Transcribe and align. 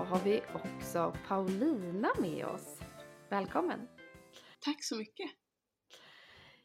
idag 0.00 0.10
har 0.10 0.24
vi 0.24 0.42
också 0.54 1.16
Paulina 1.28 2.08
med 2.20 2.44
oss. 2.46 2.78
Välkommen! 3.30 3.88
Tack 4.60 4.84
så 4.84 4.96
mycket! 4.96 5.30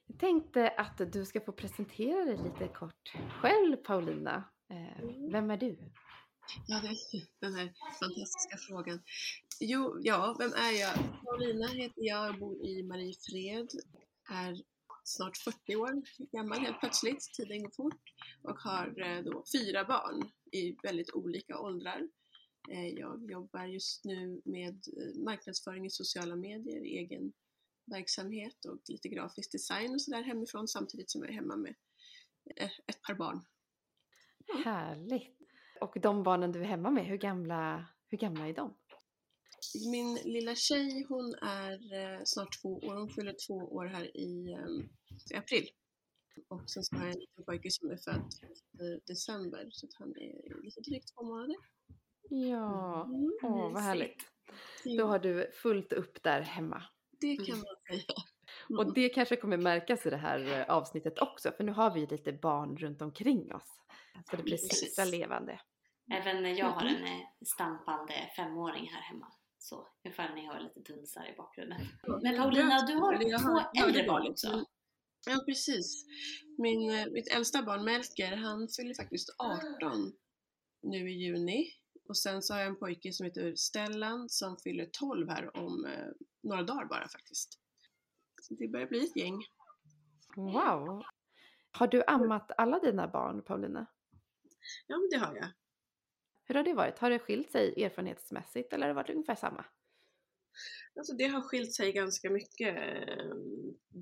Jag 0.08 0.20
tänkte 0.20 0.70
att 0.70 1.14
du 1.14 1.26
ska 1.26 1.42
få 1.42 1.52
presentera 1.52 2.26
dig 2.26 2.38
lite 2.38 2.68
kort 2.68 3.14
själv 3.42 3.76
Paulina. 3.76 4.44
Eh. 4.70 5.32
Vem 5.32 5.52
är 5.52 5.58
du? 5.58 5.78
Ja, 6.68 6.82
det 6.82 6.88
är 6.88 6.96
den 7.40 7.56
här 7.56 7.74
fantastiska 8.00 8.58
frågan. 8.70 9.04
Jo, 9.60 9.98
ja, 10.02 10.36
vem 10.40 10.52
är 10.54 10.80
jag? 10.80 10.94
Paulina 11.24 11.68
heter 11.68 12.04
jag 12.04 12.30
och 12.30 12.40
bor 12.40 12.66
i 12.66 12.84
Mariefred. 12.84 13.70
Är 14.32 14.56
snart 15.04 15.38
40 15.38 15.76
år 15.76 16.02
gammal 16.32 16.60
helt 16.60 16.80
plötsligt, 16.80 17.34
tiden 17.34 17.64
går 17.64 17.72
fort. 17.72 18.04
Och 18.44 18.60
har 18.60 19.02
eh, 19.02 19.24
då 19.24 19.44
fyra 19.54 19.86
barn 19.86 20.32
i 20.52 20.76
väldigt 20.84 21.14
olika 21.14 21.60
åldrar. 21.60 22.02
Eh, 22.70 22.88
Jag 22.88 23.32
jobbar 23.32 23.66
just 23.66 24.06
nu 24.06 24.42
med 24.46 24.88
eh, 24.98 25.24
marknadsföring 25.24 25.86
i 25.86 25.90
sociala 25.90 26.36
medier, 26.36 26.82
egen 26.82 27.34
verksamhet 27.86 28.66
och 28.66 28.80
lite 28.88 29.10
grafisk 29.10 29.52
design 29.52 29.94
och 29.94 30.02
sådär 30.02 30.24
hemifrån 30.24 30.68
samtidigt 30.68 31.12
som 31.12 31.22
jag 31.22 31.30
är 31.30 31.34
hemma 31.34 31.56
med 31.56 31.76
eh, 32.56 32.72
ett 32.88 33.02
par 33.02 33.14
barn. 33.16 33.46
Härligt! 34.64 35.38
Och 35.82 35.98
de 36.02 36.24
barnen 36.24 36.52
du 36.52 36.60
är 36.62 36.66
hemma 36.66 36.90
med, 36.92 37.06
hur 37.06 37.18
gamla, 37.18 37.88
hur 38.08 38.18
gamla 38.18 38.48
är 38.48 38.54
de? 38.54 38.78
Min 39.92 40.16
lilla 40.16 40.56
tjej 40.56 41.06
hon 41.10 41.36
är 41.36 42.22
snart 42.26 42.62
två 42.62 42.70
år, 42.70 42.96
hon 42.96 43.10
fyller 43.10 43.36
två 43.48 43.54
år 43.54 43.86
här 43.86 44.18
i, 44.18 44.58
i 45.32 45.36
april. 45.36 45.70
Och 46.48 46.70
sen 46.70 46.84
så 46.84 46.96
har 46.96 47.06
jag 47.06 47.14
en 47.14 47.20
liten 47.20 47.44
pojke 47.46 47.72
som 47.72 47.90
är 47.90 47.98
född 47.98 48.34
i 48.82 49.00
december 49.08 49.70
så 49.72 49.86
att 49.86 49.94
han 49.94 50.10
är 50.10 50.64
lite 50.64 50.82
drygt 50.82 51.14
två 51.16 51.24
månader. 51.24 51.56
Ja, 52.30 53.04
Mm, 53.04 53.32
åh 53.44 53.74
vad 53.74 53.84
härligt. 53.84 54.32
Då 54.98 55.06
har 55.06 55.20
du 55.20 55.52
fullt 55.54 55.94
upp 55.94 56.24
där 56.24 56.42
hemma. 56.42 56.84
Det 57.22 57.36
kan 57.36 57.58
man 57.58 57.76
säga. 57.88 58.04
Mm. 58.70 58.80
Och 58.80 58.94
det 58.94 59.10
kanske 59.10 59.36
kommer 59.36 59.58
märkas 59.58 60.06
i 60.06 60.10
det 60.10 60.18
här 60.18 60.60
eh, 60.60 60.76
avsnittet 60.76 61.20
också, 61.20 61.52
för 61.52 61.64
nu 61.64 61.72
har 61.72 61.94
vi 61.94 62.06
lite 62.06 62.34
barn 62.34 62.78
runt 62.78 63.02
omkring 63.02 63.54
oss. 63.54 63.82
Så 64.30 64.36
det 64.36 64.44
blir 64.44 64.54
extra 64.54 65.06
levande. 65.06 65.60
Även 66.14 66.56
jag 66.56 66.66
har 66.66 66.86
en 66.86 67.04
eh, 67.04 67.20
stampande 67.56 68.14
femåring 68.36 68.90
här 68.94 69.02
hemma. 69.02 69.28
Så 69.58 69.88
när 70.04 70.44
jag 70.44 70.54
har 70.54 70.60
lite 70.60 70.94
dunsar 70.94 71.26
i 71.34 71.36
bakgrunden. 71.38 71.82
Men 72.22 72.38
Paulina, 72.38 72.86
du 72.86 72.96
har 72.96 73.40
två 73.40 73.84
äldre 73.84 74.04
barn 74.04 74.28
också. 74.32 74.66
Ja, 75.28 75.44
precis. 75.46 76.06
Min, 76.58 77.00
eh, 77.00 77.06
mitt 77.12 77.36
äldsta 77.36 77.64
barn 77.64 77.84
Melker, 77.86 78.36
han 78.36 78.68
fyller 78.78 78.94
faktiskt 78.94 79.30
18 79.40 80.14
nu 80.84 81.10
i 81.10 81.14
juni. 81.14 81.72
Och 82.08 82.18
sen 82.18 82.42
så 82.42 82.54
har 82.54 82.60
jag 82.60 82.68
en 82.70 82.80
pojke 82.80 83.12
som 83.14 83.26
heter 83.26 83.56
Stellan 83.56 84.30
som 84.30 84.58
fyller 84.58 84.90
12 84.92 85.30
här 85.30 85.58
om 85.58 85.86
eh, 85.86 86.08
några 86.44 86.64
dagar 86.64 86.86
bara 86.86 87.08
faktiskt. 87.08 87.60
Så 88.42 88.54
det 88.54 88.68
börjar 88.68 88.88
bli 88.88 89.06
ett 89.06 89.16
gäng. 89.16 89.44
Wow! 90.36 91.04
Har 91.72 91.88
du 91.88 92.04
ammat 92.08 92.52
alla 92.58 92.80
dina 92.80 93.08
barn, 93.08 93.42
Paulina? 93.44 93.86
Ja, 94.88 94.98
men 94.98 95.10
det 95.10 95.18
har 95.26 95.36
jag. 95.36 95.48
Hur 96.44 96.56
har 96.56 96.64
det 96.64 96.74
varit? 96.74 97.00
Har 97.00 97.10
det 97.10 97.20
skilt 97.20 97.52
sig 97.52 97.84
erfarenhetsmässigt 97.84 98.74
eller 98.74 98.84
har 98.84 98.88
det 98.88 98.94
varit 99.02 99.10
ungefär 99.10 99.36
samma? 99.36 99.66
Alltså 100.96 101.14
det 101.14 101.28
har 101.28 101.42
skilt 101.42 101.74
sig 101.74 101.92
ganska 101.94 102.30
mycket 102.30 102.78
eh, 102.78 103.36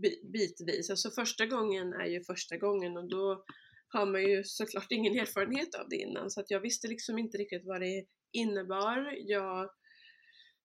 bi- 0.01 0.22
bitvis. 0.33 0.89
Alltså 0.89 1.09
första 1.11 1.45
gången 1.45 1.94
är 1.94 2.06
ju 2.06 2.23
första 2.23 2.57
gången 2.57 2.97
och 2.97 3.09
då 3.09 3.44
har 3.93 4.05
man 4.05 4.21
ju 4.21 4.43
såklart 4.43 4.91
ingen 4.91 5.19
erfarenhet 5.19 5.75
av 5.75 5.89
det 5.89 5.95
innan 5.95 6.31
så 6.31 6.39
att 6.39 6.51
jag 6.51 6.59
visste 6.59 6.87
liksom 6.87 7.17
inte 7.17 7.37
riktigt 7.37 7.65
vad 7.65 7.81
det 7.81 8.05
innebar. 8.31 9.13
Jag, 9.17 9.69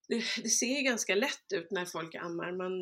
det, 0.09 0.23
det 0.43 0.49
ser 0.49 0.85
ganska 0.85 1.15
lätt 1.15 1.53
ut 1.55 1.71
när 1.71 1.85
folk 1.85 2.15
ammar. 2.15 2.53
Man, 2.53 2.73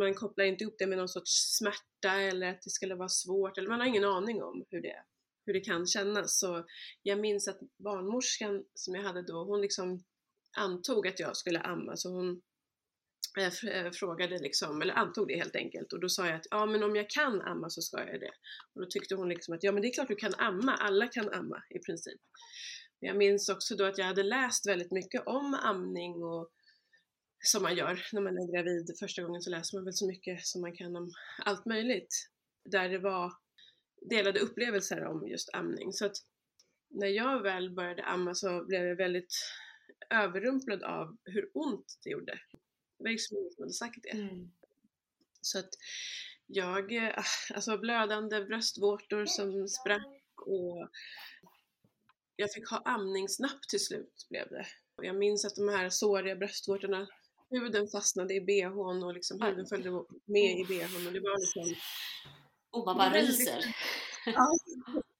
man 0.00 0.14
kopplar 0.14 0.44
inte 0.44 0.64
ihop 0.64 0.74
det 0.78 0.86
med 0.86 0.98
någon 0.98 1.08
sorts 1.08 1.56
smärta 1.58 2.20
eller 2.20 2.50
att 2.50 2.62
det 2.62 2.70
skulle 2.70 2.94
vara 2.94 3.08
svårt 3.08 3.58
eller 3.58 3.68
man 3.68 3.80
har 3.80 3.86
ingen 3.86 4.04
aning 4.04 4.42
om 4.42 4.64
hur 4.70 4.82
det, 4.82 5.02
hur 5.46 5.52
det 5.52 5.60
kan 5.60 5.86
kännas. 5.86 6.38
Så 6.38 6.66
jag 7.02 7.18
minns 7.18 7.48
att 7.48 7.60
barnmorskan 7.78 8.64
som 8.74 8.94
jag 8.94 9.02
hade 9.02 9.22
då, 9.22 9.44
hon 9.44 9.60
liksom 9.60 10.04
antog 10.56 11.06
att 11.06 11.20
jag 11.20 11.36
skulle 11.36 11.60
amma 11.60 11.96
så 11.96 12.10
hon 12.10 12.42
jag 13.34 13.86
eh, 13.86 13.90
frågade 13.90 14.38
liksom, 14.38 14.82
eller 14.82 14.94
antog 14.94 15.28
det 15.28 15.36
helt 15.36 15.56
enkelt 15.56 15.92
och 15.92 16.00
då 16.00 16.08
sa 16.08 16.26
jag 16.26 16.36
att 16.36 16.46
ja 16.50 16.66
men 16.66 16.82
om 16.82 16.96
jag 16.96 17.10
kan 17.10 17.40
amma 17.40 17.70
så 17.70 17.82
ska 17.82 17.98
jag 17.98 18.20
det. 18.20 18.32
Och 18.74 18.80
då 18.80 18.86
tyckte 18.90 19.14
hon 19.14 19.28
liksom 19.28 19.54
att 19.54 19.62
ja 19.62 19.72
men 19.72 19.82
det 19.82 19.88
är 19.88 19.92
klart 19.92 20.08
du 20.08 20.16
kan 20.16 20.34
amma, 20.34 20.74
alla 20.74 21.06
kan 21.06 21.28
amma 21.28 21.62
i 21.70 21.78
princip. 21.78 22.20
Jag 23.00 23.16
minns 23.16 23.48
också 23.48 23.76
då 23.76 23.84
att 23.84 23.98
jag 23.98 24.04
hade 24.04 24.22
läst 24.22 24.68
väldigt 24.68 24.90
mycket 24.92 25.26
om 25.26 25.54
amning 25.54 26.22
och 26.22 26.50
som 27.44 27.62
man 27.62 27.76
gör 27.76 28.06
när 28.12 28.20
man 28.20 28.38
är 28.38 28.52
gravid. 28.52 28.96
Första 29.00 29.22
gången 29.22 29.42
så 29.42 29.50
läser 29.50 29.76
man 29.76 29.84
väl 29.84 29.94
så 29.94 30.06
mycket 30.06 30.46
som 30.46 30.60
man 30.60 30.76
kan 30.76 30.96
om 30.96 31.10
allt 31.44 31.66
möjligt. 31.66 32.28
Där 32.70 32.88
det 32.88 32.98
var 32.98 33.32
delade 34.10 34.40
upplevelser 34.40 35.04
om 35.04 35.28
just 35.28 35.54
amning. 35.54 35.92
Så 35.92 36.06
att 36.06 36.16
när 36.90 37.06
jag 37.06 37.42
väl 37.42 37.74
började 37.74 38.04
amma 38.04 38.34
så 38.34 38.64
blev 38.64 38.84
jag 38.86 38.96
väldigt 38.96 39.34
överrumplad 40.10 40.82
av 40.82 41.16
hur 41.24 41.50
ont 41.54 41.98
det 42.04 42.10
gjorde. 42.10 42.38
Det 43.02 43.08
var 43.08 43.10
ingen 43.10 43.50
som 43.50 43.62
hade 43.62 43.72
sagt 43.72 44.02
det. 44.02 44.10
Mm. 44.10 44.50
Så 45.40 45.58
att 45.58 45.70
jag, 46.46 46.92
eh, 46.92 47.24
alltså 47.54 47.78
blödande 47.78 48.44
bröstvårtor 48.44 49.26
som 49.26 49.68
sprack 49.68 50.22
och 50.46 50.88
jag 52.36 52.52
fick 52.52 52.70
ha 52.70 52.82
amningsnapp 52.84 53.68
till 53.68 53.84
slut 53.84 54.26
blev 54.30 54.48
det. 54.48 54.66
Och 54.96 55.04
jag 55.04 55.16
minns 55.16 55.44
att 55.44 55.54
de 55.54 55.68
här 55.68 55.90
såriga 55.90 56.36
bröstvårtorna, 56.36 57.08
huden 57.50 57.88
fastnade 57.88 58.34
i 58.34 58.40
bhn 58.40 59.02
och 59.02 59.14
liksom 59.14 59.42
huden 59.42 59.66
följde 59.66 59.90
med 60.24 60.58
i 60.60 60.64
bhn 60.68 61.06
och 61.06 61.12
det 61.12 61.20
var 61.20 61.40
liksom 61.40 61.74
Och 62.70 62.84
man 62.86 62.96
bara 62.96 63.10
ryser. 63.10 63.76
ja, 64.26 64.48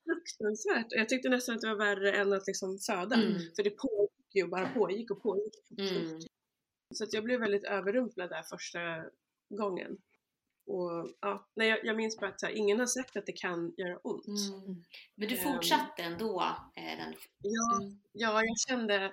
fruktansvärt. 0.04 0.87
Jag 0.88 1.09
tyckte 1.09 1.28
nästan 1.28 1.54
att 1.54 1.60
det 1.60 1.69
var 1.69 1.76
värre 1.76 2.12
än 2.12 2.32
att 2.32 2.47
liksom 2.47 2.78
föda. 2.78 3.16
Mm. 3.16 3.41
För 3.56 3.62
det 3.62 3.71
pågick 3.71 4.34
ju, 4.34 4.47
bara 4.47 4.69
pågick 4.69 5.10
och 5.10 5.22
pågick. 5.22 5.54
Mm. 5.78 6.21
Så 6.94 7.04
att 7.04 7.12
jag 7.12 7.25
blev 7.25 7.41
väldigt 7.41 7.64
överrumplad 7.64 8.30
där 8.30 8.42
första 8.42 9.04
gången. 9.48 9.97
Och 10.66 11.14
ja, 11.20 11.48
nej, 11.54 11.69
jag, 11.69 11.84
jag 11.84 11.97
minns 11.97 12.19
bara 12.19 12.30
att 12.30 12.42
här, 12.42 12.50
ingen 12.50 12.78
har 12.78 12.86
sagt 12.86 13.16
att 13.16 13.26
det 13.26 13.32
kan 13.32 13.75
göra 13.76 13.98
ont. 13.98 14.26
Mm. 14.26 14.84
Men 15.14 15.28
du 15.28 15.36
Ehm. 15.36 15.42
fortsatte 15.53 16.03
ändå 16.03 16.42
eh, 16.76 16.82
den... 16.98 17.14
Ja, 17.42 17.78
Mm. 17.82 18.00
ja, 18.12 18.42
jag 18.44 18.58
kände 18.69 19.12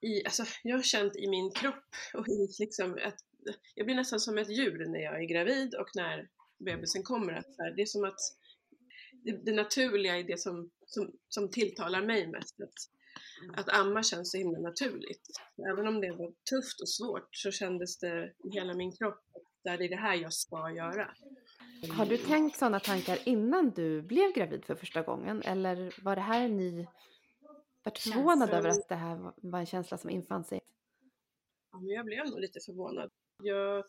i, 0.00 0.24
alltså, 0.24 0.44
jag 0.62 0.76
har 0.76 0.82
känt 0.82 1.16
i 1.16 1.28
min 1.28 1.50
kropp 1.50 1.84
och 2.14 2.28
i 2.28 2.48
liksom 2.58 2.98
att 3.04 3.18
jag 3.74 3.86
blir 3.86 3.96
nästan 3.96 4.20
som 4.20 4.38
ett 4.38 4.48
djur 4.58 4.86
när 4.86 5.00
jag 5.00 5.22
är 5.22 5.26
gravid 5.26 5.74
och 5.74 5.88
när 5.94 6.28
bebisen 6.58 7.02
kommer. 7.02 7.32
Att 7.32 7.54
här, 7.58 7.70
det 7.76 7.82
är 7.82 7.86
som 7.86 8.04
att 8.04 8.18
det, 9.12 9.32
det 9.44 9.52
naturliga 9.52 10.16
är 10.18 10.24
det 10.24 10.40
som, 10.40 10.70
som, 10.86 11.12
som 11.28 11.50
tilltalar 11.50 12.02
mig 12.02 12.26
mest. 12.26 12.60
Att, 12.60 12.74
att 13.56 13.68
amma 13.68 14.02
känns 14.02 14.30
så 14.30 14.38
himla 14.38 14.58
naturligt. 14.58 15.26
Även 15.72 15.86
om 15.86 16.00
det 16.00 16.10
var 16.12 16.28
tufft 16.28 16.80
och 16.80 16.88
svårt 16.88 17.28
så 17.30 17.50
kändes 17.50 17.98
det 17.98 18.32
i 18.44 18.50
hela 18.50 18.74
min 18.74 18.92
kropp 18.96 19.20
att 19.34 19.78
det 19.78 19.84
är 19.84 19.88
det 19.88 19.96
här 19.96 20.14
jag 20.14 20.32
ska 20.32 20.70
göra. 20.70 21.14
Har 21.96 22.06
du 22.06 22.16
tänkt 22.16 22.58
sådana 22.58 22.80
tankar 22.80 23.18
innan 23.24 23.70
du 23.70 24.02
blev 24.02 24.32
gravid 24.32 24.64
för 24.64 24.74
första 24.74 25.02
gången? 25.02 25.42
Eller 25.42 26.04
var 26.04 26.16
det 26.16 26.22
här 26.22 26.44
en 26.44 26.56
ny... 26.56 26.86
Vart 27.84 27.98
förvånad 27.98 28.50
över 28.50 28.68
att 28.68 28.88
det 28.88 28.94
här 28.94 29.16
var- 29.16 29.34
var 29.36 29.58
en 29.58 29.66
känsla 29.66 29.98
som 29.98 30.10
infann 30.10 30.44
sig? 30.44 30.60
Ja, 31.72 31.78
men 31.78 31.88
jag 31.88 32.04
blev 32.04 32.26
nog 32.26 32.40
lite 32.40 32.60
förvånad. 32.66 33.10
Jag 33.42 33.84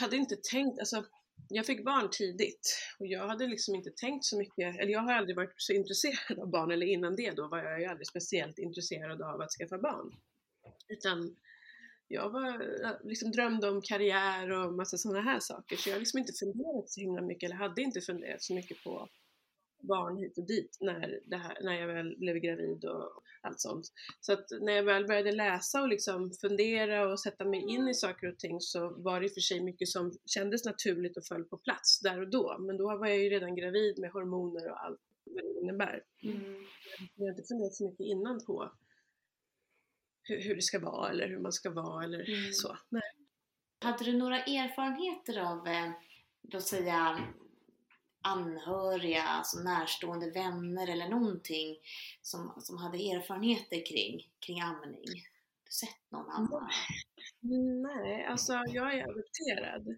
hade 0.00 0.16
inte 0.16 0.36
tänkt, 0.52 0.78
alltså 0.78 1.04
jag 1.48 1.66
fick 1.66 1.84
barn 1.84 2.08
tidigt 2.10 2.78
och 2.98 3.06
jag 3.06 3.28
hade 3.28 3.46
liksom 3.46 3.74
inte 3.74 3.90
tänkt 3.90 4.24
så 4.24 4.38
mycket, 4.38 4.80
eller 4.80 4.92
jag 4.92 5.00
har 5.00 5.12
aldrig 5.12 5.36
varit 5.36 5.54
så 5.56 5.72
intresserad 5.72 6.38
av 6.38 6.50
barn, 6.50 6.70
eller 6.70 6.86
innan 6.86 7.16
det 7.16 7.30
då 7.30 7.48
var 7.48 7.58
jag 7.58 7.80
ju 7.80 7.86
aldrig 7.86 8.06
speciellt 8.06 8.58
intresserad 8.58 9.22
av 9.22 9.40
att 9.40 9.50
skaffa 9.50 9.78
barn. 9.78 10.12
Utan 10.88 11.36
jag 12.08 12.30
var, 12.30 12.52
liksom 13.08 13.30
drömde 13.30 13.68
om 13.68 13.82
karriär 13.82 14.50
och 14.50 14.74
massa 14.74 14.98
sådana 14.98 15.20
här 15.20 15.40
saker, 15.40 15.76
så 15.76 15.88
jag 15.88 15.94
har 15.94 16.00
liksom 16.00 16.18
inte 16.18 16.32
funderat 16.32 16.90
så 16.90 17.00
himla 17.00 17.22
mycket, 17.22 17.46
eller 17.46 17.56
hade 17.56 17.82
inte 17.82 18.00
funderat 18.00 18.42
så 18.42 18.54
mycket 18.54 18.84
på 18.84 19.08
barn 19.84 20.16
hit 20.16 20.38
och 20.38 20.46
dit 20.46 20.78
när, 20.80 21.20
det 21.26 21.36
här, 21.36 21.58
när 21.62 21.80
jag 21.80 21.86
väl 21.86 22.16
blev 22.18 22.36
gravid 22.36 22.84
och 22.84 23.22
allt 23.40 23.60
sånt. 23.60 23.92
Så 24.20 24.32
att 24.32 24.46
när 24.60 24.72
jag 24.72 24.82
väl 24.82 25.06
började 25.06 25.32
läsa 25.32 25.82
och 25.82 25.88
liksom 25.88 26.30
fundera 26.40 27.12
och 27.12 27.20
sätta 27.20 27.44
mig 27.44 27.60
in 27.60 27.88
i 27.88 27.94
saker 27.94 28.32
och 28.32 28.38
ting 28.38 28.60
så 28.60 28.88
var 28.88 29.20
det 29.20 29.26
i 29.26 29.28
och 29.28 29.32
för 29.34 29.40
sig 29.40 29.60
mycket 29.60 29.88
som 29.88 30.12
kändes 30.26 30.64
naturligt 30.64 31.16
och 31.16 31.24
föll 31.24 31.44
på 31.44 31.56
plats 31.56 32.00
där 32.00 32.20
och 32.20 32.28
då. 32.28 32.56
Men 32.58 32.76
då 32.76 32.96
var 32.98 33.06
jag 33.06 33.18
ju 33.18 33.30
redan 33.30 33.54
gravid 33.56 33.98
med 33.98 34.10
hormoner 34.10 34.70
och 34.70 34.84
allt 34.84 35.00
vad 35.24 35.44
det 35.44 35.60
innebär. 35.60 36.02
Mm. 36.22 36.64
Jag 37.14 37.24
har 37.24 37.30
inte 37.30 37.42
funderat 37.42 37.74
så 37.74 37.84
mycket 37.84 38.06
innan 38.06 38.44
på 38.44 38.72
hur, 40.22 40.40
hur 40.42 40.54
det 40.56 40.62
ska 40.62 40.78
vara 40.78 41.10
eller 41.10 41.28
hur 41.28 41.38
man 41.38 41.52
ska 41.52 41.70
vara 41.70 42.04
eller 42.04 42.28
Mm. 42.28 42.52
så. 42.52 42.76
Nej. 42.88 43.02
Hade 43.80 44.04
du 44.04 44.12
några 44.18 44.38
erfarenheter 44.38 45.38
av, 45.38 45.66
eh, 45.66 45.90
låt 46.42 46.62
säga, 46.62 47.18
anhöriga, 48.24 49.22
alltså 49.22 49.58
närstående 49.58 50.30
vänner 50.30 50.88
eller 50.90 51.08
någonting 51.08 51.76
som, 52.22 52.54
som 52.58 52.78
hade 52.78 52.98
erfarenheter 52.98 53.86
kring, 53.86 54.30
kring 54.46 54.60
amning? 54.60 54.94
Har 54.94 55.64
du 55.64 55.72
sett 55.72 56.10
någon 56.10 56.30
amma? 56.30 56.70
Nej, 57.82 58.24
alltså 58.24 58.52
jag 58.52 58.94
är 58.94 59.02
adopterad. 59.08 59.96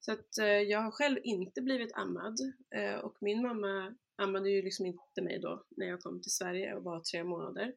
Så 0.00 0.12
att 0.12 0.38
eh, 0.38 0.46
jag 0.46 0.80
har 0.80 0.90
själv 0.90 1.18
inte 1.24 1.62
blivit 1.62 1.92
ammad 1.94 2.36
eh, 2.74 2.94
och 2.94 3.16
min 3.20 3.42
mamma 3.42 3.94
ammade 4.16 4.50
ju 4.50 4.62
liksom 4.62 4.86
inte 4.86 5.22
mig 5.22 5.40
då 5.40 5.64
när 5.76 5.86
jag 5.86 6.00
kom 6.00 6.22
till 6.22 6.32
Sverige 6.32 6.74
och 6.74 6.84
var 6.84 7.00
tre 7.00 7.24
månader. 7.24 7.72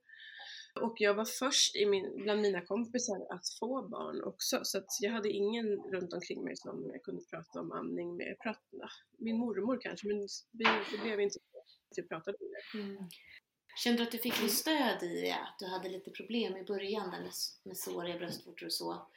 Och 0.82 0.96
jag 0.98 1.14
var 1.14 1.26
först 1.26 1.76
i 1.76 1.86
min, 1.86 2.24
bland 2.24 2.42
mina 2.42 2.62
kompisar 2.62 3.28
att 3.30 3.50
få 3.60 3.88
barn 3.88 4.24
också 4.24 4.60
så 4.64 4.78
att 4.78 4.88
jag 5.02 5.12
hade 5.12 5.30
ingen 5.30 5.66
runt 5.66 6.14
omkring 6.14 6.44
mig 6.44 6.56
som 6.56 6.90
jag 6.94 7.04
kunde 7.04 7.22
prata 7.24 7.60
om 7.60 7.72
amning 7.72 8.18
med. 8.18 8.38
Pratade, 8.40 8.90
min 9.18 9.38
mormor 9.38 9.80
kanske 9.82 10.08
men 10.08 10.28
vi, 10.52 10.66
det 10.92 11.04
blev 11.04 11.20
inte 11.20 11.34
så 11.34 11.40
att 11.60 11.98
vi 11.98 12.08
pratade 12.08 12.38
om 12.38 12.48
det. 12.52 12.80
Mm. 12.80 13.10
Kände 13.84 13.98
du 13.98 14.04
att 14.04 14.12
du 14.12 14.18
fick 14.18 14.42
något 14.42 14.52
stöd 14.52 15.04
i 15.04 15.32
att 15.32 15.56
du 15.60 15.66
hade 15.66 15.90
lite 15.90 16.12
problem 16.12 16.58
i 16.58 16.64
början 16.64 17.10
med, 17.10 17.32
med 17.64 17.78
såriga 17.78 18.18
bröstvårtor 18.18 18.66
och 18.66 18.74
så? 18.74 19.08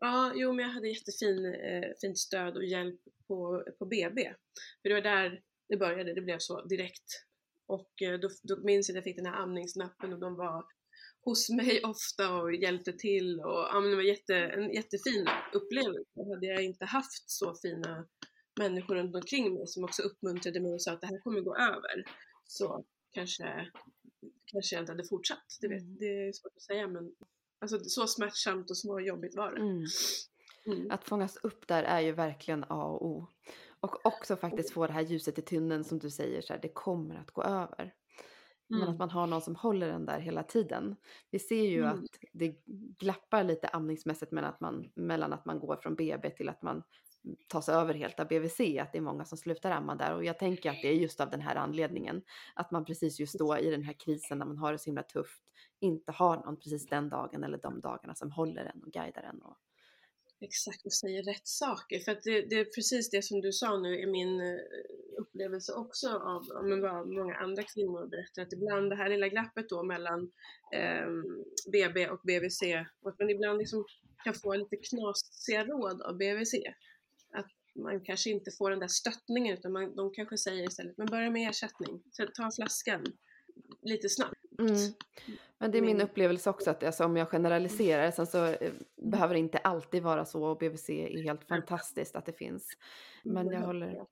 Ja, 0.00 0.32
jo 0.34 0.52
men 0.52 0.64
jag 0.64 0.72
hade 0.72 0.88
jättefin 0.88 1.54
eh, 1.54 1.90
fint 2.00 2.18
stöd 2.18 2.56
och 2.56 2.64
hjälp 2.64 3.00
på, 3.26 3.64
på 3.78 3.86
BB. 3.86 4.34
För 4.82 4.88
det 4.88 4.94
var 4.94 5.00
där 5.00 5.42
det 5.68 5.76
började, 5.76 6.14
det 6.14 6.20
blev 6.20 6.38
så 6.38 6.64
direkt. 6.64 7.24
Och 7.66 8.02
eh, 8.02 8.18
då, 8.20 8.28
då 8.42 8.56
minns 8.56 8.88
jag 8.88 8.92
att 8.92 8.96
jag 8.96 9.04
fick 9.04 9.16
den 9.16 9.26
här 9.26 9.42
amningsnappen 9.42 10.12
och 10.12 10.20
de 10.20 10.36
var 10.36 10.64
hos 11.24 11.50
mig 11.50 11.80
ofta 11.84 12.34
och 12.36 12.54
hjälpte 12.54 12.92
till 12.92 13.40
och 13.40 13.60
ja, 13.72 13.80
det 13.80 13.96
var 13.96 14.02
jätte, 14.02 14.34
en 14.36 14.72
jättefin 14.72 15.28
upplevelse. 15.52 16.20
Hade 16.34 16.46
jag 16.46 16.64
inte 16.64 16.84
haft 16.84 17.30
så 17.30 17.54
fina 17.54 18.06
människor 18.58 18.94
runt 18.94 19.14
omkring 19.14 19.54
mig 19.54 19.66
som 19.66 19.84
också 19.84 20.02
uppmuntrade 20.02 20.60
mig 20.60 20.72
och 20.72 20.82
sa 20.82 20.92
att 20.92 21.00
det 21.00 21.06
här 21.06 21.18
kommer 21.18 21.40
gå 21.40 21.56
över 21.56 22.04
så 22.46 22.84
kanske, 23.12 23.70
kanske 24.46 24.76
jag 24.76 24.82
inte 24.82 24.92
hade 24.92 25.08
fortsatt. 25.08 25.58
Det, 25.60 25.68
vet, 25.68 25.82
Mm. 25.82 25.96
det 25.98 26.06
är 26.28 26.32
svårt 26.32 26.56
att 26.56 26.62
säga 26.62 26.88
men 26.88 27.14
alltså, 27.60 27.78
så 27.84 28.06
smärtsamt 28.06 28.70
och 28.70 28.76
så 28.76 29.00
jobbigt 29.00 29.36
var 29.36 29.52
det. 29.52 29.60
Mm. 29.60 29.84
Mm. 30.66 30.90
Att 30.90 31.04
fångas 31.04 31.36
upp 31.36 31.68
där 31.68 31.82
är 31.82 32.00
ju 32.00 32.12
verkligen 32.12 32.64
A 32.64 32.84
och 32.84 33.06
O. 33.06 33.28
Och 33.84 34.06
också 34.06 34.36
faktiskt 34.36 34.72
få 34.72 34.86
det 34.86 34.92
här 34.92 35.02
ljuset 35.02 35.38
i 35.38 35.42
tunneln 35.42 35.84
som 35.84 35.98
du 35.98 36.10
säger, 36.10 36.42
så 36.42 36.52
här, 36.52 36.60
det 36.60 36.68
kommer 36.74 37.14
att 37.16 37.30
gå 37.30 37.42
över. 37.42 37.94
Men 38.68 38.82
Mm. 38.82 38.92
att 38.94 38.98
man 38.98 39.10
har 39.10 39.26
någon 39.26 39.42
som 39.42 39.56
håller 39.56 39.88
den 39.88 40.06
där 40.06 40.18
hela 40.20 40.42
tiden. 40.42 40.96
Vi 41.30 41.38
ser 41.38 41.64
ju 41.64 41.80
Mm. 41.82 41.90
att 41.94 42.04
det 42.32 42.56
glappar 42.98 43.44
lite 43.44 43.68
amningsmässigt 43.68 44.32
mellan 44.32 44.50
att, 44.50 44.60
man, 44.60 44.92
mellan 44.96 45.32
att 45.32 45.44
man 45.44 45.58
går 45.60 45.76
från 45.76 45.94
BB 45.94 46.30
till 46.30 46.48
att 46.48 46.62
man 46.62 46.82
tas 47.48 47.68
över 47.68 47.94
helt 47.94 48.20
av 48.20 48.28
BVC, 48.28 48.60
att 48.80 48.92
det 48.92 48.98
är 48.98 49.02
många 49.02 49.24
som 49.24 49.38
slutar 49.38 49.70
amma 49.70 49.94
där. 49.94 50.14
Och 50.14 50.24
jag 50.24 50.38
tänker 50.38 50.70
att 50.70 50.82
det 50.82 50.88
är 50.88 50.94
just 50.94 51.20
av 51.20 51.30
den 51.30 51.40
här 51.40 51.56
anledningen. 51.56 52.22
Att 52.54 52.70
man 52.70 52.84
precis 52.84 53.20
just 53.20 53.38
då 53.38 53.58
i 53.58 53.70
den 53.70 53.82
här 53.82 53.92
krisen 54.04 54.38
när 54.38 54.46
man 54.46 54.58
har 54.58 54.72
det 54.72 54.78
så 54.78 54.86
himla 54.86 55.02
tufft, 55.02 55.42
inte 55.80 56.12
har 56.12 56.36
någon 56.36 56.56
precis 56.56 56.86
den 56.88 57.08
dagen 57.08 57.44
eller 57.44 57.58
de 57.58 57.80
dagarna 57.80 58.14
som 58.14 58.30
håller 58.32 58.64
en 58.64 58.82
och 58.82 58.92
guidar 58.92 59.22
en. 59.22 59.42
Och, 59.42 59.56
Exakt, 60.44 60.86
och 60.86 60.92
säger 60.92 61.22
rätt 61.22 61.48
saker. 61.48 61.98
För 62.00 62.12
att 62.12 62.22
det, 62.22 62.40
det 62.50 62.56
är 62.56 62.64
precis 62.64 63.10
det 63.10 63.22
som 63.22 63.40
du 63.40 63.52
sa 63.52 63.78
nu 63.78 64.00
är 64.02 64.06
min 64.06 64.40
eh, 64.40 64.60
upplevelse 65.18 65.72
också 65.72 66.08
av 66.08 66.42
men 66.64 66.80
vad 66.80 67.08
många 67.08 67.34
andra 67.34 67.62
kvinnor 67.62 68.06
berättar. 68.06 68.42
Att 68.42 68.52
ibland 68.52 68.90
det 68.90 68.96
här 68.96 69.08
lilla 69.08 69.28
glappet 69.28 69.68
då 69.68 69.82
mellan 69.82 70.20
eh, 70.72 71.08
BB 71.72 72.08
och 72.08 72.20
BVC, 72.24 72.62
och 73.00 73.10
att 73.10 73.18
man 73.18 73.30
ibland 73.30 73.58
liksom 73.58 73.84
kan 74.24 74.34
få 74.34 74.54
lite 74.54 74.76
knasiga 74.76 75.64
råd 75.64 76.02
av 76.02 76.16
BVC. 76.16 76.54
Att 77.30 77.50
man 77.74 78.04
kanske 78.04 78.30
inte 78.30 78.50
får 78.58 78.70
den 78.70 78.80
där 78.80 78.88
stöttningen 78.88 79.54
utan 79.58 79.72
man, 79.72 79.96
de 79.96 80.12
kanske 80.12 80.38
säger 80.38 80.64
istället, 80.68 80.98
men 80.98 81.06
börja 81.06 81.30
med 81.30 81.50
ersättning, 81.50 82.02
Så 82.12 82.26
ta 82.26 82.50
flaskan 82.56 83.04
lite 83.82 84.08
snabbt. 84.08 84.40
Mm. 84.58 84.92
Men 85.64 85.70
det 85.70 85.78
är 85.78 85.82
min 85.82 85.96
Min- 85.96 86.06
upplevelse 86.06 86.50
också 86.50 86.70
att 86.70 86.82
alltså, 86.82 87.04
om 87.04 87.16
jag 87.16 87.28
generaliserar, 87.28 88.10
sen 88.10 88.26
så 88.26 88.46
eh, 88.46 88.72
behöver 88.96 89.34
det 89.34 89.40
inte 89.40 89.58
alltid 89.58 90.02
vara 90.02 90.24
så 90.24 90.44
och 90.44 90.58
BVC 90.58 90.88
är 90.90 91.22
helt 91.22 91.44
fantastiskt 91.44 92.16
att 92.16 92.26
det 92.26 92.32
finns. 92.32 92.68
Men 93.22 93.50
jag 93.50 93.60
håller, 93.60 94.04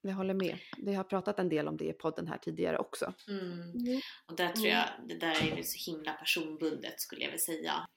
jag 0.00 0.14
håller 0.14 0.34
med. 0.34 0.58
Vi 0.78 0.94
har 0.94 1.04
pratat 1.04 1.38
en 1.38 1.48
del 1.48 1.68
om 1.68 1.76
det 1.76 1.84
i 1.84 1.92
podden 1.92 2.26
här 2.26 2.38
tidigare 2.38 2.78
också. 2.78 3.14
Mm. 3.28 3.42
Mm. 3.60 4.00
Och 4.26 4.36
där 4.36 4.48
tror 4.52 4.66
Mm. 4.66 4.78
jag, 4.78 5.08
det 5.08 5.14
där 5.26 5.52
är 5.52 5.56
ju 5.56 5.62
så 5.62 5.90
himla 5.90 6.12
personbundet 6.12 7.00
skulle 7.00 7.20
jag 7.22 7.28
vilja 7.30 7.44
säga. 7.44 7.88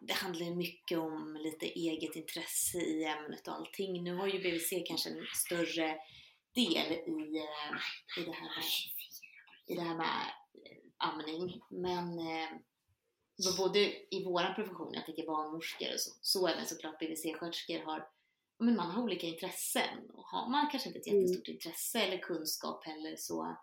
Det 0.00 0.12
handlar 0.12 0.46
ju 0.46 0.54
mycket 0.54 0.98
om 0.98 1.36
lite 1.40 1.66
eget 1.66 2.16
intresse 2.16 2.78
i 2.78 3.04
ämnet 3.04 3.48
och 3.48 3.54
allting. 3.54 4.04
Nu 4.04 4.14
har 4.14 4.26
ju 4.26 4.38
BVC 4.38 4.70
kanske 4.86 5.10
en 5.10 5.26
större 5.34 5.96
del 6.54 6.92
i, 6.92 7.36
eh, 7.36 8.22
i 8.22 8.24
det 8.24 8.32
här 8.32 8.48
med, 8.56 8.64
i 9.66 9.74
det 9.74 9.82
här 9.82 9.96
med 9.96 10.06
amning. 10.98 11.60
Men 11.70 12.18
eh, 12.18 12.48
både 13.56 13.78
i 14.14 14.24
våran 14.24 14.54
profession, 14.54 14.94
jag 14.94 15.06
tänker 15.06 15.26
barnmorskor 15.26 15.92
och 15.94 16.00
så, 16.00 16.10
så 16.20 16.48
även 16.48 16.66
såklart 16.66 17.00
BVC-sköterskor 17.00 17.84
har 17.84 18.08
men 18.58 18.76
man 18.76 18.90
har 18.90 19.02
olika 19.02 19.26
intressen 19.26 20.10
och 20.12 20.24
har 20.24 20.50
man 20.50 20.70
kanske 20.70 20.88
inte 20.88 20.98
ett 20.98 21.06
Mm. 21.06 21.20
jättestort 21.20 21.48
intresse 21.48 22.00
eller 22.00 22.18
kunskap 22.18 22.84
heller 22.86 23.16
så 23.16 23.56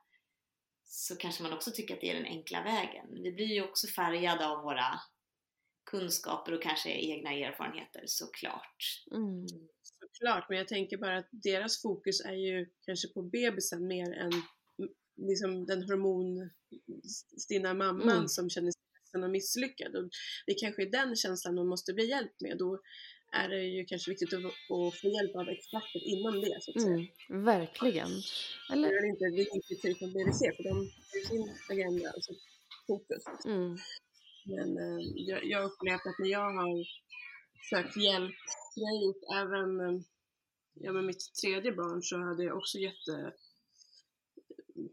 så 0.86 1.16
kanske 1.16 1.44
man 1.44 1.54
också 1.54 1.72
tycker 1.72 1.94
att 1.94 2.02
det 2.02 2.10
är 2.10 2.16
den 2.16 2.26
enkla 2.26 2.64
vägen. 2.64 3.06
Vi 3.24 3.32
blir 3.32 3.46
ju 3.46 3.64
också 3.64 3.88
färgade 3.88 4.48
av 4.48 4.64
våra 4.64 5.00
kunskaper 5.92 6.54
och 6.54 6.64
kanske 6.64 6.90
egna 6.90 7.34
erfarenheter 7.34 8.04
såklart. 8.06 8.78
Mm. 9.12 9.48
Såklart, 9.82 10.46
men 10.50 10.58
jag 10.58 10.68
tänker 10.68 10.98
bara 10.98 11.18
att 11.18 11.30
deras 11.32 11.82
fokus 11.82 12.22
är 12.26 12.34
ju 12.34 12.70
kanske 12.86 13.08
på 13.08 13.22
bebisen 13.22 13.88
mer 13.88 14.14
än 14.14 14.34
mm, 14.34 14.42
liksom 15.18 15.66
den 15.66 15.84
hormonstinna 15.84 17.74
mamman 17.74 18.10
Mm. 18.18 18.28
som 18.28 18.50
känner 18.50 18.72
sig 18.72 18.82
ledsen 19.02 19.24
och 19.24 19.30
misslyckad. 19.32 19.96
Och 19.96 20.10
det 20.48 20.54
kanske 20.54 20.82
är 20.82 20.90
den 20.92 21.16
känslan 21.16 21.56
man 21.56 21.68
måste 21.68 21.94
bli 21.94 22.10
hjälpt 22.10 22.42
med. 22.42 22.58
Då 22.58 22.80
är 23.34 23.50
det 23.50 23.64
ju 23.64 23.86
kanske 23.86 24.12
viktigt 24.12 24.34
att, 24.34 24.46
att 24.46 24.96
få 25.02 25.08
hjälp 25.18 25.36
av 25.36 25.50
experter 25.50 26.02
inom 26.14 26.42
det 26.42 26.58
så 26.62 26.72
att 26.72 26.82
säga. 26.82 27.08
Mm. 27.30 27.44
Verkligen. 27.46 28.12
Eller, 28.72 28.90
Det 28.90 28.96
är 28.96 29.10
inte, 29.10 29.26
inte 29.56 29.68
kritik 29.68 29.98
från 30.00 30.14
BVC 30.14 30.40
för 30.56 30.64
de 30.64 30.70
har 30.78 31.20
ju 31.20 31.26
sin 31.26 31.56
agenda, 31.70 32.10
alltså 32.10 32.32
fokus. 32.88 33.24
mm. 33.46 33.78
Men 34.46 34.78
eh, 34.78 35.00
jag, 35.16 35.46
jag 35.46 35.60
har 35.60 35.66
upplevt 35.72 36.06
att 36.06 36.20
när 36.20 36.30
jag 36.30 36.54
har 36.60 36.86
sökt 37.70 37.98
hjälp, 37.98 38.36
det 38.76 38.82
har 38.86 38.94
jag 38.96 39.04
gjort 39.04 39.24
även 39.42 39.80
eh, 39.80 40.02
ja, 40.74 40.92
med 40.92 41.04
mitt 41.04 41.34
tredje 41.42 41.72
barn 41.72 42.02
så 42.04 42.18
hade 42.18 42.44
jag 42.44 42.58
också 42.58 42.78
jätte 42.78 43.34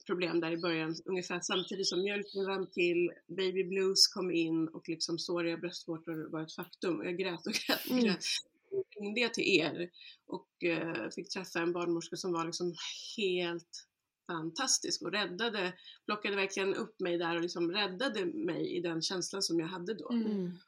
problem 0.06 0.40
där 0.40 0.50
i 0.50 0.56
början, 0.56 0.94
ungefär 1.04 1.40
samtidigt 1.40 1.86
som 1.86 2.02
mjölken 2.02 2.46
rann 2.46 2.70
till, 2.70 3.12
baby 3.28 3.64
blues 3.64 4.08
kom 4.08 4.30
in 4.30 4.68
och 4.68 4.88
liksom 4.88 5.18
såriga 5.18 5.56
bröstvårtor 5.56 6.30
var 6.30 6.42
ett 6.42 6.54
faktum. 6.54 7.04
Jag 7.04 7.18
grät 7.18 7.46
och 7.46 7.52
grät 7.52 7.84
och 7.84 7.90
Mm. 7.90 8.04
grät. 8.04 8.24
Jag 8.70 8.84
ringde 9.02 9.20
jag 9.20 9.34
till 9.34 9.60
er 9.60 9.90
och 10.26 10.64
eh, 10.64 11.10
fick 11.14 11.28
träffa 11.28 11.60
en 11.60 11.72
barnmorska 11.72 12.16
som 12.16 12.32
var 12.32 12.44
liksom 12.44 12.74
helt 13.16 13.86
fantastisk 14.26 15.02
och 15.02 15.12
räddade, 15.12 15.72
plockade 16.06 16.36
verkligen 16.36 16.74
upp 16.74 17.00
mig 17.00 17.18
där 17.18 17.36
och 17.36 17.42
liksom 17.42 17.72
räddade 17.72 18.26
mig 18.26 18.76
i 18.76 18.80
den 18.80 19.02
känslan 19.02 19.42
som 19.42 19.60
jag 19.60 19.66
hade 19.66 19.94
då. 19.94 20.10
Mm. 20.12 20.58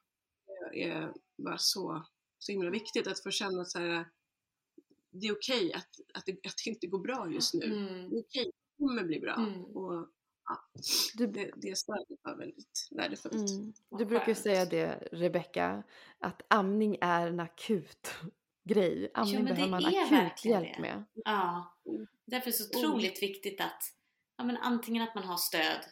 Det 0.72 0.82
är 0.82 1.12
bara 1.38 1.58
så, 1.58 2.06
så 2.38 2.52
himla 2.52 2.70
viktigt 2.70 3.06
att 3.06 3.22
få 3.22 3.30
känna 3.30 3.62
att 3.62 3.70
så 3.70 3.78
här, 3.78 4.08
det 5.10 5.26
är 5.26 5.32
okej 5.32 5.72
att, 5.72 5.88
att, 6.14 6.26
det, 6.26 6.32
att 6.32 6.54
det 6.64 6.70
inte 6.70 6.86
går 6.86 6.98
bra 6.98 7.32
just 7.32 7.54
nu. 7.54 7.64
Mm. 7.64 8.10
Det 8.10 8.16
är 8.16 8.20
okej, 8.20 8.44
det 8.44 8.61
kommer 8.88 9.04
bli 9.04 9.20
bra. 9.20 9.34
Mm. 9.34 9.64
Och, 9.64 10.08
ja, 10.48 10.58
Du, 11.16 11.26
det, 11.26 11.50
det 11.56 11.78
stödet 11.78 12.18
var 12.22 12.36
väldigt 12.36 12.88
värdefullt. 12.90 13.34
mm. 13.50 13.72
Du 13.98 14.04
brukar 14.04 14.34
säga 14.34 14.64
det, 14.64 15.08
Rebecka, 15.12 15.82
att 16.18 16.42
amning 16.48 16.98
är 17.00 17.26
en 17.26 17.40
akut 17.40 18.14
grej. 18.68 19.10
Amning 19.14 19.44
det 19.44 19.54
behöver 19.54 19.70
man 19.70 19.84
akut 19.84 20.44
hjälp 20.44 20.74
det. 20.76 20.80
med. 20.80 21.04
Ja, 21.14 21.76
därför 22.26 22.46
är 22.46 22.52
det 22.52 22.56
så 22.58 22.78
otroligt 22.78 23.22
viktigt 23.22 23.60
att 23.60 23.82
ja, 24.36 24.44
men 24.44 24.56
antingen 24.56 25.02
att 25.02 25.14
man 25.14 25.24
har 25.24 25.36
stöd 25.36 25.84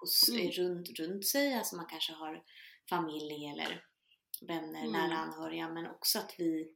hos, 0.00 0.28
Mm. 0.28 0.50
runt, 0.50 0.98
runt 0.98 1.26
sig, 1.26 1.54
alltså 1.54 1.76
man 1.76 1.86
kanske 1.86 2.12
har 2.12 2.42
familj 2.90 3.46
eller 3.46 3.84
vänner, 4.48 4.80
Mm. 4.80 4.92
nära 4.92 5.16
anhöriga, 5.18 5.68
men 5.68 5.86
också 5.90 6.18
att 6.18 6.34
vi, 6.38 6.74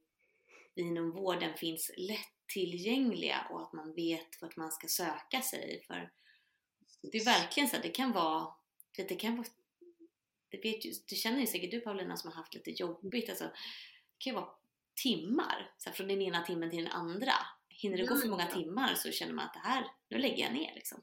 vi 0.75 0.83
inom 0.83 1.11
vården 1.11 1.55
finns 1.57 1.91
lättillgängliga 2.47 3.47
och 3.51 3.63
att 3.63 3.73
man 3.73 3.95
vet 3.95 4.43
vart 4.43 4.57
man 4.57 4.73
ska 4.73 4.89
söka 4.89 5.43
sig. 5.43 5.85
För 5.87 6.13
det 7.03 7.19
är 7.19 7.25
verkligen 7.25 7.69
så 7.69 7.77
att 7.77 7.83
det 7.83 7.89
kan 7.89 8.13
vara, 8.13 8.49
det 8.97 9.17
kan 9.17 9.37
vara 9.37 9.47
det, 10.49 10.57
vet 10.57 10.85
ju, 10.85 10.93
det 11.09 11.15
känner 11.15 11.41
ju 11.41 11.47
säkert 11.47 11.71
du 11.71 11.81
Paulina 11.81 12.17
som 12.17 12.31
har 12.31 12.37
haft 12.37 12.55
lite 12.55 12.71
jobbigt. 12.71 13.29
Alltså, 13.29 13.45
det 13.45 14.19
kan 14.19 14.33
ju 14.33 14.35
vara 14.35 14.51
timmar, 15.03 15.75
så 15.79 15.89
här, 15.89 15.97
från 15.97 16.09
den 16.09 16.23
ena 16.23 16.43
timmen 16.43 16.71
till 16.71 16.85
den 16.85 16.93
andra. 16.93 17.33
Hinner 17.69 17.97
det 17.97 18.07
gå 18.07 18.17
för 18.17 18.29
många 18.29 18.47
timmar 18.47 18.95
så 18.95 19.11
känner 19.11 19.33
man 19.33 19.45
att 19.45 19.55
det 19.55 19.69
här, 19.69 19.87
nu 20.11 20.19
lägger 20.19 20.45
jag 20.45 20.53
ner 20.53 20.75
liksom. 20.75 21.03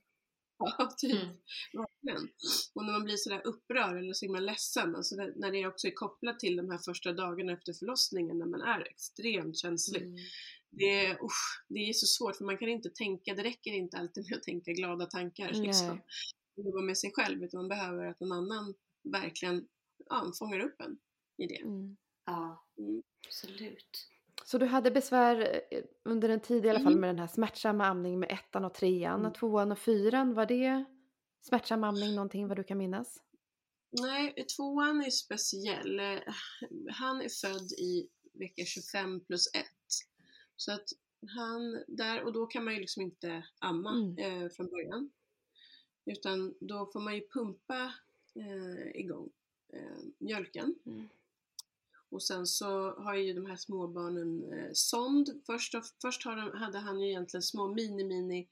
Ja, 0.57 0.93
typ. 0.97 1.21
Mm. 1.21 1.35
Verkligen. 1.73 2.29
Och 2.73 2.85
när 2.85 2.91
man 2.91 3.03
blir 3.03 3.17
sådär 3.17 3.41
upprörd 3.47 3.97
eller 3.97 4.13
så 4.13 4.25
himla 4.25 4.39
ledsen, 4.39 4.95
alltså 4.95 5.15
det, 5.15 5.33
när 5.35 5.51
det 5.51 5.67
också 5.67 5.87
är 5.87 5.91
kopplat 5.91 6.39
till 6.39 6.55
de 6.55 6.69
här 6.69 6.77
första 6.77 7.13
dagarna 7.13 7.53
efter 7.53 7.73
förlossningen 7.73 8.37
när 8.37 8.45
man 8.45 8.61
är 8.61 8.87
extremt 8.87 9.57
känslig. 9.57 10.01
Mm. 10.01 10.15
Det, 10.77 11.05
är, 11.05 11.11
usch, 11.23 11.63
det 11.69 11.79
är 11.79 11.93
så 11.93 12.05
svårt 12.07 12.35
för 12.35 12.45
man 12.45 12.57
kan 12.57 12.69
inte 12.69 12.89
tänka, 12.89 13.33
det 13.33 13.43
räcker 13.43 13.71
inte 13.71 13.97
alltid 13.97 14.29
med 14.29 14.37
att 14.37 14.43
tänka 14.43 14.71
glada 14.71 15.05
tankar 15.05 15.51
Nej. 15.53 15.61
liksom. 15.61 16.01
Jobba 16.55 16.81
med 16.81 16.97
sig 16.97 17.11
själv 17.13 17.43
utan 17.43 17.57
man 17.57 17.69
behöver 17.69 18.05
att 18.05 18.19
någon 18.19 18.31
annan 18.31 18.73
verkligen 19.03 19.67
ja, 20.09 20.31
fångar 20.39 20.59
upp 20.59 20.81
en 20.81 20.97
i 21.37 21.47
det. 21.47 21.61
Mm. 21.61 21.97
Ja, 22.25 22.65
Mm. 22.77 23.03
absolut. 23.27 24.09
Så 24.45 24.57
du 24.57 24.65
hade 24.65 24.91
besvär 24.91 25.63
eh, 25.71 25.83
under 26.05 26.29
en 26.29 26.39
tid 26.41 26.65
i 26.65 26.69
alla 26.69 26.79
fall 26.79 26.87
Mm. 26.93 27.01
med 27.01 27.09
den 27.09 27.19
här 27.19 27.27
smärtsamma 27.27 27.85
amningen 27.85 28.19
med 28.19 28.31
ettan 28.31 28.65
och 28.65 28.73
trean 28.73 29.19
Mm. 29.19 29.25
och 29.31 29.35
tvåan 29.37 29.71
och 29.71 29.79
fyran. 29.79 30.33
Var 30.33 30.45
det 30.45 30.83
smärtsam 31.41 31.83
amning 31.83 32.15
någonting 32.15 32.47
vad 32.47 32.57
du 32.57 32.63
kan 32.63 32.77
minnas? 32.77 33.17
Nej, 34.01 34.33
tvåan 34.57 35.01
är 35.01 35.09
speciell. 35.09 35.99
Eh, 35.99 36.19
Han 36.91 37.21
är 37.21 37.29
född 37.41 37.71
i 37.71 38.09
vecka 38.39 38.63
25 38.65 39.19
plus 39.25 39.47
1. 39.53 39.65
Så 40.63 40.71
att 40.71 40.89
han 41.27 41.83
där, 41.87 42.23
och 42.23 42.33
då 42.33 42.47
kan 42.47 42.63
man 42.63 42.73
ju 42.73 42.79
liksom 42.79 43.01
inte 43.01 43.45
amma 43.59 43.91
Mm. 43.91 44.17
eh, 44.17 44.49
från 44.49 44.69
början. 44.69 45.11
Utan 46.05 46.55
då 46.59 46.85
får 46.93 46.99
man 46.99 47.15
ju 47.15 47.27
pumpa 47.33 47.93
eh, 48.35 49.01
igång 49.01 49.29
eh, 49.73 49.97
mjölken. 50.17 50.75
Mm. 50.85 51.09
Och 52.09 52.23
sen 52.23 52.47
så 52.47 52.91
har 52.91 53.15
ju 53.15 53.33
de 53.33 53.45
här 53.45 53.55
småbarnen 53.55 54.53
eh, 54.53 54.69
sond. 54.73 55.41
Först, 55.45 55.75
och, 55.75 55.83
först 56.01 56.23
de, 56.23 56.51
hade 56.53 56.77
han 56.77 56.99
ju 56.99 57.09
egentligen 57.09 57.43
små 57.43 57.67
mini-mini 57.67 58.47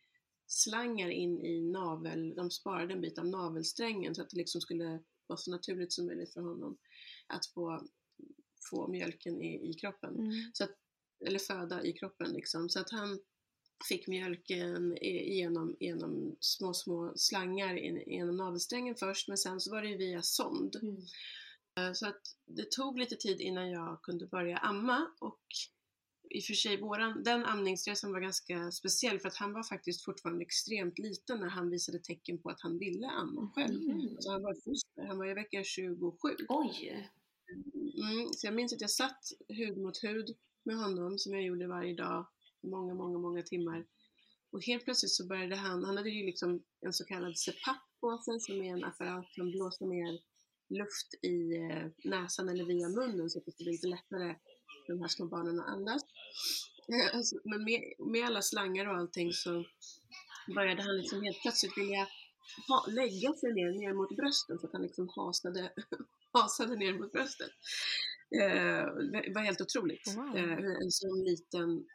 slangar 0.48 1.10
in 1.10 1.42
i 1.42 1.62
navel, 1.62 2.36
de 2.36 2.52
sparade 2.52 2.94
en 2.94 3.02
bit 3.02 3.18
av 3.18 3.26
navelsträngen 3.26 4.16
så 4.16 4.22
att 4.22 4.30
det 4.30 4.38
liksom 4.38 4.62
skulle 4.62 5.04
vara 5.28 5.38
så 5.38 5.52
naturligt 5.52 5.94
som 5.94 6.06
möjligt 6.06 6.34
för 6.34 6.42
honom 6.42 6.78
att 7.28 7.46
få, 7.46 7.88
få 8.70 8.88
mjölken 8.88 9.42
i, 9.42 9.70
i 9.70 9.74
kroppen. 9.74 10.16
Mm. 10.16 10.52
Så 10.54 10.64
att, 10.64 10.72
eller 11.26 11.40
föda 11.40 11.84
i 11.84 11.94
kroppen 11.94 12.32
liksom. 12.34 12.70
Så 12.70 12.80
att 12.80 12.90
han 12.90 13.20
fick 13.90 14.08
mjölken 14.08 14.98
genom, 15.02 15.76
genom 15.80 16.36
små, 16.40 16.74
små 16.74 17.14
slangar 17.16 17.76
genom 18.08 18.38
navelsträngen 18.38 18.96
först 18.96 19.28
men 19.28 19.38
sen 19.38 19.60
så 19.60 19.72
var 19.72 19.82
det 19.82 19.98
via 19.98 20.22
sond. 20.22 20.76
Mm. 20.82 20.98
Eh, 21.78 21.94
Så 21.94 22.08
att 22.08 22.22
det 22.46 22.72
tog 22.72 23.00
lite 23.00 23.16
tid 23.16 23.42
innan 23.42 23.70
jag 23.70 24.02
kunde 24.02 24.28
börja 24.28 24.58
amma 24.58 25.12
och 25.20 25.46
i 26.30 26.40
och 26.40 26.44
för 26.44 26.54
sig 26.54 26.82
våran, 26.82 27.24
den 27.24 27.46
amningsresan 27.46 28.12
var 28.12 28.20
ganska 28.20 28.72
speciell 28.72 29.20
för 29.20 29.28
att 29.28 29.36
han 29.36 29.54
var 29.54 29.64
faktiskt 29.64 30.06
fortfarande 30.06 30.42
extremt 30.42 31.00
liten 31.00 31.40
när 31.40 31.50
han 31.50 31.70
visade 31.70 32.00
tecken 32.00 32.38
på 32.38 32.50
att 32.50 32.62
han 32.62 32.78
ville 32.80 33.08
amma 33.08 33.52
själv. 33.56 33.82
Mm. 33.82 34.08
Alltså 34.16 34.32
han 34.32 34.44
var 34.44 34.52
ett 34.52 34.64
foster, 34.64 35.06
han 35.08 35.18
var 35.18 35.26
i 35.32 35.34
vecka 35.34 35.64
27. 35.64 36.36
Oj! 36.50 37.10
Mm, 37.94 38.34
så 38.34 38.48
jag 38.48 38.54
minns 38.54 38.74
att 38.74 38.82
jag 38.82 38.90
satt 38.90 39.24
hud 39.48 39.78
mot 39.78 40.04
hud 40.04 40.36
med 40.64 40.76
honom 40.78 41.18
som 41.18 41.34
jag 41.34 41.44
gjorde 41.44 41.68
varje 41.68 41.96
dag, 41.96 42.28
många, 42.64 42.94
många, 42.94 43.18
många 43.18 43.44
timmar. 43.44 43.86
Och 44.52 44.64
helt 44.64 44.84
plötsligt 44.84 45.12
så 45.12 45.28
började 45.28 45.56
han, 45.56 45.84
han 45.84 45.98
hade 45.98 46.10
ju 46.10 46.26
liksom 46.26 46.64
en 46.82 46.94
så 46.94 47.06
kallad 47.06 47.38
CPAP 47.38 47.82
på 48.02 48.18
sig 48.18 48.40
som 48.40 48.62
är 48.62 48.74
en 48.74 48.84
apparat 48.84 49.34
som 49.36 49.52
blåser 49.52 49.86
ner 49.86 50.20
luft 50.80 51.14
i 51.24 51.56
eh, 51.56 51.86
näsan 52.12 52.50
eller 52.50 52.66
via 52.66 52.90
munnen 52.90 53.30
så 53.30 53.40
att 53.40 53.46
det 53.46 53.58
blir 53.58 53.72
lite 53.72 53.88
lättare 53.88 54.36
för 54.86 54.94
de 54.94 55.02
här 55.02 55.08
små 55.08 55.26
barnen 55.26 55.60
att 55.60 55.68
andas. 55.68 56.02
Eh, 56.92 57.16
alltså, 57.16 57.36
men 57.44 57.64
med, 57.64 57.82
med 58.00 58.26
alla 58.26 58.42
slangar 58.42 58.88
och 58.88 58.98
allting 58.98 59.34
så 59.34 59.66
började 60.56 60.82
han 60.84 60.98
liksom 60.98 61.22
helt 61.24 61.42
plötsligt 61.42 61.78
vilja 61.78 62.08
ha, 62.68 62.86
lägga 62.88 63.34
sig 63.34 63.54
ner, 63.54 63.72
ner 63.72 63.94
mot 63.94 64.16
brösten 64.16 64.60
så 64.60 64.68
att 64.68 64.74
han 64.74 64.82
liksom 64.82 65.10
hasade, 65.16 65.74
hasade 66.34 66.76
ner 66.76 66.94
mot 67.00 67.12
bröstet. 67.12 67.52
Eh, 68.36 68.86
det 69.12 69.32
var 69.36 69.42
helt 69.42 69.62
otroligt 69.62 70.16
Wow. 70.18 70.38
eh, 70.38 70.44
hur 70.44 70.82
en 70.84 70.92
sån 70.92 71.24
liten 71.24 71.86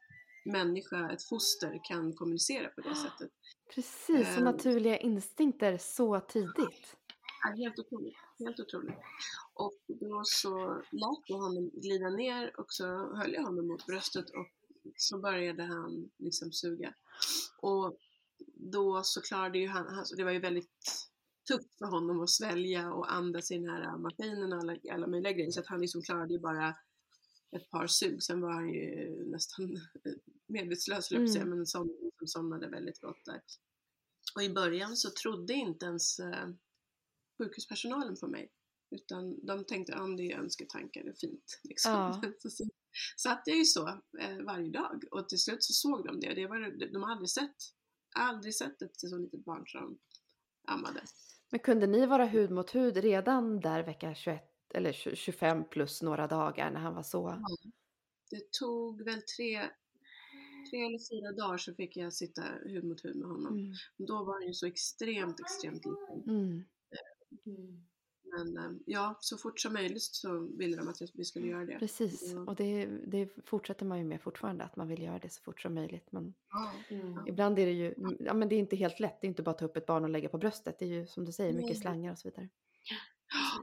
människa, 0.45 1.11
ett 1.11 1.23
foster, 1.29 1.81
kan 1.89 2.13
kommunicera 2.13 2.69
på 2.69 2.81
det 2.81 2.95
sättet. 2.95 3.31
Precis, 3.75 4.27
så 4.35 4.39
Ehm. 4.39 4.45
naturliga 4.45 4.97
instinkter 4.99 5.79
så 5.79 6.21
tidigt. 6.21 6.97
Ja, 7.43 7.55
helt 7.57 7.79
otroligt. 7.79 8.17
Helt 8.39 8.61
otroligt. 8.61 8.97
Och 9.55 9.75
då 9.87 10.23
så 10.25 10.83
lät 10.93 11.23
jag 11.27 11.37
honom 11.39 11.71
glida 11.75 12.11
ner 12.11 12.61
och 12.61 12.67
så 12.69 12.87
höll 13.17 13.33
jag 13.33 13.43
honom 13.43 13.67
mot 13.69 13.87
bröstet 13.87 14.31
och 14.31 14.47
så 14.97 15.19
började 15.19 15.63
han 15.63 16.11
liksom 16.19 16.53
suga. 16.53 16.95
Och 17.59 17.97
då 18.55 19.01
så 19.05 19.21
klarade 19.21 19.59
ju 19.59 19.69
han, 19.69 20.05
det 20.17 20.25
var 20.25 20.31
ju 20.33 20.39
väldigt 20.39 20.71
tufft 21.47 21.79
för 21.79 21.87
honom 21.87 22.21
att 22.21 22.31
svälja 22.31 22.93
och 22.93 23.13
andas 23.13 23.51
i 23.51 23.55
den 23.55 23.69
här 23.69 23.99
maskinen 23.99 24.53
och 24.53 24.59
alla, 24.59 24.77
alla 24.93 25.07
möjliga 25.07 25.33
grejer 25.33 25.51
så 25.51 25.61
att 25.61 25.67
han 25.67 25.81
liksom 25.81 26.03
klarade 26.03 26.35
ju 26.35 26.41
bara 26.41 26.75
ett 27.57 27.71
par 27.71 27.87
sug. 27.87 28.23
Sen 28.23 28.41
var 28.41 28.53
han 28.53 28.69
ju 28.69 29.25
nästan 29.31 29.81
medvetslös, 30.47 31.13
mm. 31.13 31.29
säga, 31.29 31.45
men 31.45 31.67
som, 31.67 32.11
som 32.19 32.27
somnade 32.27 32.69
väldigt 32.69 33.01
gott 33.01 33.25
där. 33.25 33.41
Och 34.35 34.43
i 34.43 34.51
början 34.51 34.97
så 34.97 35.11
trodde 35.11 35.55
inte 35.55 35.87
ens 35.87 36.19
eh, 36.19 36.49
sjukhuspersonalen 37.39 38.17
på 38.21 38.29
mig. 38.29 38.53
Utan 38.91 39.47
de 39.47 39.65
tänkte 39.65 39.95
att 39.95 40.01
ah, 40.01 40.17
det 40.17 40.33
är 40.33 40.39
önsketankar, 40.39 41.05
det 41.05 41.11
är 41.11 41.15
fint. 41.15 41.61
Liksom. 41.65 41.93
Ja. 41.93 42.23
så, 42.39 42.51
så 42.51 42.65
satt 43.17 43.43
jag 43.47 43.57
ju 43.57 43.65
så 43.65 43.89
eh, 44.21 44.39
varje 44.47 44.71
dag 44.71 45.05
och 45.11 45.29
till 45.29 45.39
slut 45.39 45.65
så 45.65 45.73
såg 45.73 46.07
de 46.07 46.21
det. 46.21 46.35
det 46.35 46.47
var, 46.47 46.91
de 46.93 47.03
har 47.03 47.11
aldrig 47.11 47.31
sett, 47.31 47.57
aldrig 48.17 48.55
sett 48.55 48.83
ett 48.83 49.01
så 49.01 49.19
litet 49.19 49.45
barn 49.45 49.67
som 49.67 49.99
ammade. 50.69 51.03
Men 51.51 51.61
kunde 51.61 51.87
ni 51.87 52.07
vara 52.07 52.27
hud 52.27 52.51
mot 52.51 52.75
hud 52.75 52.97
redan 52.97 53.61
där 53.61 53.83
vecka 53.83 54.15
21 54.15 54.43
eller 54.75 54.93
25 54.93 55.65
plus 55.69 56.03
några 56.03 56.27
dagar 56.27 56.71
när 56.71 56.81
han 56.81 56.95
var 56.95 57.03
så? 57.03 57.43
Ja. 57.49 57.71
Det 58.31 58.53
tog 58.53 59.05
väl 59.05 59.23
tre, 59.23 59.61
tre 60.71 60.87
eller 60.87 61.11
fyra 61.11 61.33
dagar 61.33 61.59
så 61.59 61.75
fick 61.75 61.97
jag 61.97 62.13
sitta 62.13 62.43
hud 62.65 62.85
mot 62.85 63.05
hud 63.05 63.17
med 63.17 63.29
honom. 63.29 63.59
Mm. 63.59 63.73
Då 63.97 64.25
var 64.25 64.33
han 64.33 64.47
ju 64.47 64.55
så 64.55 64.67
extremt, 64.67 65.41
extremt 65.41 65.85
liten. 65.85 66.23
Mm. 66.27 66.65
Mm. 67.47 67.87
Men 68.33 68.57
eh, 68.57 68.71
ja, 68.87 69.17
så 69.21 69.39
fort 69.39 69.61
som 69.61 69.73
möjligt 69.73 70.03
så 70.03 70.57
ville 70.59 70.77
de 70.77 70.89
att 70.89 70.97
vi 71.15 71.25
skulle 71.25 71.47
göra 71.47 71.65
det. 71.65 71.79
Precis, 71.79 72.33
Ja. 72.33 72.41
och 72.41 72.57
det, 72.57 72.87
det 72.87 73.29
fortsätter 73.45 73.87
man 73.87 73.99
ju 73.99 74.05
med 74.05 74.23
fortfarande, 74.23 74.65
att 74.65 74.77
man 74.77 74.89
vill 74.89 75.03
göra 75.03 75.19
det 75.19 75.33
så 75.33 75.43
fort 75.43 75.61
som 75.61 75.75
möjligt. 75.75 76.13
Men 76.13 76.35
Ja. 76.51 76.73
Mm. 76.89 77.27
ibland 77.27 77.59
är 77.59 77.67
det 77.67 77.73
ju, 77.73 77.95
ja 78.19 78.35
men 78.35 78.49
det 78.49 78.55
är 78.55 78.59
inte 78.59 78.77
helt 78.77 79.01
lätt, 79.01 79.21
det 79.21 79.27
är 79.27 79.29
inte 79.29 79.43
bara 79.43 79.51
att 79.51 79.59
ta 79.59 79.65
upp 79.65 79.77
ett 79.77 79.87
barn 79.87 80.05
och 80.05 80.11
lägga 80.11 80.29
på 80.29 80.39
bröstet. 80.39 80.79
Det 80.79 80.85
är 80.85 80.89
ju 80.89 81.07
som 81.07 81.25
du 81.25 81.33
säger 81.33 81.53
mycket 81.53 81.79
slangar 81.79 82.13
och 82.13 82.19
så 82.19 82.29
vidare. 82.29 82.49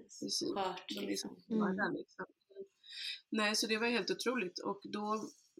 Precis. 0.03 0.43
Skört 0.55 0.91
liksom. 0.91 1.35
hårda, 1.49 1.89
liksom. 1.89 2.25
Nej, 3.29 3.55
så 3.55 3.67
det 3.67 3.77
var 3.77 3.87
helt 3.87 4.11
otroligt 4.11 4.59
och 4.59 4.81
då 4.83 5.13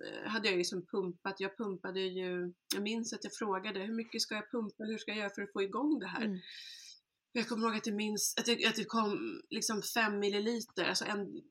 eh, 0.06 0.30
hade 0.30 0.48
jag 0.50 0.58
liksom 0.58 0.86
pumpat, 0.86 1.40
jag 1.40 1.58
pumpade 1.58 2.00
ju, 2.02 2.54
jag 2.74 2.84
minns 2.84 3.14
att 3.14 3.24
jag 3.24 3.34
frågade 3.34 3.80
hur 3.80 3.94
mycket 3.94 4.22
ska 4.22 4.36
jag 4.36 4.52
pumpa, 4.52 4.84
hur 4.84 4.98
ska 4.98 5.12
jag 5.12 5.18
göra 5.18 5.30
för 5.30 5.42
att 5.42 5.54
få 5.54 5.62
igång 5.62 6.00
det 6.00 6.08
här? 6.08 6.26
Mm. 6.26 6.40
Jag 7.36 7.48
kommer 7.48 7.68
ihåg 7.68 7.78
att 7.78 7.84
det, 7.84 7.92
minns, 7.92 8.34
att 8.38 8.46
det, 8.46 8.66
att 8.66 8.76
det 8.76 8.86
kom 8.86 9.42
liksom 9.50 9.82
fem 9.82 10.20
milliliter, 10.20 10.86
alltså 10.86 11.06
en, 11.06 11.42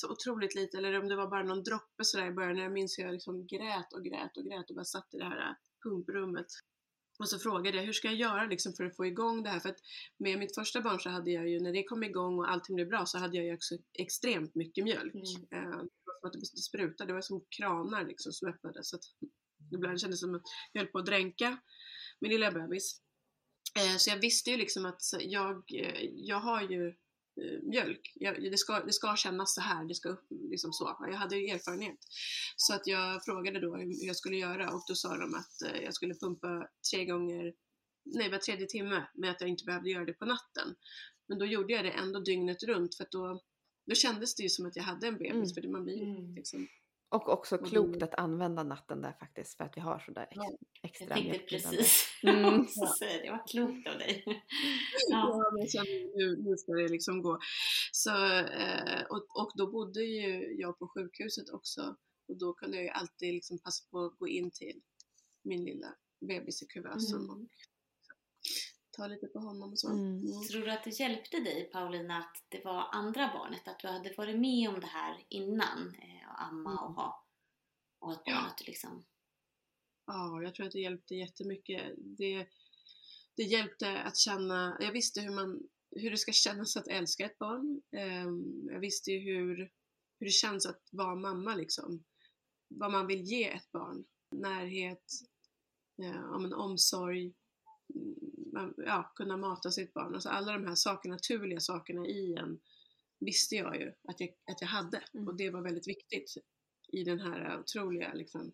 så 0.00 0.12
otroligt 0.12 0.54
lite, 0.54 0.78
eller 0.78 1.00
om 1.00 1.08
det 1.08 1.16
var 1.16 1.30
bara 1.30 1.42
någon 1.42 1.62
droppe 1.62 2.04
sådär 2.04 2.26
i 2.26 2.32
början. 2.32 2.56
Jag 2.56 2.72
minns 2.72 2.98
hur 2.98 3.04
jag 3.04 3.12
liksom 3.12 3.46
grät 3.46 3.92
och 3.92 4.04
grät 4.04 4.36
och 4.36 4.44
grät 4.44 4.70
och 4.70 4.76
bara 4.76 4.84
satt 4.84 5.14
i 5.14 5.18
det 5.18 5.24
här 5.24 5.56
pumprummet. 5.84 6.46
Och 7.18 7.28
så 7.28 7.38
frågade 7.38 7.76
jag, 7.76 7.84
hur 7.84 7.92
ska 7.92 8.08
jag 8.08 8.16
göra 8.16 8.46
liksom 8.46 8.72
för 8.72 8.84
att 8.84 8.96
få 8.96 9.06
igång 9.06 9.42
det 9.42 9.50
här? 9.50 9.60
För 9.60 9.68
att 9.68 9.80
med 10.18 10.38
mitt 10.38 10.54
första 10.54 10.80
barn 10.80 11.00
så 11.00 11.10
hade 11.10 11.30
jag 11.30 11.48
ju, 11.48 11.60
när 11.60 11.72
det 11.72 11.84
kom 11.84 12.02
igång 12.02 12.38
och 12.38 12.50
allting 12.50 12.76
blev 12.76 12.88
bra, 12.88 13.06
så 13.06 13.18
hade 13.18 13.36
jag 13.36 13.46
ju 13.46 13.54
också 13.54 13.74
extremt 13.98 14.54
mycket 14.54 14.84
mjölk. 14.84 15.14
Mm. 15.14 15.64
Eh, 15.64 15.78
det 15.78 16.22
var 16.22 16.30
som 16.30 16.40
att 16.40 16.56
det 16.56 16.62
sprutade, 16.62 17.10
det 17.10 17.14
var 17.14 17.20
som 17.20 17.44
kranar 17.58 18.04
liksom 18.04 18.32
som 18.32 18.48
öppnades. 18.48 18.88
Så 18.88 18.96
att 18.96 19.02
ibland 19.74 20.00
kändes 20.00 20.20
det 20.20 20.26
som 20.26 20.34
att 20.34 20.42
jag 20.72 20.80
höll 20.80 20.90
på 20.90 20.98
att 20.98 21.06
dränka 21.06 21.58
min 22.20 22.30
lilla 22.30 22.52
bebis. 22.52 23.00
Eh, 23.78 23.96
Så 23.96 24.10
jag 24.10 24.16
visste 24.16 24.50
ju 24.50 24.56
liksom 24.56 24.86
att 24.86 25.00
jag, 25.20 25.56
eh, 25.74 26.04
jag 26.14 26.40
har 26.40 26.62
ju 26.62 26.88
eh, 26.88 27.62
mjölk. 27.62 28.12
Jag, 28.14 28.42
det, 28.42 28.58
ska, 28.58 28.80
det 28.84 28.92
ska 28.92 29.16
kännas 29.16 29.54
så 29.54 29.60
här, 29.60 29.84
det 29.84 29.94
ska 29.94 30.08
upp 30.08 30.26
liksom 30.30 30.72
så. 30.72 30.96
Jag 31.10 31.16
hade 31.16 31.36
ju 31.36 31.48
erfarenhet. 31.54 31.98
Så 32.56 32.74
att 32.74 32.86
jag 32.86 33.24
frågade 33.24 33.60
då 33.60 33.76
hur 33.76 34.06
jag 34.06 34.16
skulle 34.16 34.36
göra 34.36 34.70
och 34.70 34.84
då 34.88 34.94
sa 34.94 35.16
de 35.16 35.34
att 35.34 35.82
jag 35.82 35.94
skulle 35.94 36.14
pumpa 36.14 36.68
tre 36.90 37.04
gånger, 37.04 37.54
nej 38.04 38.30
var 38.30 38.38
tredje 38.38 38.66
timme, 38.66 39.06
men 39.14 39.30
att 39.30 39.40
jag 39.40 39.50
inte 39.50 39.64
behövde 39.64 39.90
göra 39.90 40.04
det 40.04 40.12
på 40.12 40.24
natten. 40.24 40.74
Men 41.28 41.38
då 41.38 41.46
gjorde 41.46 41.72
jag 41.72 41.84
det 41.84 41.90
ändå 41.90 42.20
dygnet 42.20 42.62
runt 42.62 42.94
för 42.96 43.04
att 43.04 43.10
då, 43.10 43.40
då 43.86 43.94
kändes 43.94 44.34
det 44.34 44.42
ju 44.42 44.48
som 44.48 44.66
att 44.66 44.76
jag 44.76 44.82
hade 44.82 45.06
en 45.06 45.14
bebis 45.18 45.32
Mm. 45.34 45.48
för 45.54 45.60
det 45.60 45.68
man 45.68 45.84
blir 45.84 46.02
Mm. 46.02 46.34
liksom 46.34 46.68
Och 47.08 47.28
också 47.28 47.58
klokt 47.58 48.02
att 48.02 48.14
använda 48.14 48.62
natten 48.62 49.02
där 49.02 49.12
faktiskt 49.20 49.56
för 49.56 49.64
att 49.64 49.76
vi 49.76 49.80
har 49.80 49.98
sådär 49.98 50.26
ex- 50.30 50.40
extra 50.82 51.06
Jag 51.08 51.16
tänkte 51.16 51.38
precis 51.38 52.06
Mm. 52.22 52.60
också 52.60 52.86
säga 52.98 53.22
det. 53.22 53.30
var 53.30 53.46
klokt 53.46 53.88
av 53.88 53.98
dig. 53.98 54.22
Ja. 54.26 54.40
Ja, 55.10 55.52
jag 55.58 55.70
kände 55.70 55.90
nu, 56.16 56.36
nu 56.36 56.56
ska 56.56 56.72
det 56.72 56.88
liksom 56.88 57.22
gå. 57.22 57.38
Så, 57.92 58.26
eh, 58.36 59.02
och, 59.10 59.40
och 59.40 59.52
då 59.54 59.70
bodde 59.70 60.02
ju 60.04 60.54
jag 60.60 60.78
på 60.78 60.88
sjukhuset 60.88 61.50
också 61.50 61.96
och 62.28 62.36
då 62.38 62.52
kunde 62.52 62.76
jag 62.76 62.84
ju 62.84 62.90
alltid 62.90 63.34
liksom 63.34 63.58
passa 63.58 63.84
på 63.90 64.04
att 64.04 64.18
gå 64.18 64.28
in 64.28 64.50
till 64.50 64.80
min 65.42 65.64
lilla 65.64 65.94
bebis 66.28 66.62
i 66.62 66.66
kuvösen 66.66 67.18
Mm. 67.20 67.30
och 67.30 67.38
ta 68.96 69.06
lite 69.06 69.26
på 69.26 69.38
honom 69.38 69.72
och 69.72 69.78
så. 69.78 69.88
Mm. 69.88 70.18
Mm. 70.18 70.42
Tror 70.50 70.62
du 70.62 70.70
att 70.70 70.84
det 70.84 71.00
hjälpte 71.00 71.40
dig 71.40 71.70
Paulina 71.72 72.18
att 72.18 72.36
det 72.48 72.64
var 72.64 72.88
andra 72.92 73.30
barnet? 73.34 73.68
Att 73.68 73.78
du 73.80 73.88
hade 73.88 74.14
varit 74.16 74.38
med 74.40 74.68
om 74.68 74.80
det 74.80 74.86
här 74.86 75.24
innan? 75.28 75.94
Eh, 75.98 76.30
och 76.30 76.42
amma 76.42 76.80
och 76.80 76.94
ha 76.94 77.26
och 78.00 78.12
ett 78.12 78.24
barn 78.24 78.34
Ja. 78.34 78.46
att 78.46 78.58
du 78.58 78.64
liksom... 78.64 79.04
Ja, 80.12 80.42
jag 80.42 80.54
tror 80.54 80.66
att 80.66 80.72
det 80.72 80.80
hjälpte 80.80 81.14
jättemycket. 81.14 81.92
Det, 81.96 82.46
det 83.36 83.42
hjälpte 83.42 83.98
att 83.98 84.16
känna, 84.16 84.76
jag 84.80 84.92
visste 84.92 85.20
hur, 85.20 85.34
man, 85.34 85.62
hur 85.90 86.10
det 86.10 86.16
ska 86.16 86.32
kännas 86.32 86.76
att 86.76 86.88
älska 86.88 87.24
ett 87.26 87.38
barn. 87.38 87.82
Ehm, 87.92 88.68
Jag 88.72 88.80
visste 88.80 89.12
ju 89.12 89.18
hur, 89.18 89.56
hur 90.18 90.26
det 90.26 90.30
känns 90.30 90.66
att 90.66 90.88
vara 90.92 91.14
mamma 91.14 91.54
liksom. 91.54 92.04
Vad 92.68 92.92
man 92.92 93.06
vill 93.06 93.22
ge 93.22 93.48
ett 93.48 93.72
barn. 93.72 94.04
Närhet, 94.30 95.04
eh, 96.02 96.32
om 96.34 96.44
en 96.44 96.52
omsorg, 96.54 97.34
mm, 97.94 98.74
ja, 98.76 99.12
kunna 99.16 99.36
mata 99.36 99.70
sitt 99.70 99.94
barn. 99.94 100.14
Alltså 100.14 100.28
alla 100.28 100.52
de 100.52 100.66
här 100.66 100.74
sakerna, 100.74 101.14
naturliga 101.14 101.60
sakerna 101.60 102.06
i 102.06 102.34
en 102.34 102.60
visste 103.20 103.54
jag 103.56 103.80
ju 103.80 103.92
att 104.08 104.20
jag, 104.20 104.28
att 104.50 104.60
jag 104.60 104.68
hade. 104.68 105.04
Mm. 105.14 105.28
Och 105.28 105.36
det 105.36 105.50
var 105.50 105.62
väldigt 105.62 105.88
viktigt 105.88 106.34
i 106.92 107.04
den 107.04 107.20
här 107.20 107.58
otroliga 107.60 108.14
liksom, 108.14 108.52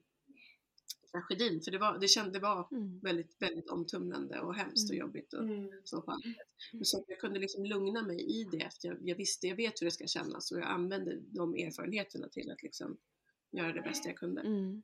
tragedin. 1.21 1.61
För 1.61 1.71
det 1.71 1.79
var, 1.79 1.99
det 1.99 2.09
kände, 2.09 2.31
det 2.33 2.39
var 2.39 2.69
Mm. 2.73 3.01
väldigt, 3.01 3.37
väldigt 3.43 3.71
omtumlande 3.71 4.41
och 4.41 4.55
hemskt 4.55 4.91
och 4.91 4.95
Mm. 4.97 5.07
jobbigt. 5.07 5.33
Och, 5.33 5.45
så 5.85 6.03
på 6.03 6.11
allt. 6.13 6.25
Men 6.73 6.85
så 6.85 7.05
jag 7.09 7.19
kunde 7.21 7.39
liksom 7.41 7.65
lugna 7.65 8.03
mig 8.03 8.41
i 8.41 8.45
det 8.45 8.61
efter 8.63 8.89
jag, 8.89 8.99
jag 9.01 9.17
visste, 9.17 9.47
jag 9.47 9.57
vet 9.57 9.81
hur 9.83 9.85
det 9.87 9.91
ska 9.91 10.07
kännas 10.07 10.53
och 10.53 10.59
jag 10.59 10.67
använde 10.67 11.17
de 11.21 11.55
erfarenheterna 11.55 12.29
till 12.29 12.51
att 12.51 12.63
liksom 12.63 12.97
göra 13.53 13.73
det 13.73 13.83
bästa 13.83 14.09
jag 14.09 14.17
kunde. 14.19 14.41
Mm. 14.41 14.83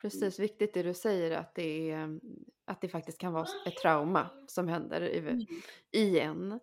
Precis. 0.00 0.38
Viktigt 0.38 0.74
det 0.74 0.82
du 0.82 0.94
säger 0.94 1.30
att 1.30 1.54
det, 1.54 1.90
är, 1.90 2.20
att 2.64 2.80
det 2.80 2.88
faktiskt 2.88 3.18
kan 3.18 3.32
vara 3.32 3.46
ett 3.66 3.76
trauma 3.76 4.30
som 4.46 4.68
händer 4.68 5.00
i, 5.02 5.18
Mm. 5.18 5.46
i 5.92 6.18
en. 6.18 6.60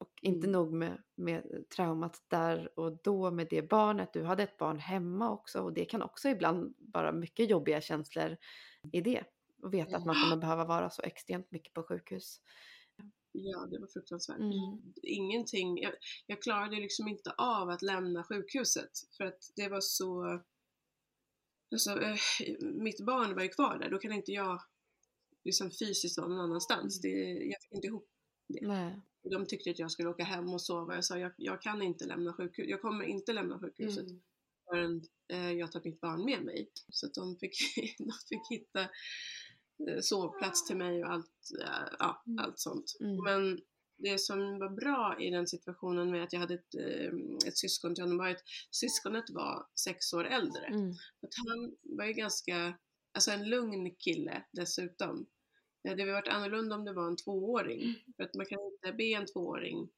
Och 0.00 0.12
inte 0.22 0.46
Mm. 0.46 0.52
nog 0.52 0.72
med, 0.72 1.02
med 1.14 1.64
traumat 1.76 2.24
där 2.28 2.78
och 2.78 3.02
då 3.02 3.30
med 3.30 3.46
det 3.50 3.62
barnet. 3.62 4.12
Du 4.12 4.22
hade 4.24 4.42
ett 4.42 4.58
barn 4.58 4.78
hemma 4.78 5.30
också 5.30 5.60
och 5.60 5.72
det 5.72 5.84
kan 5.84 6.02
också 6.02 6.28
ibland 6.28 6.74
vara 6.78 7.12
mycket 7.12 7.50
jobbiga 7.50 7.80
känslor 7.80 8.36
i 8.92 9.00
det. 9.00 9.24
Och 9.62 9.74
veta 9.74 9.96
att 9.96 10.06
man 10.06 10.14
kommer 10.14 10.36
behöva 10.36 10.64
vara 10.64 10.90
så 10.90 11.02
extremt 11.02 11.50
mycket 11.50 11.74
på 11.74 11.82
sjukhus. 11.82 12.40
Ja, 13.32 13.66
det 13.66 13.78
var 13.78 13.86
fruktansvärt. 13.86 14.38
Mm. 14.38 14.92
Ingenting, 15.02 15.82
jag, 15.82 15.92
jag 16.26 16.42
klarade 16.42 16.76
liksom 16.76 17.08
inte 17.08 17.30
av 17.30 17.68
att 17.68 17.82
lämna 17.82 18.24
sjukhuset 18.24 18.90
för 19.16 19.24
att 19.24 19.38
det 19.56 19.68
var 19.68 19.80
så 19.80 20.40
Alltså, 21.72 21.90
eh, 22.02 22.16
mitt 22.60 23.00
barn 23.06 23.34
var 23.34 23.42
ju 23.42 23.48
kvar 23.48 23.78
där, 23.78 23.90
då 23.90 23.98
kan 23.98 24.12
inte 24.12 24.32
jag 24.32 24.62
liksom 25.44 25.70
fysiskt 25.70 26.18
vara 26.18 26.28
någon 26.28 26.40
annanstans. 26.40 27.00
Det, 27.00 27.08
jag 27.32 27.62
fick 27.62 27.72
inte 27.72 27.86
ihop 27.86 28.08
Nej. 28.48 29.00
De 29.22 29.46
tyckte 29.46 29.70
att 29.70 29.78
jag 29.78 29.90
skulle 29.90 30.08
åka 30.08 30.24
hem 30.24 30.48
och 30.54 30.62
sova. 30.62 30.94
Jag 30.94 31.04
sa 31.04 31.18
jag, 31.18 31.32
jag 31.36 31.62
kan 31.62 31.82
inte 31.82 32.04
lämna 32.06 32.32
sjukhuset. 32.32 32.70
Jag 32.70 32.82
kommer 32.82 33.04
inte 33.04 33.32
lämna 33.32 33.58
sjukhuset 33.58 34.06
Mm. 34.06 34.20
förrän 34.70 35.02
eh, 35.32 35.52
jag 35.52 35.72
tar 35.72 35.80
mitt 35.84 36.00
barn 36.00 36.24
med 36.24 36.42
mig. 36.44 36.70
Så 36.88 37.06
att 37.06 37.14
de 37.14 37.36
fick, 37.36 37.54
de 37.98 38.12
fick 38.28 38.50
hitta 38.50 38.80
eh, 39.88 40.00
sovplats 40.00 40.66
till 40.66 40.76
mig 40.76 41.04
och 41.04 41.10
allt, 41.12 41.50
eh, 41.60 41.88
ja, 41.98 42.22
Mm. 42.26 42.38
allt 42.44 42.58
sånt. 42.58 42.96
Mm. 43.00 43.24
Men 43.24 43.60
det 44.02 44.18
som 44.20 44.58
var 44.58 44.68
bra 44.68 45.16
i 45.20 45.30
den 45.30 45.46
situationen 45.46 46.10
med 46.10 46.22
att 46.24 46.32
jag 46.32 46.40
hade 46.40 46.54
ett, 46.54 46.74
eh, 46.74 47.12
ett 47.46 47.58
syskon 47.58 47.94
till 47.94 48.04
honom 48.04 48.18
var 48.18 48.28
att 48.28 48.42
syskonet 48.70 49.30
var 49.30 49.66
sex 49.80 50.12
år 50.12 50.24
äldre. 50.24 50.66
Mm. 50.66 50.90
Att 51.22 51.34
han 51.46 51.76
var 51.82 52.04
ju 52.04 52.12
ganska, 52.12 52.78
alltså 53.14 53.30
en 53.30 53.48
lugn 53.48 53.94
kille 53.94 54.44
dessutom. 54.52 55.26
Det 55.82 55.88
hade 55.88 56.12
varit 56.12 56.28
annorlunda 56.28 56.76
om 56.76 56.84
det 56.84 56.92
var 56.92 57.06
en 57.06 57.16
tvååring. 57.16 57.82
Mm. 57.82 57.94
För 58.16 58.24
att 58.24 58.34
man 58.34 58.46
kan 58.46 58.58
inte 58.60 58.92
be 58.92 59.04
en 59.04 59.26
tvååring 59.26 59.88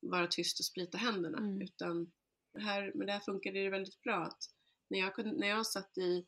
vara 0.00 0.26
tyst 0.26 0.60
och 0.60 0.64
sprita 0.64 0.98
händerna. 0.98 1.38
Mm. 1.38 1.62
Utan 1.62 2.12
här, 2.58 2.92
men 2.94 3.06
där 3.06 3.20
funkade 3.20 3.62
det 3.62 3.70
väldigt 3.70 4.02
bra 4.02 4.16
att 4.16 4.38
när 4.90 4.98
jag, 4.98 5.14
kunde, 5.14 5.32
när 5.32 5.48
jag 5.48 5.66
satt 5.66 5.98
i 5.98 6.26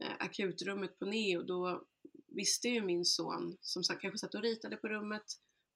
eh, 0.00 0.12
akutrummet 0.18 0.98
på 0.98 1.06
Neo 1.06 1.42
då 1.42 1.84
visste 2.26 2.68
ju 2.68 2.82
min 2.82 3.04
son, 3.04 3.56
som 3.60 3.82
kanske 3.82 4.18
satt 4.18 4.34
och 4.34 4.42
ritade 4.42 4.76
på 4.76 4.88
rummet, 4.88 5.24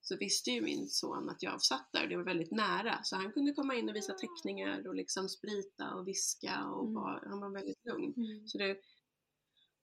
så 0.00 0.16
visste 0.16 0.50
ju 0.50 0.60
min 0.60 0.88
son 0.88 1.28
att 1.28 1.42
jag 1.42 1.62
satt 1.62 1.88
där. 1.92 2.06
Det 2.06 2.16
var 2.16 2.24
väldigt 2.24 2.50
nära. 2.50 3.02
Så 3.02 3.16
han 3.16 3.32
kunde 3.32 3.52
komma 3.52 3.74
in 3.74 3.88
och 3.88 3.96
visa 3.96 4.12
teckningar 4.12 4.88
och 4.88 4.94
liksom 4.94 5.28
sprita 5.28 5.94
och 5.94 6.08
viska 6.08 6.64
och 6.64 6.82
Mm. 6.82 6.94
var, 6.94 7.24
han 7.26 7.40
var 7.40 7.50
väldigt 7.50 7.86
lugn. 7.86 8.14
Mm. 8.16 8.48
Så 8.48 8.58
det 8.58 8.76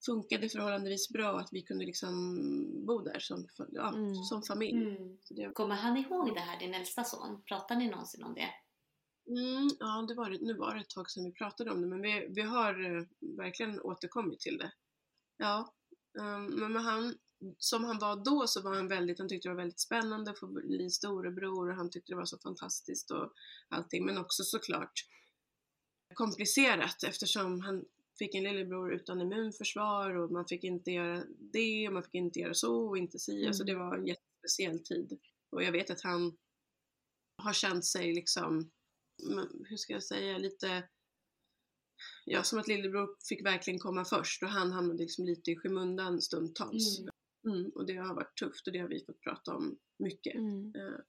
funkade 0.06 0.50
förhållandevis 0.50 1.10
bra 1.10 1.40
att 1.40 1.50
vi 1.52 1.62
kunde 1.62 1.86
liksom 1.86 2.86
bo 2.86 3.02
där 3.02 3.20
som, 3.20 3.48
ja, 3.72 3.94
Mm. 3.94 4.16
som 4.16 4.44
familj. 4.44 4.84
Mm. 4.98 5.18
Så 5.24 5.34
det, 5.34 5.52
Kommer 5.54 5.76
han 5.76 5.98
ihåg 5.98 6.34
det 6.34 6.40
här, 6.40 6.60
din 6.60 6.74
äldsta 6.74 7.04
son? 7.04 7.42
Pratar 7.48 7.76
ni 7.76 7.90
någonsin 7.90 8.24
om 8.24 8.34
det? 8.34 8.50
mm, 9.30 9.70
ja, 9.80 10.06
det 10.08 10.14
var, 10.16 10.30
det- 10.30 10.42
nu 10.42 10.54
var 10.54 10.76
det 10.76 10.82
ett 10.82 10.90
tag 10.90 11.10
sedan 11.12 11.24
vi 11.24 11.32
pratade 11.32 11.72
om 11.72 11.82
det, 11.82 11.88
men 11.88 12.02
vi, 12.02 12.28
vi 12.30 12.42
har 12.42 12.96
eh, 12.98 13.04
verkligen 13.38 13.82
återkommit 13.82 14.40
till 14.40 14.58
det. 14.58 14.72
Ja, 15.38 15.74
ehm, 16.20 16.46
men 16.46 16.74
med 16.74 16.84
han, 16.84 17.16
som 17.58 17.84
han 17.84 18.00
var 18.00 18.16
då 18.16 18.48
så 18.48 18.62
var 18.62 18.76
han 18.76 18.88
väldigt, 18.88 19.20
han 19.20 19.28
tyckte 19.30 19.48
det 19.50 19.54
var 19.56 19.62
väldigt 19.62 19.80
spännande 19.80 20.32
att 20.32 20.40
få 20.40 20.48
bli 20.48 20.90
storebror 20.90 21.70
och 21.70 21.76
han 21.76 21.90
tyckte 21.90 22.12
det 22.12 22.18
var 22.18 22.26
så 22.26 22.38
fantastiskt 22.38 23.12
och 23.12 23.34
allting, 23.70 24.06
men 24.06 24.18
också 24.18 24.44
såklart 24.44 24.94
komplicerat 26.14 27.04
eftersom 27.04 27.62
han 27.62 27.86
fick 28.19 28.36
en 28.36 28.43
lillebror 28.43 28.93
utan 28.93 29.21
immunförsvar 29.21 30.15
och 30.15 30.32
man 30.32 30.45
fick 30.47 30.63
inte 30.63 30.91
göra 30.91 31.23
det 31.39 31.88
och 31.88 31.93
man 31.93 32.03
fick 32.03 32.13
inte 32.13 32.39
göra 32.39 32.53
så 32.53 32.88
och 32.89 32.97
inte 32.97 33.19
si. 33.19 33.47
Alltså 33.47 33.63
det 33.63 33.75
var 33.75 33.97
en 33.97 34.08
jättespeciell 34.08 34.84
tid. 34.84 35.19
Och 35.49 35.63
jag 35.63 35.71
vet 35.71 35.89
att 35.89 36.01
han 36.01 36.38
har 37.43 37.53
känt 37.53 37.86
sig 37.86 38.13
liksom, 38.13 38.71
hur 39.69 39.77
ska 39.77 39.93
jag 39.93 40.03
säga, 40.03 40.38
lite 40.38 40.88
Ja, 42.25 42.43
som 42.43 42.60
att 42.60 42.67
lillebror 42.67 43.15
fick 43.30 43.45
verkligen 43.45 43.80
komma 43.80 44.06
först 44.06 44.43
och 44.43 44.49
han 44.49 44.71
hamnade 44.71 44.99
liksom 44.99 45.25
lite 45.25 45.51
i 45.51 45.56
skymundan 45.56 46.21
stundtals. 46.21 46.99
Mm. 46.99 47.10
Mm, 47.47 47.71
och 47.75 47.86
det 47.86 47.95
har 47.95 48.15
varit 48.15 48.38
tufft 48.38 48.67
och 48.67 48.73
det 48.73 48.80
har 48.80 48.88
vi 48.88 49.06
fått 49.06 49.21
prata 49.21 49.56
om 49.56 49.77
mycket. 49.99 50.36
Mm. 50.36 50.73
Eh, 50.75 50.99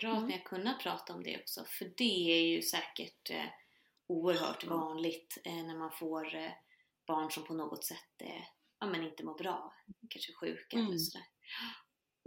Bra 0.00 0.12
att 0.12 0.16
Mm. 0.18 0.26
ni 0.26 0.32
har 0.32 0.44
kunnat 0.44 0.82
prata 0.82 1.14
om 1.14 1.22
det 1.22 1.40
också, 1.40 1.64
för 1.78 1.92
det 1.96 2.32
är 2.32 2.46
ju 2.56 2.62
säkert 2.62 3.30
eh, 3.30 3.44
oerhört 4.06 4.64
vanligt 4.64 5.38
eh, 5.44 5.66
när 5.66 5.78
man 5.78 5.92
får 5.92 6.34
eh, 6.34 6.52
barn 7.06 7.30
som 7.30 7.44
på 7.44 7.54
något 7.54 7.84
sätt 7.84 8.20
eh, 8.20 8.42
ja, 8.80 8.86
men 8.86 9.02
inte 9.02 9.24
mår 9.24 9.38
bra, 9.38 9.74
kanske 10.08 10.32
sjuka 10.32 10.76
Mm. 10.76 10.86
eller 10.88 10.98
sådär. 10.98 11.26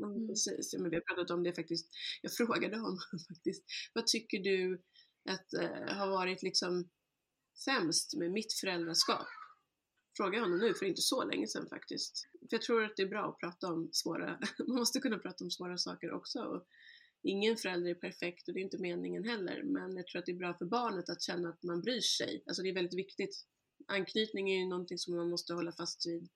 Mm. 0.03 0.27
precis. 0.27 0.73
Men 0.79 0.89
vi 0.89 0.95
har 0.95 1.15
pratat 1.15 1.31
om 1.31 1.43
det 1.43 1.53
faktiskt. 1.53 1.89
Jag 2.21 2.33
frågade 2.33 2.77
honom 2.77 2.99
faktiskt, 3.29 3.63
vad 3.93 4.07
tycker 4.07 4.39
du 4.39 4.83
att 5.29 5.53
eh, 5.53 5.95
har 5.97 6.07
varit 6.07 6.43
liksom 6.43 6.89
sämst 7.65 8.17
med 8.17 8.31
mitt 8.31 8.53
föräldraskap? 8.53 9.27
Frågade 10.17 10.43
honom 10.43 10.59
nu 10.59 10.73
för 10.73 10.85
inte 10.85 11.01
så 11.01 11.23
länge 11.25 11.47
sedan 11.47 11.67
faktiskt. 11.69 12.27
För 12.39 12.47
jag 12.55 12.61
tror 12.61 12.83
att 12.83 12.95
det 12.95 13.03
är 13.03 13.07
bra 13.07 13.29
att 13.29 13.39
prata 13.39 13.67
om 13.73 13.89
svåra, 13.91 14.39
man 14.67 14.77
måste 14.77 14.99
kunna 14.99 15.17
prata 15.19 15.43
om 15.43 15.51
svåra 15.51 15.77
saker 15.77 16.11
också. 16.11 16.39
Och 16.39 16.67
ingen 17.23 17.57
förälder 17.57 17.89
är 17.89 17.95
perfekt 17.95 18.47
och 18.47 18.53
det 18.53 18.59
är 18.59 18.63
inte 18.63 18.77
meningen 18.81 19.23
heller. 19.23 19.63
Men 19.63 19.95
jag 19.95 20.07
tror 20.07 20.19
att 20.19 20.25
det 20.25 20.31
är 20.31 20.35
bra 20.37 20.53
för 20.57 20.65
barnet 20.65 21.09
att 21.09 21.21
känna 21.21 21.49
att 21.49 21.63
man 21.63 21.81
bryr 21.81 22.01
sig. 22.01 22.43
Alltså 22.47 22.63
det 22.63 22.69
är 22.69 22.73
väldigt 22.73 22.99
viktigt. 22.99 23.45
Anknytning 23.87 24.49
är 24.51 24.59
ju 24.59 24.65
någonting 24.65 24.97
som 24.97 25.15
man 25.15 25.29
måste 25.29 25.53
hålla 25.53 25.71
fast 25.71 26.07
vid 26.07 26.29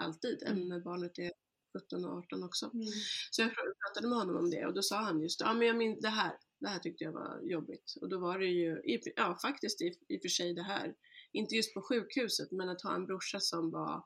alltid, 0.00 0.42
Mm. 0.42 0.56
även 0.56 0.68
när 0.68 0.80
barnet 0.80 1.18
är 1.18 1.32
17 1.78 2.04
och 2.04 2.18
18 2.18 2.44
också. 2.44 2.66
Mm. 2.66 2.86
Så 3.30 3.42
jag 3.42 3.50
pratade 3.54 4.08
med 4.08 4.18
honom 4.18 4.36
om 4.36 4.50
det 4.50 4.66
och 4.66 4.74
då 4.74 4.82
sa 4.82 4.96
han 4.96 5.20
just 5.20 5.40
ja 5.40 5.54
men 5.54 5.66
jag 5.66 5.76
min, 5.76 6.00
det 6.00 6.08
här, 6.08 6.32
det 6.60 6.68
här 6.68 6.78
tyckte 6.78 7.04
jag 7.04 7.12
var 7.12 7.40
jobbigt. 7.42 7.94
Och 8.00 8.08
då 8.08 8.18
var 8.18 8.38
det 8.38 8.46
ju, 8.46 8.82
ja 9.16 9.38
faktiskt 9.42 9.82
i, 9.82 9.94
i 10.08 10.16
och 10.16 10.22
för 10.22 10.28
sig 10.28 10.54
det 10.54 10.62
här, 10.62 10.94
inte 11.32 11.54
just 11.54 11.74
på 11.74 11.82
sjukhuset 11.82 12.50
men 12.52 12.68
att 12.68 12.82
ha 12.82 12.94
en 12.94 13.06
brorsa 13.06 13.40
som 13.40 13.70
var 13.70 14.04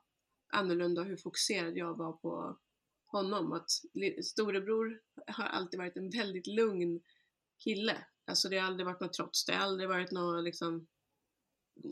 annorlunda 0.53 1.01
och 1.01 1.07
hur 1.07 1.17
fokuserad 1.17 1.77
jag 1.77 1.97
var 1.97 2.13
på 2.13 2.59
honom. 3.17 3.53
Att 3.53 3.71
storebror 4.23 4.99
har 5.27 5.43
alltid 5.43 5.79
varit 5.79 5.97
en 5.97 6.09
väldigt 6.09 6.47
lugn 6.47 7.01
kille. 7.63 8.05
Alltså 8.25 8.49
det 8.49 8.57
har 8.57 8.67
aldrig 8.67 8.85
varit 8.85 9.01
något 9.01 9.13
trots, 9.13 9.45
det 9.45 9.53
har 9.53 9.63
aldrig 9.63 9.89
varit 9.89 10.11
något 10.11 10.43
liksom 10.43 10.87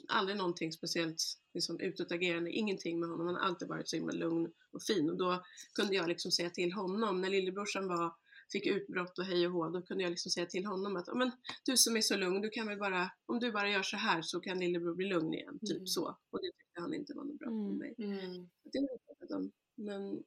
aldrig 0.07 0.38
någonting 0.38 0.71
speciellt 0.71 1.23
liksom, 1.53 1.79
utåtagerande, 1.79 2.51
ingenting 2.51 2.99
med 2.99 3.10
honom. 3.10 3.27
Han 3.27 3.36
har 3.36 3.41
alltid 3.41 3.67
varit 3.67 3.89
så 3.89 3.95
himla 3.95 4.13
lugn 4.13 4.51
och 4.71 4.84
fin. 4.84 5.10
Och 5.10 5.17
då 5.17 5.43
kunde 5.73 5.95
jag 5.95 6.07
liksom 6.07 6.31
säga 6.31 6.49
till 6.49 6.71
honom, 6.71 7.21
när 7.21 7.29
lillebrorsan 7.29 7.88
var, 7.88 8.15
fick 8.51 8.65
utbrott 8.67 9.19
och 9.19 9.25
hej 9.25 9.47
och 9.47 9.53
hå, 9.53 9.69
då 9.69 9.81
kunde 9.81 10.03
jag 10.03 10.10
liksom 10.10 10.31
säga 10.31 10.45
till 10.45 10.65
honom 10.65 10.95
att 10.95 11.17
men, 11.17 11.31
du 11.65 11.77
som 11.77 11.97
är 11.97 12.01
så 12.01 12.17
lugn, 12.17 12.41
du 12.41 12.49
kan 12.49 12.67
väl 12.67 12.79
bara, 12.79 13.12
om 13.25 13.39
du 13.39 13.51
bara 13.51 13.69
gör 13.69 13.84
så 13.84 13.97
här 13.97 14.21
så 14.21 14.39
kan 14.39 14.60
lillebror 14.60 14.95
bli 14.95 15.07
lugn 15.07 15.34
igen, 15.34 15.60
typ 15.60 15.77
Mm. 15.77 15.88
så. 15.88 16.17
Och 16.29 16.39
det 16.41 16.51
tyckte 16.51 16.81
han 16.81 16.93
inte 16.93 17.13
var 17.13 17.23
något 17.23 17.39
bra 17.39 17.49
Mm. 17.49 17.67
för 17.69 17.77
mig. 17.77 17.95
Mm. 17.97 18.49
Det 18.63 19.36
om. 19.36 19.51
Men 19.75 20.23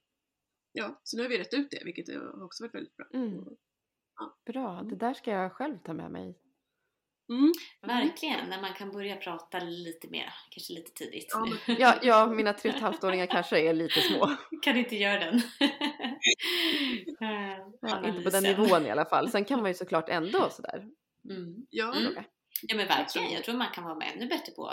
ja, 0.76 1.00
så 1.02 1.16
nu 1.16 1.22
har 1.22 1.30
vi 1.30 1.38
rätt 1.38 1.54
ut 1.54 1.70
det, 1.70 1.82
vilket 1.84 2.08
har 2.08 2.44
också 2.44 2.64
varit 2.64 2.74
väldigt 2.74 2.96
bra. 2.96 3.06
Mm. 3.14 3.38
Och, 3.38 3.52
Bra, 4.46 4.82
det 4.82 4.96
där 4.96 5.14
ska 5.14 5.30
jag 5.30 5.52
själv 5.52 5.78
ta 5.78 5.92
med 5.92 6.10
mig. 6.10 6.38
Mm. 7.28 7.52
Verkligen, 7.80 8.48
när 8.50 8.60
man 8.60 8.72
kan 8.74 8.92
börja 8.92 9.16
prata 9.16 9.58
lite 9.58 10.08
mer, 10.08 10.34
kanske 10.50 10.72
lite 10.72 10.92
tidigt. 10.92 11.26
Ja, 11.32 11.46
men- 11.66 11.76
Ja, 11.80 11.94
ja 12.02 12.26
mina 12.26 12.52
tre 12.52 12.70
och 12.70 12.76
ett 12.76 12.82
halvt 12.82 13.04
åringar 13.04 13.26
kanske 13.26 13.60
är 13.68 13.72
lite 13.72 14.00
små. 14.00 14.37
kan 14.62 14.76
inte 14.76 14.96
göra 14.96 15.20
den. 15.20 15.40
Ja, 17.80 18.06
inte 18.08 18.22
på 18.22 18.30
den 18.30 18.42
nivån 18.42 18.87
i 18.87 18.90
alla 18.90 19.04
fall. 19.04 19.30
Sen 19.30 19.44
kan 19.44 19.62
man 19.62 19.70
ju 19.70 19.74
såklart 19.74 20.08
ändå 20.08 20.50
sådär 20.50 20.88
Mm. 21.30 21.66
Ja, 21.70 21.94
Mm. 21.96 22.14
Ja 22.62 22.76
men 22.76 22.87
verkligen, 22.88 23.32
jag 23.32 23.44
tror 23.44 23.54
man 23.56 23.70
kan 23.74 23.84
vara 23.84 24.04
ännu 24.04 24.26
bättre 24.26 24.52
på 24.52 24.72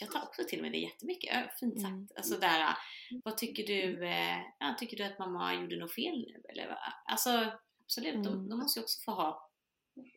jag 0.00 0.10
tar 0.10 0.22
också 0.22 0.42
till 0.48 0.62
mig 0.62 0.70
det 0.70 0.78
jättemycket, 0.78 1.58
fint 1.60 1.80
sagt. 1.80 1.90
Mm. 1.92 2.08
Alltså 2.16 2.38
där, 2.38 2.76
vad 3.24 3.36
tycker 3.36 3.66
du, 3.66 4.06
eh, 4.06 4.38
ja, 4.58 4.76
tycker 4.78 4.96
du 4.96 5.04
att 5.04 5.18
mamma 5.18 5.54
gjorde 5.54 5.76
något 5.78 5.94
fel 5.94 6.18
nu? 6.18 6.42
Eller, 6.48 6.68
vad? 6.68 6.78
alltså 7.12 7.30
absolut, 7.84 8.24
de, 8.24 8.32
Mm. 8.32 8.48
de 8.48 8.58
måste 8.58 8.80
ju 8.80 8.82
också 8.84 9.00
få 9.04 9.10
ha 9.12 9.50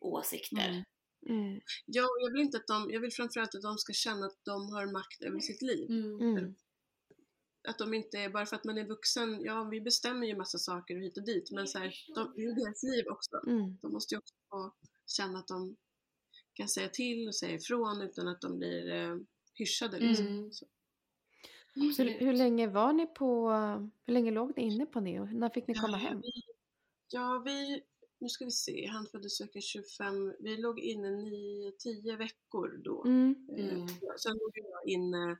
åsikter. 0.00 0.68
Mm. 0.68 0.82
Mm. 1.28 1.60
ja 1.86 2.02
och 2.02 2.16
jag 2.20 2.32
vill 2.32 2.42
inte 2.42 2.56
att 2.56 2.66
de, 2.66 2.90
jag 2.90 3.00
vill 3.00 3.12
framförallt 3.12 3.54
att 3.54 3.62
de 3.62 3.78
ska 3.78 3.92
känna 3.92 4.26
att 4.26 4.38
de 4.44 4.72
har 4.72 4.92
makt 4.92 5.22
över 5.22 5.40
sitt 5.40 5.62
liv. 5.62 5.90
Mm. 5.90 6.20
Mm. 6.20 6.54
Att 7.68 7.78
de 7.78 7.94
inte, 7.94 8.18
är- 8.18 8.28
bara 8.30 8.46
för 8.46 8.56
att 8.56 8.64
man 8.64 8.78
är 8.78 8.84
vuxen, 8.88 9.40
ja 9.44 9.64
vi 9.64 9.80
bestämmer 9.80 10.26
ju 10.26 10.36
massa 10.36 10.58
saker 10.58 10.96
och 10.96 11.02
hit 11.02 11.16
och 11.16 11.24
dit, 11.24 11.50
men 11.50 11.66
så 11.68 11.78
här, 11.78 11.94
de, 12.14 12.32
det 12.36 12.42
är 12.42 12.54
deras 12.64 12.82
liv 12.82 13.04
också. 13.06 13.36
Mm. 13.46 13.78
De 13.82 13.92
måste 13.92 14.14
ju 14.14 14.18
också 14.18 14.34
få 14.50 14.72
känna 15.06 15.38
att 15.38 15.48
de 15.48 15.76
kan 16.54 16.68
säga 16.68 16.88
till 16.88 17.28
och 17.28 17.34
säga 17.34 17.54
ifrån 17.54 18.02
utan 18.02 18.28
att 18.28 18.40
de 18.40 18.58
blir 18.58 18.92
eh, 18.92 19.16
hyschade 19.54 19.98
liksom. 19.98 20.26
Mm. 20.26 20.52
Så. 20.52 20.66
Hur, 21.74 22.32
länge 22.32 22.66
var 22.66 22.92
ni 22.92 23.06
på, 23.06 23.50
hur 24.04 24.12
länge 24.12 24.30
låg 24.30 24.52
ni 24.56 24.62
inne 24.62 24.86
på 24.86 25.00
Neo? 25.00 25.24
När 25.24 25.48
fick 25.48 25.66
ni 25.66 25.74
komma 25.74 26.00
Ja, 26.02 26.08
hem? 26.08 26.20
Vi, 26.20 26.32
ja, 27.08 27.42
vi, 27.44 27.82
nu 28.18 28.28
ska 28.28 28.44
vi 28.44 28.50
se, 28.50 28.86
han 28.86 29.06
föddes 29.06 29.36
cirka 29.36 29.60
25, 29.60 30.34
vi 30.40 30.56
låg 30.56 30.80
inne 30.80 31.08
9-10 31.08 32.16
veckor 32.16 32.80
då. 32.84 33.04
Mm. 33.04 33.48
Eh, 33.58 33.74
Mm. 33.74 33.88
Sen 34.18 34.32
låg 34.32 34.52
jag 34.54 34.88
inne, 34.94 35.38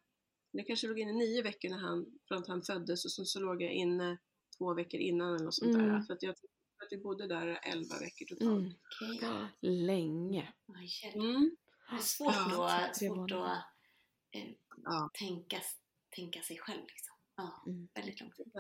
jag 0.51 0.67
kanske 0.67 0.87
låg 0.87 0.99
inne 0.99 1.13
nio 1.13 1.43
veckor 1.43 1.69
när 1.69 1.79
han, 1.79 2.07
från 2.29 2.39
att 2.39 2.49
han 2.49 2.63
föddes 2.63 3.05
och 3.05 3.13
sen 3.13 3.27
så 3.27 3.41
låg 3.41 3.63
jag 3.63 3.73
inne 3.73 4.19
två 4.59 4.75
veckor 4.75 5.01
innan 5.01 5.35
eller 5.35 5.45
något 5.45 5.55
sånt 5.55 5.73
där. 5.73 5.89
Mm. 5.89 6.03
Så 6.03 6.13
att 6.13 6.23
jag 6.23 6.37
tror 6.37 6.51
att 6.85 6.93
vi 6.93 6.99
bodde 6.99 7.27
där 7.27 7.61
11 7.63 7.99
veckor 8.01 8.27
totalt. 8.27 8.51
Mm. 8.51 8.73
Okej. 9.17 9.49
Länge. 9.61 10.53
Mm. 11.15 11.57
Det 11.91 11.97
är 11.97 12.01
svårt 12.01 12.35
Ja, 12.35 12.89
då, 12.89 12.95
svårt 12.95 13.31
att 13.31 13.37
eh, 13.39 13.59
Ja. 14.85 15.11
tänka, 15.15 15.61
tänka 16.17 16.43
sig 16.43 16.59
själv 16.59 16.81
liksom. 16.81 17.17
Ja, 17.37 17.63
Mm. 17.67 17.89
väldigt 17.95 18.21
lång 18.21 18.31
tid. 18.31 18.53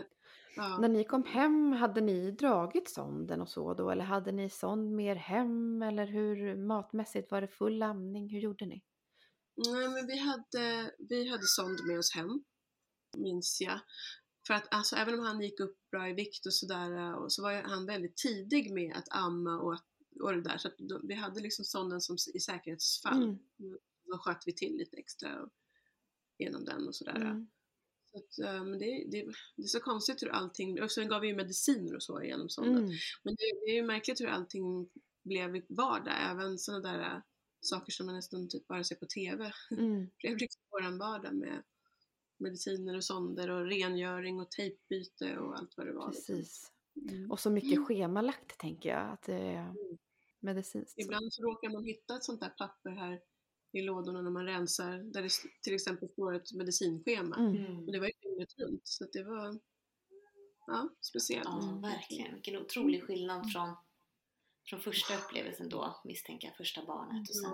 Ja. 0.56 0.78
När 0.78 0.88
ni 0.88 1.04
kom 1.04 1.24
hem, 1.24 1.72
hade 1.72 2.00
ni 2.00 2.30
dragit 2.30 2.90
sonden 2.90 3.40
och 3.40 3.48
så 3.48 3.74
då? 3.74 3.90
Eller 3.90 4.04
hade 4.04 4.32
ni 4.32 4.50
sond 4.50 4.92
mer 4.92 5.16
hem? 5.16 5.82
Eller 5.82 6.06
hur 6.06 6.56
matmässigt? 6.56 7.30
Var 7.30 7.40
det 7.40 7.48
full 7.48 7.82
amning? 7.82 8.28
Hur 8.28 8.40
gjorde 8.40 8.66
ni? 8.66 8.82
Nej 9.56 9.88
men 9.88 10.06
vi 10.06 10.18
hade, 10.18 10.94
vi 11.08 11.28
hade 11.28 11.46
sond 11.46 11.78
med 11.86 11.98
oss 11.98 12.14
hem, 12.14 12.44
minns 13.16 13.60
jag. 13.60 13.80
För 14.46 14.54
att 14.54 14.74
alltså, 14.74 14.96
även 14.96 15.14
om 15.18 15.20
han 15.26 15.40
gick 15.40 15.60
upp 15.60 15.76
bra 15.90 16.08
i 16.08 16.12
vikt 16.12 16.46
och 16.46 16.54
sådär 16.54 17.14
så 17.28 17.42
var 17.42 17.62
han 17.62 17.86
väldigt 17.86 18.16
tidig 18.16 18.72
med 18.72 18.96
att 18.96 19.08
amma 19.10 19.60
och, 19.60 19.74
att, 19.74 19.86
och 20.22 20.32
det 20.32 20.42
där. 20.42 20.58
Så 20.58 20.68
att 20.68 20.78
då, 20.78 21.00
vi 21.02 21.14
hade 21.14 21.40
liksom 21.40 21.64
sonden 21.64 22.00
som 22.00 22.16
i 22.34 22.40
säkerhetsfall. 22.40 23.22
Mm. 23.22 23.38
Då 24.04 24.18
sköt 24.18 24.42
vi 24.46 24.54
till 24.54 24.76
lite 24.76 24.96
extra 24.96 25.42
och, 25.42 25.48
genom 26.38 26.64
den 26.64 26.88
och 26.88 26.94
sådär. 26.94 27.16
Mm. 27.16 27.46
Så 28.10 28.18
att, 28.18 28.46
eh, 28.48 28.64
men 28.64 28.78
det, 28.78 29.06
det, 29.10 29.24
det 29.56 29.62
är 29.62 29.66
så 29.66 29.80
konstigt 29.80 30.22
hur 30.22 30.28
allting, 30.28 30.82
och 30.82 30.90
sen 30.90 31.08
gav 31.08 31.20
vi 31.20 31.28
ju 31.28 31.36
mediciner 31.36 31.94
och 31.94 32.02
så 32.02 32.22
genom 32.22 32.48
sonden. 32.48 32.84
Mm. 32.84 32.96
Men 33.22 33.34
det, 33.34 33.60
det 33.64 33.70
är 33.70 33.74
ju 33.74 33.82
märkligt 33.82 34.20
hur 34.20 34.26
allting 34.26 34.90
blev 35.24 35.62
vardag, 35.68 36.14
även 36.30 36.58
sådana 36.58 36.92
där 36.92 37.00
äh, 37.00 37.20
saker 37.60 37.92
som 37.92 38.06
man 38.06 38.14
nästan 38.14 38.48
typ 38.48 38.66
bara 38.66 38.84
ser 38.84 38.96
på 38.96 39.06
TV. 39.06 39.52
Mm. 39.70 40.10
blev 40.18 40.36
liksom 40.36 40.62
våran 40.70 40.98
vardag 40.98 41.34
med 41.34 41.62
mediciner 42.38 42.96
och 42.96 43.04
sonder 43.04 43.50
och 43.50 43.66
rengöring 43.66 44.40
och 44.40 44.50
tejpbyte 44.50 45.38
och 45.38 45.58
allt 45.58 45.76
vad 45.76 45.86
det 45.86 45.92
var. 45.92 46.12
liksom. 46.12 46.36
Precis. 46.36 46.72
Mm. 47.10 47.30
Och 47.30 47.40
så 47.40 47.50
mycket 47.50 47.86
schemalagt 47.86 48.58
tänker 48.58 48.88
jag. 48.88 49.10
Att 49.10 49.22
det 49.22 49.34
är 49.34 49.74
medicinskt. 50.40 50.94
så. 50.94 51.00
Ibland 51.00 51.32
så 51.32 51.42
råkar 51.42 51.70
man 51.70 51.84
hitta 51.84 52.16
ett 52.16 52.24
sånt 52.24 52.40
där 52.40 52.48
papper 52.48 52.90
här 52.90 53.20
i 53.72 53.82
lådorna 53.82 54.22
när 54.22 54.30
man 54.30 54.46
rensar 54.46 54.98
där 54.98 55.22
det 55.22 55.30
till 55.62 55.74
exempel 55.74 56.08
står 56.08 56.34
ett 56.34 56.52
medicinschema. 56.52 57.36
Mm. 57.36 57.56
Mm. 57.56 57.84
Och 57.86 57.92
det 57.92 57.98
var 58.00 58.06
ju 58.06 58.12
dygnet 58.22 58.58
runt 58.58 58.88
så 58.88 59.04
att 59.04 59.12
det 59.12 59.24
var 59.24 59.60
ja, 60.66 60.88
speciellt. 61.00 61.44
Ja, 61.48 61.62
Mm. 61.68 61.82
verkligen. 61.82 62.34
Vilken 62.34 62.56
otrolig 62.56 63.02
skillnad 63.04 63.52
från, 63.52 63.76
från 64.68 64.80
första 64.80 65.16
upplevelsen 65.16 65.68
då, 65.68 66.00
misstänker 66.04 66.48
jag, 66.48 66.56
första 66.56 66.84
barnet. 66.86 67.28
Och 67.30 67.36
sen, 67.36 67.50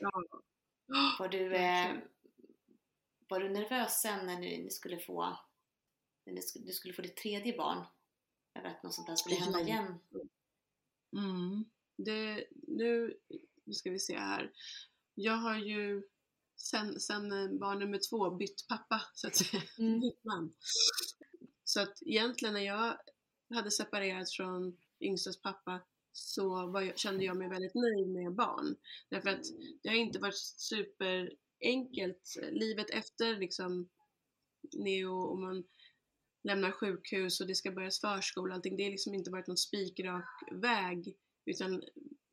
Ja, 0.00 0.10
ja. 0.86 1.16
var, 1.18 1.28
du, 1.28 1.54
eh, 1.54 1.96
var 3.28 3.40
du 3.40 3.48
nervös 3.48 4.00
sen 4.00 4.26
när 4.26 4.38
ni, 4.40 4.62
ni 4.64 4.70
skulle 4.70 4.98
få 4.98 5.38
när 6.26 6.32
ni 6.32 6.42
skulle, 6.42 6.64
du 6.64 6.72
skulle 6.72 6.94
få 6.94 7.02
ditt 7.02 7.16
tredje 7.16 7.56
barn? 7.56 7.84
Över 8.54 8.68
att 8.68 8.82
något 8.82 8.94
sånt 8.94 9.06
där 9.06 9.16
skulle 9.16 9.36
hända 9.36 9.60
igen? 9.60 9.98
Mm. 11.12 11.64
Det, 11.96 12.46
nu, 12.52 13.18
nu 13.64 13.72
ska 13.72 13.90
vi 13.90 13.98
se 13.98 14.18
här. 14.18 14.52
Jag 15.14 15.36
har 15.36 15.58
ju 15.58 16.02
sen, 16.56 17.00
sen 17.00 17.32
eh, 17.32 17.58
barn 17.58 17.78
nummer 17.78 18.00
två 18.10 18.30
bytt 18.30 18.68
pappa 18.68 19.02
så 19.14 19.26
att 19.26 19.36
säga. 19.36 19.62
Mm. 19.78 20.00
Bytt 20.00 20.24
man. 20.24 20.54
Så 21.64 21.80
att 21.80 22.02
egentligen 22.02 22.54
när 22.54 22.60
jag 22.60 22.96
hade 23.54 23.70
separerat 23.70 24.30
från 24.30 24.76
yngstas 25.00 25.42
pappa 25.42 25.80
så 26.12 26.72
jag, 26.74 26.98
kände 26.98 27.24
jag 27.24 27.36
mig 27.36 27.48
väldigt 27.48 27.74
nöjd 27.74 28.08
med 28.08 28.34
barn. 28.34 28.76
Därför 29.08 29.30
att 29.30 29.44
det 29.82 29.88
har 29.88 29.96
inte 29.96 30.18
varit 30.18 30.38
superenkelt. 30.56 32.36
Livet 32.50 32.90
efter 32.90 33.36
liksom 33.36 33.88
Neo 34.72 35.12
och 35.12 35.38
man 35.38 35.64
lämnar 36.42 36.70
sjukhus 36.70 37.40
och 37.40 37.46
det 37.46 37.54
ska 37.54 37.70
börjas 37.70 38.00
förskola 38.00 38.52
och 38.52 38.56
allting. 38.56 38.76
Det 38.76 38.84
har 38.84 38.90
liksom 38.90 39.14
inte 39.14 39.30
varit 39.30 39.46
någon 39.46 39.56
spikrak 39.56 40.28
väg 40.52 41.16
utan 41.46 41.82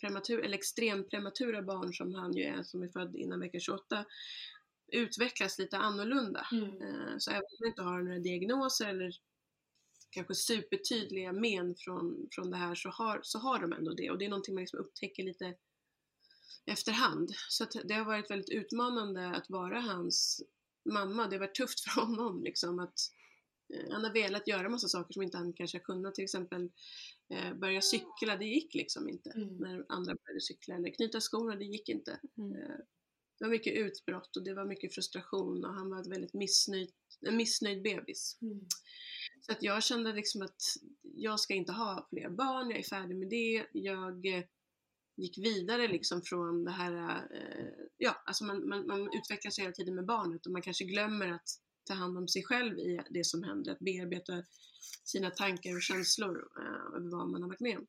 prematur, 0.01 0.39
eller 0.39 0.57
extremt 0.57 1.09
prematura 1.09 1.61
barn 1.61 1.93
som 1.93 2.15
han 2.15 2.33
ju 2.33 2.43
är 2.43 2.63
som 2.63 2.83
är 2.83 2.87
född 2.87 3.15
innan 3.15 3.39
vecka 3.39 3.59
28 3.59 4.05
utvecklas 4.91 5.59
lite 5.59 5.77
annorlunda. 5.77 6.47
Mm. 6.51 6.81
Eh, 6.81 7.17
Så 7.17 7.31
även 7.31 7.41
om 7.41 7.57
man 7.59 7.69
inte 7.69 7.81
har 7.81 8.01
några 8.01 8.19
diagnoser 8.19 8.87
eller 8.87 9.11
kanske 10.09 10.35
supertydliga 10.35 11.33
men 11.33 11.75
från, 11.75 12.27
från 12.31 12.51
det 12.51 12.57
här 12.57 12.75
så 12.75 12.89
har, 12.89 13.19
så 13.23 13.39
har 13.39 13.59
de 13.59 13.73
ändå 13.73 13.93
det 13.93 14.11
och 14.11 14.17
det 14.17 14.25
är 14.25 14.29
någonting 14.29 14.55
man 14.55 14.61
liksom 14.61 14.79
upptäcker 14.79 15.23
lite 15.23 15.55
efterhand. 16.65 17.29
Så 17.49 17.65
det 17.83 17.93
har 17.93 18.05
varit 18.05 18.31
väldigt 18.31 18.49
utmanande 18.49 19.27
att 19.27 19.49
vara 19.49 19.79
hans 19.81 20.41
mamma. 20.89 21.27
Det 21.27 21.35
har 21.35 21.39
varit 21.39 21.55
tufft 21.55 21.79
för 21.83 22.01
honom 22.01 22.43
liksom 22.43 22.79
att 22.79 22.99
eh, 23.73 23.91
han 23.91 24.03
har 24.03 24.13
velat 24.13 24.47
göra 24.47 24.69
massa 24.69 24.87
saker 24.87 25.13
som 25.13 25.23
inte 25.23 25.37
han 25.37 25.53
kanske 25.53 25.77
har 25.77 25.83
kunnat, 25.83 26.15
till 26.15 26.23
exempel 26.23 26.69
eh, 27.31 27.53
börja 27.53 27.81
cykla, 27.81 28.37
det 28.37 28.45
gick 28.45 28.73
liksom 28.75 29.09
inte 29.09 29.29
Mm. 29.29 29.57
när 29.57 29.85
andra 29.89 30.15
började 30.15 30.41
cykla 30.41 30.75
eller 30.75 30.89
knyta 30.93 31.19
skorna, 31.19 31.55
det 31.55 31.65
gick 31.65 31.89
inte. 31.89 32.19
Mm. 32.37 32.55
Eh, 32.55 32.75
Det 33.39 33.45
var 33.45 33.51
mycket 33.51 33.73
utbrott 33.73 34.37
och 34.37 34.43
det 34.43 34.53
var 34.53 34.65
mycket 34.65 34.93
frustration 34.93 35.65
och 35.65 35.73
han 35.73 35.89
var 35.89 36.01
ett 36.01 36.07
väldigt 36.07 36.33
missnöjd, 36.33 36.91
en 37.27 37.37
missnöjd 37.37 37.81
bebis. 37.83 38.37
Mm. 38.41 38.65
Så 39.41 39.51
att 39.51 39.63
jag 39.63 39.83
kände 39.83 40.13
liksom 40.13 40.41
att 40.41 40.61
jag 41.01 41.39
ska 41.39 41.53
inte 41.53 41.71
ha 41.71 42.07
fler 42.09 42.29
barn, 42.29 42.69
jag 42.69 42.79
är 42.79 42.83
färdig 42.83 43.15
med 43.15 43.29
det. 43.29 43.65
Jag 43.73 44.25
eh, 44.25 44.43
gick 45.17 45.37
vidare 45.37 45.87
liksom 45.87 46.21
från 46.21 46.63
det 46.63 46.71
här, 46.71 46.93
eh, 47.33 47.85
ja, 47.97 48.23
alltså 48.25 48.43
man, 48.45 48.69
man, 48.69 48.87
man 48.87 49.09
utvecklas 49.13 49.59
hela 49.59 49.71
tiden 49.71 49.95
med 49.95 50.05
barnet 50.05 50.45
och 50.45 50.51
man 50.51 50.61
kanske 50.61 50.85
glömmer 50.85 51.27
att 51.27 51.49
ta 51.83 51.93
hand 51.93 52.17
om 52.17 52.27
sig 52.27 52.43
själv 52.43 52.79
i 52.79 52.99
det 53.09 53.25
som 53.25 53.43
händer, 53.43 53.71
att 53.71 53.79
bearbeta 53.79 54.43
sina 55.03 55.29
tankar 55.29 55.75
och 55.75 55.81
känslor 55.81 56.49
eh, 56.59 56.97
över 56.97 57.11
vad 57.11 57.29
man 57.29 57.41
har 57.41 57.49
varit 57.49 57.59
med 57.59 57.77
om. 57.77 57.87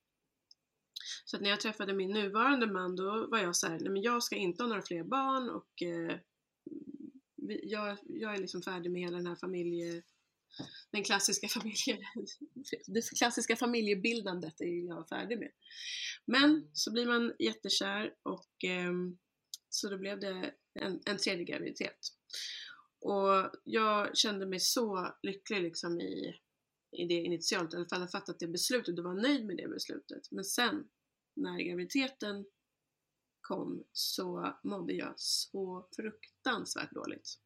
Så 1.25 1.37
att 1.37 1.43
när 1.43 1.51
jag 1.51 1.61
träffade 1.61 1.95
min 1.95 2.11
nuvarande 2.11 2.67
man 2.67 2.97
då 2.97 3.27
var 3.31 3.39
jag 3.39 3.57
så 3.57 3.67
här, 3.67 3.79
nej 3.81 3.91
men 3.91 4.03
jag 4.03 4.23
ska 4.23 4.37
inte 4.37 4.63
ha 4.63 4.69
några 4.69 4.83
fler 4.83 5.05
barn 5.05 5.51
och 5.51 5.83
eh, 5.83 6.19
vi, 7.37 7.61
jag, 7.71 7.99
jag 8.05 8.35
är 8.35 8.39
liksom 8.39 8.63
färdig 8.63 8.91
med 8.91 9.03
hela 9.03 9.17
den 9.17 9.27
här 9.27 9.37
familje 9.37 10.03
den 10.91 11.05
klassiska 11.05 11.49
familje, 11.49 11.99
det 12.87 13.19
klassiska 13.19 13.57
familjebildandet 13.57 14.61
är 14.61 14.87
jag 14.89 15.09
färdig 15.09 15.39
med. 15.39 15.51
Men 16.25 16.71
så 16.73 16.93
blir 16.93 17.07
man 17.07 17.33
jättekär 17.39 18.15
och 18.23 18.65
eh, 18.65 18.93
så 19.69 19.89
då 19.89 19.99
blev 19.99 20.21
det 20.21 20.55
en, 20.75 21.01
en 21.05 21.17
tredje 21.17 21.45
graviditet. 21.45 21.99
Och 23.03 23.51
jag 23.65 24.17
kände 24.17 24.47
mig 24.47 24.61
så 24.61 25.15
lycklig 25.23 25.63
liksom 25.63 26.01
i, 26.01 26.41
i 26.91 27.05
det 27.05 27.15
initialt, 27.15 27.75
i 27.75 27.77
alla 27.77 27.89
fall 27.89 28.01
jag 28.01 28.11
fattat 28.11 28.39
det 28.39 28.47
beslutet 28.47 28.99
och 28.99 29.05
var 29.05 29.15
nöjd 29.15 29.47
med 29.47 29.57
det 29.57 29.69
beslutet. 29.69 30.31
Men 30.31 30.45
sen 30.45 30.89
när 31.35 31.59
graviditeten 31.59 32.45
kom 33.41 33.85
så 33.93 34.57
mådde 34.65 34.93
jag 34.93 35.15
så 35.17 35.89
fruktansvärt 35.97 36.93
dåligt. 36.93 37.39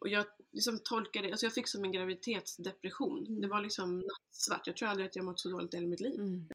Och 0.00 0.08
jag 0.08 0.26
liksom 0.52 0.78
tolkade, 0.84 1.30
alltså 1.30 1.46
jag 1.46 1.54
fick 1.54 1.68
som 1.68 1.84
en 1.84 1.92
graviditetsdepression. 1.92 3.40
Det 3.40 3.48
var 3.48 3.60
liksom 3.60 3.98
nattsvart. 3.98 4.66
Jag 4.66 4.76
tror 4.76 4.88
aldrig 4.88 5.06
att 5.06 5.16
jag 5.16 5.24
mått 5.24 5.40
så 5.40 5.48
dåligt 5.48 5.74
i 5.74 5.76
hela 5.76 5.88
mitt 5.88 6.00
liv. 6.00 6.20
Mm. 6.20 6.48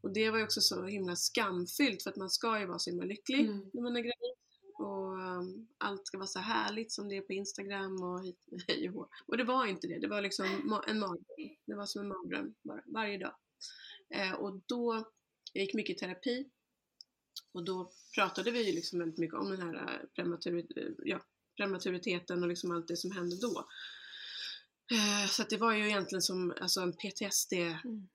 Och 0.00 0.12
det 0.12 0.30
var 0.30 0.38
ju 0.38 0.44
också 0.44 0.60
så 0.60 0.86
himla 0.86 1.16
skamfyllt 1.16 2.02
för 2.02 2.10
att 2.10 2.16
man 2.16 2.30
ska 2.30 2.60
ju 2.60 2.66
vara 2.66 2.78
så 2.78 2.90
himla 2.90 3.06
lycklig 3.06 3.40
Mm. 3.40 3.70
när 3.72 3.82
man 3.82 3.96
är 3.96 4.00
gravid. 4.00 4.34
Och 4.78 5.18
um, 5.18 5.68
allt 5.78 6.06
ska 6.06 6.18
vara 6.18 6.26
så 6.26 6.38
härligt 6.38 6.92
som 6.92 7.08
det 7.08 7.16
är 7.16 7.20
på 7.20 7.32
Instagram 7.32 8.02
och 8.02 8.20
hej 8.68 8.90
och. 8.94 9.10
Och 9.26 9.36
det 9.36 9.44
var 9.44 9.66
inte 9.66 9.86
det. 9.86 9.98
Det 9.98 10.08
var 10.08 10.22
liksom 10.22 10.46
en 10.86 10.98
mardröm. 10.98 11.56
Det 11.66 11.74
var 11.74 11.86
som 11.86 12.02
en 12.02 12.08
mardröm 12.08 12.54
bara, 12.62 12.82
varje 12.86 13.18
dag. 13.18 13.34
Eh, 14.14 14.32
och 14.32 14.60
då, 14.66 15.10
jag 15.52 15.64
gick 15.64 15.74
mycket 15.74 15.96
i 15.96 15.98
terapi. 15.98 16.50
Och 17.52 17.64
då 17.64 17.92
pratade 18.14 18.50
vi 18.50 18.66
ju 18.66 18.72
liksom 18.72 18.98
väldigt 18.98 19.18
mycket 19.18 19.38
om 19.38 19.50
den 19.50 19.62
här 19.62 19.74
eh, 20.16 20.24
eh 20.24 20.88
ja, 20.98 21.20
prematuriteten 21.56 22.42
och 22.42 22.48
liksom 22.48 22.70
allt 22.70 22.88
det 22.88 22.96
som 22.96 23.10
hände 23.10 23.36
då. 23.36 23.68
Eh, 24.92 25.28
så 25.28 25.42
att 25.42 25.50
det 25.50 25.56
var 25.56 25.72
ju 25.72 25.86
egentligen 25.86 26.22
som 26.22 26.54
alltså 26.60 26.80
en 26.80 26.92
PTSD 26.92 27.52
Mm 27.52 28.08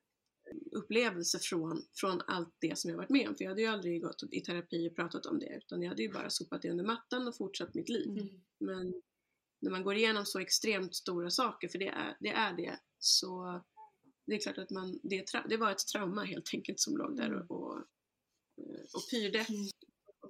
upplevelse 0.72 1.38
från, 1.38 1.82
från 1.94 2.20
allt 2.26 2.54
det 2.58 2.78
som 2.78 2.90
jag 2.90 2.96
varit 2.96 3.10
med 3.10 3.28
om. 3.28 3.34
För 3.34 3.44
jag 3.44 3.50
hade 3.50 3.62
ju 3.62 3.68
aldrig 3.68 4.02
gått 4.02 4.22
i 4.30 4.40
terapi 4.40 4.88
och 4.88 4.96
pratat 4.96 5.26
om 5.26 5.38
det 5.38 5.56
utan 5.56 5.82
jag 5.82 5.88
hade 5.88 6.02
ju 6.02 6.12
bara 6.12 6.30
sopat 6.30 6.62
det 6.62 6.70
under 6.70 6.84
mattan 6.84 7.28
och 7.28 7.36
fortsatt 7.36 7.74
mitt 7.74 7.88
liv. 7.88 8.08
Mm. 8.08 8.28
Men 8.60 9.02
när 9.60 9.70
man 9.70 9.84
går 9.84 9.96
igenom 9.96 10.26
så 10.26 10.38
extremt 10.38 10.94
stora 10.94 11.30
saker, 11.30 11.68
för 11.68 11.78
det 11.78 11.88
är 11.88 12.16
det, 12.20 12.28
är 12.28 12.52
det 12.56 12.78
så 12.98 13.62
det 14.26 14.34
är 14.34 14.40
klart 14.40 14.58
att 14.58 14.70
man, 14.70 15.00
det, 15.02 15.26
det 15.48 15.56
var 15.56 15.70
ett 15.70 15.86
trauma 15.92 16.24
helt 16.24 16.50
enkelt 16.54 16.80
som 16.80 16.96
låg 16.96 17.16
där 17.16 17.32
och, 17.34 17.50
och, 17.50 17.76
eh, 18.58 18.84
och 18.94 19.10
pyrde 19.10 19.38
Mm. 19.38 19.68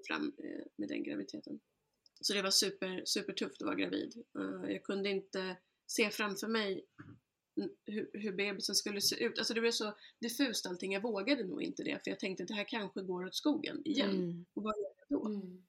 fram 0.08 0.32
eh, 0.38 0.64
med 0.76 0.88
den 0.88 1.02
graviditeten. 1.02 1.60
Så 2.20 2.32
det 2.32 2.42
var 2.42 2.50
super, 2.50 3.02
supertufft 3.04 3.62
att 3.62 3.66
vara 3.66 3.74
gravid. 3.76 4.24
Eh, 4.38 4.72
Jag 4.72 4.82
kunde 4.82 5.10
inte 5.10 5.56
se 5.86 6.10
framför 6.10 6.48
mig 6.48 6.84
hur, 7.86 8.10
hur 8.12 8.32
bebisen 8.32 8.74
skulle 8.74 9.00
se 9.00 9.24
ut. 9.24 9.38
Alltså 9.38 9.54
det 9.54 9.60
blev 9.60 9.70
så 9.72 9.94
diffust 10.20 10.66
allting. 10.66 10.92
Jag 10.92 11.02
vågade 11.02 11.44
nog 11.44 11.62
inte 11.62 11.82
det 11.82 12.04
för 12.04 12.10
jag 12.10 12.20
tänkte 12.20 12.42
att 12.42 12.48
det 12.48 12.54
här 12.54 12.68
kanske 12.68 13.02
går 13.02 13.26
åt 13.26 13.34
skogen 13.34 13.82
igen. 13.84 14.10
Mm. 14.10 14.46
Och 14.54 14.62
vad 14.62 14.74
gör 14.76 14.94
jag 15.08 15.20
då? 15.20 15.26
Mm. 15.26 15.64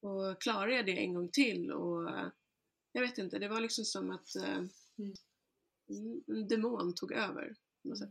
Och 0.00 0.42
klarar 0.42 0.68
jag 0.68 0.86
det 0.86 0.98
en 0.98 1.14
gång 1.14 1.28
till? 1.28 1.72
Och 1.72 2.10
jag 2.92 3.02
vet 3.02 3.18
inte, 3.18 3.38
det 3.38 3.48
var 3.48 3.60
liksom 3.60 3.84
som 3.84 4.10
att 4.10 4.36
eh, 4.36 4.58
mm, 4.98 5.14
en 6.26 6.48
demon 6.48 6.94
tog 6.94 7.12
över. 7.12 7.56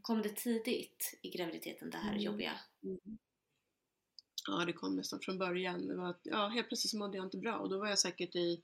Kom 0.01 0.21
det 0.21 0.35
tidigt 0.35 1.19
i 1.21 1.29
graviditeten 1.29 1.89
det 1.89 1.97
här 1.97 2.11
Mm. 2.11 2.23
jobbiga? 2.23 2.59
Mm. 2.83 2.99
Ja, 4.47 4.65
det 4.65 4.73
kom 4.73 4.95
nästan 4.95 5.19
från 5.19 5.37
början. 5.37 5.87
Det 5.87 5.95
var 5.95 6.09
att, 6.09 6.21
ja, 6.23 6.47
helt 6.47 6.67
plötsligt 6.67 6.91
så 6.91 6.97
mådde 6.97 7.17
jag 7.17 7.25
inte 7.25 7.37
bra 7.37 7.57
och 7.57 7.69
då 7.69 7.79
var 7.79 7.87
jag 7.87 7.99
säkert 7.99 8.35
i 8.35 8.61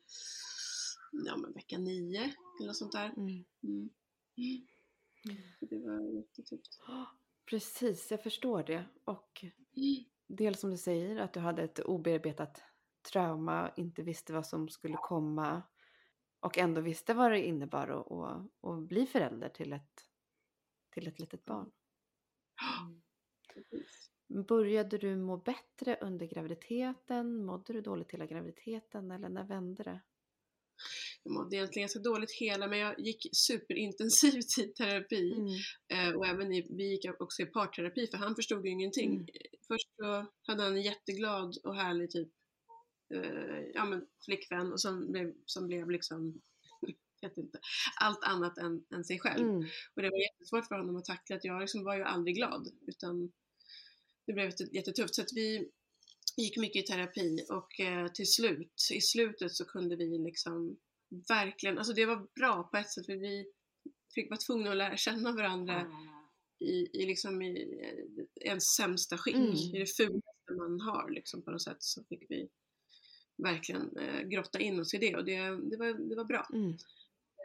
ja, 1.25 1.37
men 1.37 1.53
vecka 1.53 1.77
nio 1.77 2.23
eller 2.59 2.67
något 2.67 2.77
sånt 2.77 2.91
där. 2.91 3.13
Mm. 3.17 3.89
Mm. 4.41 5.37
Det 5.59 5.77
var 5.77 6.01
jättetufft. 6.15 6.81
Precis, 7.45 8.11
jag 8.11 8.23
förstår 8.23 8.63
det. 8.63 8.85
Och 9.03 9.45
Mm. 9.75 10.03
dels 10.27 10.59
som 10.59 10.71
du 10.71 10.77
säger 10.77 11.17
att 11.19 11.33
du 11.33 11.39
hade 11.39 11.63
ett 11.63 11.79
obearbetat 11.79 12.63
trauma, 13.11 13.71
inte 13.75 14.03
visste 14.03 14.33
vad 14.33 14.45
som 14.45 14.69
skulle 14.69 14.97
komma 14.97 15.61
och 16.39 16.57
ändå 16.57 16.81
visste 16.81 17.13
vad 17.13 17.31
det 17.31 17.47
innebar 17.47 17.87
att, 17.87 18.11
att, 18.11 18.69
att 18.69 18.83
bli 18.87 19.05
förälder 19.05 19.49
till 19.49 19.73
ett, 19.73 20.09
till 20.89 21.07
ett 21.07 21.19
litet 21.19 21.45
barn. 21.45 21.71
Mm. 22.81 23.01
Började 24.45 24.97
du 24.97 25.15
må 25.15 25.37
bättre 25.37 25.97
under 26.01 26.25
graviditeten? 26.25 27.45
Mådde 27.45 27.73
du 27.73 27.81
dåligt 27.81 28.11
hela 28.11 28.25
graviditeten 28.25 29.11
eller 29.11 29.29
när 29.29 29.43
vände 29.43 29.83
det? 29.83 29.99
Jag 31.23 31.33
mådde 31.33 31.55
egentligen 31.55 31.83
ganska 31.83 31.99
dåligt 31.99 32.31
hela 32.31 32.67
men 32.67 32.79
jag 32.79 32.99
gick 32.99 33.29
superintensivt 33.31 34.57
i 34.59 34.67
terapi. 34.67 35.31
Mm. 35.31 35.47
Eh, 35.93 36.15
och 36.15 36.27
även 36.27 36.53
i, 36.53 36.67
vi 36.69 36.91
gick 36.91 37.05
också 37.21 37.41
i 37.41 37.45
parterapi 37.45 38.07
för 38.07 38.17
han 38.17 38.35
förstod 38.35 38.65
ju 38.65 38.71
ingenting. 38.71 39.11
Mm. 39.11 39.25
Först 39.67 39.87
så 39.95 40.25
hade 40.47 40.63
han 40.63 40.73
en 40.73 40.81
jätteglad 40.81 41.57
och 41.63 41.75
härlig 41.75 42.11
typ 42.11 42.29
eh, 43.13 43.59
ja, 43.73 43.85
men 43.85 44.07
flickvän 44.25 44.71
och 44.71 44.81
som 44.81 45.11
blev, 45.11 45.33
som 45.45 45.67
blev 45.67 45.89
liksom 45.89 46.41
vet 47.21 47.37
inte, 47.37 47.59
allt 47.99 48.23
annat 48.23 48.57
än, 48.57 48.85
än 48.93 49.03
sig 49.03 49.19
själv. 49.19 49.49
Mm. 49.49 49.67
Och 49.95 50.01
det 50.01 50.09
var 50.09 50.31
jättesvårt 50.31 50.67
för 50.67 50.75
honom 50.75 50.95
att 50.95 51.05
tackla 51.05 51.35
att 51.35 51.45
jag 51.45 51.61
liksom 51.61 51.83
var 51.83 51.95
ju 51.95 52.03
aldrig 52.03 52.35
glad 52.35 52.67
utan 52.87 53.31
det 54.25 54.33
blev 54.33 54.45
jätte- 54.45 54.75
jättetufft. 54.75 55.15
Så 55.15 55.21
att 55.21 55.33
vi 55.35 55.69
gick 56.37 56.57
mycket 56.57 56.83
i 56.83 56.87
terapi 56.87 57.45
och 57.49 57.79
eh, 57.79 58.07
till 58.07 58.31
slut, 58.31 58.87
i 58.93 59.01
slutet 59.01 59.51
så 59.51 59.65
kunde 59.65 59.95
vi 59.95 60.17
liksom 60.17 60.77
verkligen, 61.29 61.77
alltså 61.77 61.93
det 61.93 62.05
var 62.05 62.27
bra 62.39 62.63
på 62.63 62.77
ett 62.77 62.89
sätt 62.89 63.05
för 63.05 63.15
vi 63.15 63.45
fick 64.15 64.29
vara 64.29 64.39
tvungna 64.39 64.71
att 64.71 64.77
lära 64.77 64.97
känna 64.97 65.31
varandra 65.31 65.81
i, 66.59 67.01
i, 67.01 67.05
liksom 67.05 67.41
i 67.41 67.81
ens 68.41 68.63
sämsta 68.75 69.17
skick, 69.17 69.35
Mm. 69.35 69.53
i 69.53 69.79
det 69.79 69.85
fulaste 69.97 70.53
man 70.57 70.81
har 70.81 71.09
liksom 71.09 71.41
på 71.41 71.51
något 71.51 71.61
sätt 71.61 71.77
så 71.83 72.03
fick 72.03 72.25
vi 72.29 72.49
verkligen 73.37 73.97
eh, 73.97 74.21
grotta 74.21 74.59
in 74.59 74.79
oss 74.79 74.93
i 74.93 74.97
det 74.97 75.15
och 75.15 75.25
det, 75.25 75.39
det, 75.69 75.77
var, 75.77 76.09
det 76.09 76.15
var 76.15 76.25
bra. 76.25 76.47
Mm. 76.53 76.77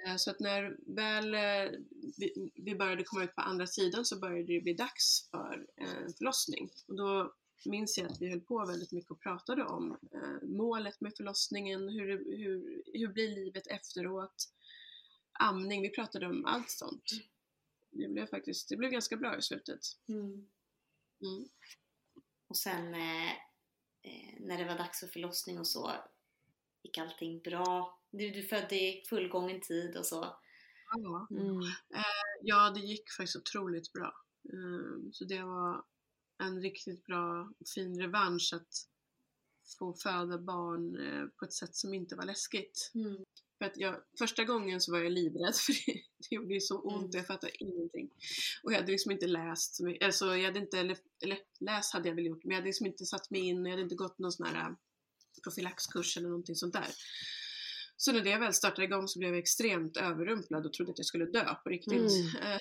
Eh, 0.07 0.17
Så 0.17 0.31
att 0.31 0.41
när 0.41 0.77
väl 0.87 1.35
eh, 1.35 1.79
vi, 2.19 2.51
vi 2.55 2.75
började 2.75 3.05
komma 3.05 3.25
ut 3.25 3.35
på 3.35 3.41
andra 3.41 3.67
sidan 3.67 4.05
så 4.05 4.19
började 4.19 4.53
det 4.55 4.61
bli 4.61 4.73
dags 4.75 5.29
för 5.31 5.67
eh, 5.81 6.13
förlossning. 6.19 6.71
Och 6.89 6.97
då 6.97 7.35
minns 7.65 7.99
jag 7.99 8.07
att 8.07 8.21
vi 8.21 8.31
höll 8.31 8.41
på 8.41 8.67
väldigt 8.67 8.93
mycket 8.93 9.11
och 9.11 9.21
pratade 9.21 9.65
om 9.65 9.99
eh, 10.13 10.49
målet 10.49 11.01
med 11.01 11.17
förlossningen, 11.17 11.89
hur, 11.89 12.37
hur, 12.37 12.83
hur 12.93 13.09
blir 13.09 13.35
livet 13.35 13.67
efteråt, 13.67 14.53
amning, 15.33 15.83
vi 15.83 15.91
pratade 15.91 16.27
om 16.27 16.45
allt 16.47 16.71
sånt. 16.71 17.11
Det 17.91 18.09
blev 18.09 18.27
faktiskt, 18.27 18.69
det 18.69 18.77
blev 18.77 18.91
ganska 18.91 19.17
bra 19.17 19.39
i 19.39 19.43
slutet. 19.43 19.81
Mm. 20.09 20.49
Mm. 21.23 21.49
Och 22.49 22.57
sen 22.57 22.95
eh, 22.95 23.31
eh, 24.03 24.35
när 24.41 24.59
det 24.59 24.65
var 24.65 24.79
dags 24.79 25.01
för 25.01 25.07
förlossning 25.07 25.59
och 25.59 25.67
så 25.67 25.93
gick 26.83 26.99
allting 26.99 27.41
bra. 27.41 28.01
Du, 28.11 28.31
du 28.31 28.43
födde 28.43 28.77
i 28.77 29.05
fullgången 29.09 29.61
tid 29.61 29.97
och 29.97 30.07
så. 30.07 30.37
Ja. 30.97 31.27
Mm. 31.31 31.61
ja, 32.43 32.71
det 32.71 32.81
gick 32.81 33.11
faktiskt 33.11 33.37
otroligt 33.37 33.93
bra. 33.93 34.15
Eh, 34.45 35.11
Så 35.13 35.25
det 35.25 35.43
var 35.43 35.85
en 36.39 36.63
riktigt 36.63 37.05
bra, 37.05 37.53
fin 37.75 38.01
revansch 38.01 38.53
att 38.53 38.87
få 39.79 39.95
föda 39.95 40.39
barn 40.39 40.97
eh, 40.97 41.27
på 41.27 41.45
ett 41.45 41.53
sätt 41.53 41.77
som 41.77 41.95
inte 41.95 42.17
var 42.17 42.25
läskigt. 42.25 42.91
Mm. 42.95 43.25
För 43.59 43.65
att 43.65 43.77
jag, 43.77 43.97
första 44.19 44.45
gången 44.45 44.81
så 44.81 44.93
var 44.93 44.99
jag 44.99 45.13
livrädd 45.13 45.55
för 45.67 45.73
det, 45.73 46.01
det 46.19 46.35
gjorde 46.35 46.55
ju 46.55 46.61
så 46.61 46.81
ont 46.81 47.15
och 47.15 47.19
jag 47.19 47.27
fattade 47.27 47.63
ingenting. 47.65 48.11
Och 48.63 48.73
jag 48.73 48.77
hade 48.79 48.93
liksom 48.93 49.13
inte 49.13 49.27
läst, 49.27 49.81
alltså 50.01 50.37
jag 50.37 50.45
hade 50.45 50.59
inte, 50.59 50.79
eller, 50.79 51.39
läst 51.61 51.93
hade 51.93 52.09
jag 52.09 52.15
väl 52.15 52.27
gjort, 52.27 52.45
men 52.45 52.51
jag 52.51 52.57
hade 52.57 52.67
liksom 52.67 52.87
inte 52.87 53.07
satt 53.07 53.31
mig 53.31 53.41
in, 53.41 53.65
jag 53.65 53.71
hade 53.71 53.83
inte 53.83 53.95
gått 53.95 54.19
någon 54.19 54.33
sån 54.33 54.47
här 54.47 54.69
äh, 54.69 54.77
profylaxkurs 55.43 56.17
eller 56.17 56.29
någonting 56.29 56.57
sånt 56.57 56.73
där. 56.73 56.89
Så 57.97 58.13
när 58.13 58.21
det 58.21 58.39
väl 58.39 58.55
startade 58.55 58.85
igång 58.85 59.09
så 59.09 59.19
blev 59.19 59.31
jag 59.31 59.39
extremt 59.39 59.97
överrumplad 59.97 60.67
och 60.67 60.73
trodde 60.73 60.93
att 60.93 60.99
jag 60.99 61.07
skulle 61.07 61.27
dö 61.27 61.55
på 61.55 61.69
riktigt. 61.69 61.93
Mm. 61.93 62.53
Eh, 62.53 62.59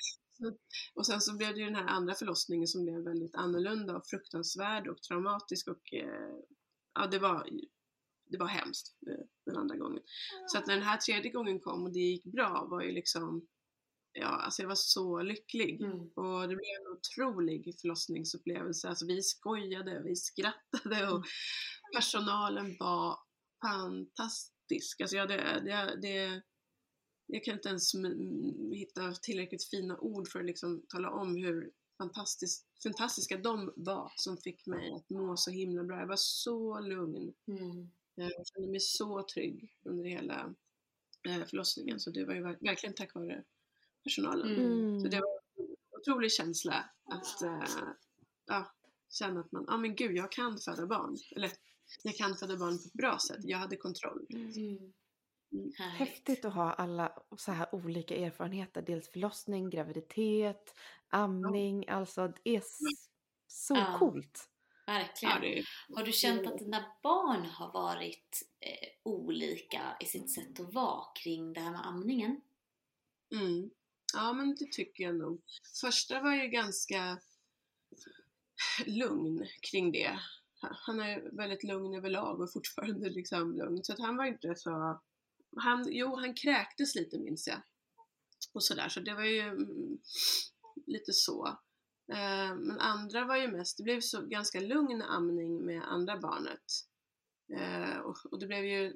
Och 0.95 1.05
sen 1.05 1.21
så 1.21 1.37
blev 1.37 1.53
det 1.53 1.59
ju 1.59 1.65
den 1.65 1.75
här 1.75 1.87
andra 1.87 2.13
förlossningen 2.13 2.67
som 2.67 2.83
blev 2.83 3.03
väldigt 3.03 3.35
annorlunda 3.35 3.97
och 3.97 4.07
fruktansvärd 4.07 4.87
och 4.87 5.01
traumatisk 5.01 5.67
och 5.67 5.93
eh, 5.93 6.35
ja, 6.93 7.07
det 7.07 7.19
var, 7.19 7.49
det 8.29 8.37
var 8.37 8.47
hemskt 8.47 8.97
eh, 9.07 9.25
den 9.45 9.57
andra 9.57 9.75
gången. 9.75 10.03
Så 10.47 10.57
att 10.57 10.67
när 10.67 10.73
den 10.73 10.83
här 10.83 10.97
tredje 10.97 11.31
gången 11.31 11.59
kom 11.59 11.83
och 11.83 11.93
det 11.93 11.99
gick 11.99 12.23
bra 12.25 12.67
var 12.69 12.81
ju 12.81 12.91
liksom, 12.91 13.47
ja 14.13 14.27
alltså 14.27 14.61
jag 14.61 14.67
var 14.67 14.75
så 14.75 15.21
lycklig. 15.21 15.81
Mm. 15.81 15.99
Och 15.99 16.41
det 16.41 16.55
blev 16.55 16.69
en 16.81 16.97
otrolig 16.97 17.75
förlossningsupplevelse. 17.81 18.89
Alltså 18.89 19.05
vi 19.05 19.21
skojade, 19.21 20.01
vi 20.03 20.15
skrattade 20.15 21.09
och 21.09 21.25
personalen 21.95 22.77
var 22.79 23.17
fantastisk. 23.61 24.54
Alltså 24.71 25.15
jag, 25.15 25.27
det, 25.27 25.61
det, 25.65 25.97
det, 26.01 26.41
jag 27.25 27.43
kan 27.43 27.53
inte 27.53 27.69
ens 27.69 27.91
hitta 28.73 29.11
tillräckligt 29.11 29.63
fina 29.63 29.97
ord 29.99 30.27
för 30.27 30.39
att 30.39 30.45
liksom 30.45 30.85
tala 30.89 31.09
om 31.09 31.35
hur 31.35 31.71
fantastiska 32.83 33.37
de 33.37 33.73
var 33.75 34.11
som 34.15 34.37
fick 34.37 34.65
mig 34.65 34.93
att 34.93 35.09
må 35.09 35.37
så 35.37 35.51
himla 35.51 35.83
bra. 35.83 35.99
Jag 35.99 36.07
var 36.07 36.19
så 36.19 36.79
lugn. 36.79 37.33
Mm. 37.47 37.91
Jag 38.15 38.47
kände 38.47 38.71
mig 38.71 38.79
så 38.79 39.23
trygg 39.23 39.77
under 39.83 40.05
hela 40.05 40.55
eh, 41.27 41.45
förlossningen. 41.45 41.99
Så 41.99 42.09
det 42.09 42.25
var 42.25 42.33
ju 42.33 42.41
verk- 42.41 42.61
verkligen 42.61 42.95
tack 42.95 43.15
vare 43.15 43.43
personalen. 44.03 44.55
Mm. 44.55 44.99
Så 44.99 45.07
det 45.07 45.19
var 45.19 45.39
en 45.57 45.75
otrolig 45.99 46.31
känsla 46.31 46.89
att 47.03 47.41
eh, 47.41 47.63
ja, 48.45 48.73
känna 49.09 49.39
att 49.39 49.51
man, 49.51 49.65
ja 49.67 49.73
ah, 49.73 49.77
men 49.77 49.95
gud, 49.95 50.15
jag 50.15 50.31
kan 50.31 50.57
föda 50.57 50.85
barn. 50.87 51.17
Eller 51.35 51.51
jag 52.03 52.15
kan 52.15 52.35
föda 52.37 52.57
barn 52.57 52.77
på 52.77 52.83
ett 52.87 52.93
bra 52.93 53.19
sätt. 53.19 53.39
Jag 53.43 53.57
hade 53.57 53.77
kontroll. 53.77 54.25
Mm. 54.29 54.93
Mm. 55.53 55.71
Häftigt 55.97 56.45
att 56.45 56.53
ha 56.53 56.73
alla 56.73 57.23
så 57.37 57.51
här 57.51 57.75
olika 57.75 58.15
erfarenheter. 58.15 58.81
Dels 58.81 59.09
förlossning, 59.11 59.69
graviditet, 59.69 60.73
amning. 61.07 61.87
Alltså 61.89 62.27
det 62.27 62.49
är 62.55 62.57
s- 62.57 62.79
så 63.47 63.75
Ja. 63.75 63.95
coolt. 63.99 64.49
Verkligen. 64.87 65.57
Ja, 65.57 65.63
Har 65.95 66.03
du 66.03 66.11
känt 66.11 66.47
att 66.47 66.57
dina 66.59 66.85
barn 67.03 67.45
har 67.45 67.73
varit 67.73 68.43
eh, 68.59 68.87
olika 69.03 69.97
i 69.99 70.05
sitt 70.05 70.31
sätt 70.33 70.59
att 70.59 70.73
vara 70.73 71.05
kring 71.23 71.53
det 71.53 71.59
här 71.59 71.71
med 71.71 71.85
amningen? 71.85 72.41
mm. 73.31 73.69
Ja, 74.13 74.33
men 74.33 74.55
det 74.55 74.71
tycker 74.71 75.03
jag 75.03 75.15
nog. 75.15 75.41
Första 75.81 76.21
var 76.21 76.35
ju 76.35 76.47
ganska 76.47 77.19
lugn 78.85 79.45
kring 79.71 79.91
det. 79.91 80.19
Han 80.61 80.99
är 80.99 81.37
väldigt 81.37 81.63
lugn 81.63 81.95
överlag 81.95 82.41
och 82.41 82.53
fortfarande 82.53 83.09
liksom 83.09 83.57
lugn. 83.57 83.83
Så 83.83 83.93
att 83.93 83.99
han 83.99 84.17
var 84.17 84.25
inte 84.25 84.55
så... 84.55 85.01
Han, 85.57 85.87
jo, 85.89 86.15
han 86.15 86.33
kräktes 86.33 86.95
lite 86.95 87.19
minns 87.19 87.47
jag. 87.47 87.61
Och 88.53 88.63
sådär, 88.63 88.89
så 88.89 88.99
det 88.99 89.13
var 89.13 89.23
ju 89.23 89.39
mm, 89.39 89.97
lite 90.85 91.13
så. 91.13 91.47
Eh, 92.11 92.55
men 92.55 92.79
andra 92.79 93.25
var 93.25 93.37
ju 93.37 93.47
mest, 93.47 93.77
det 93.77 93.83
blev 93.83 94.01
så 94.01 94.21
ganska 94.21 94.59
lugn 94.59 95.01
amning 95.01 95.65
med 95.65 95.83
andra 95.91 96.17
barnet. 96.17 96.63
Eh, 97.53 97.97
och, 97.97 98.17
och 98.31 98.39
det 98.39 98.47
blev 98.47 98.65
ju 98.65 98.95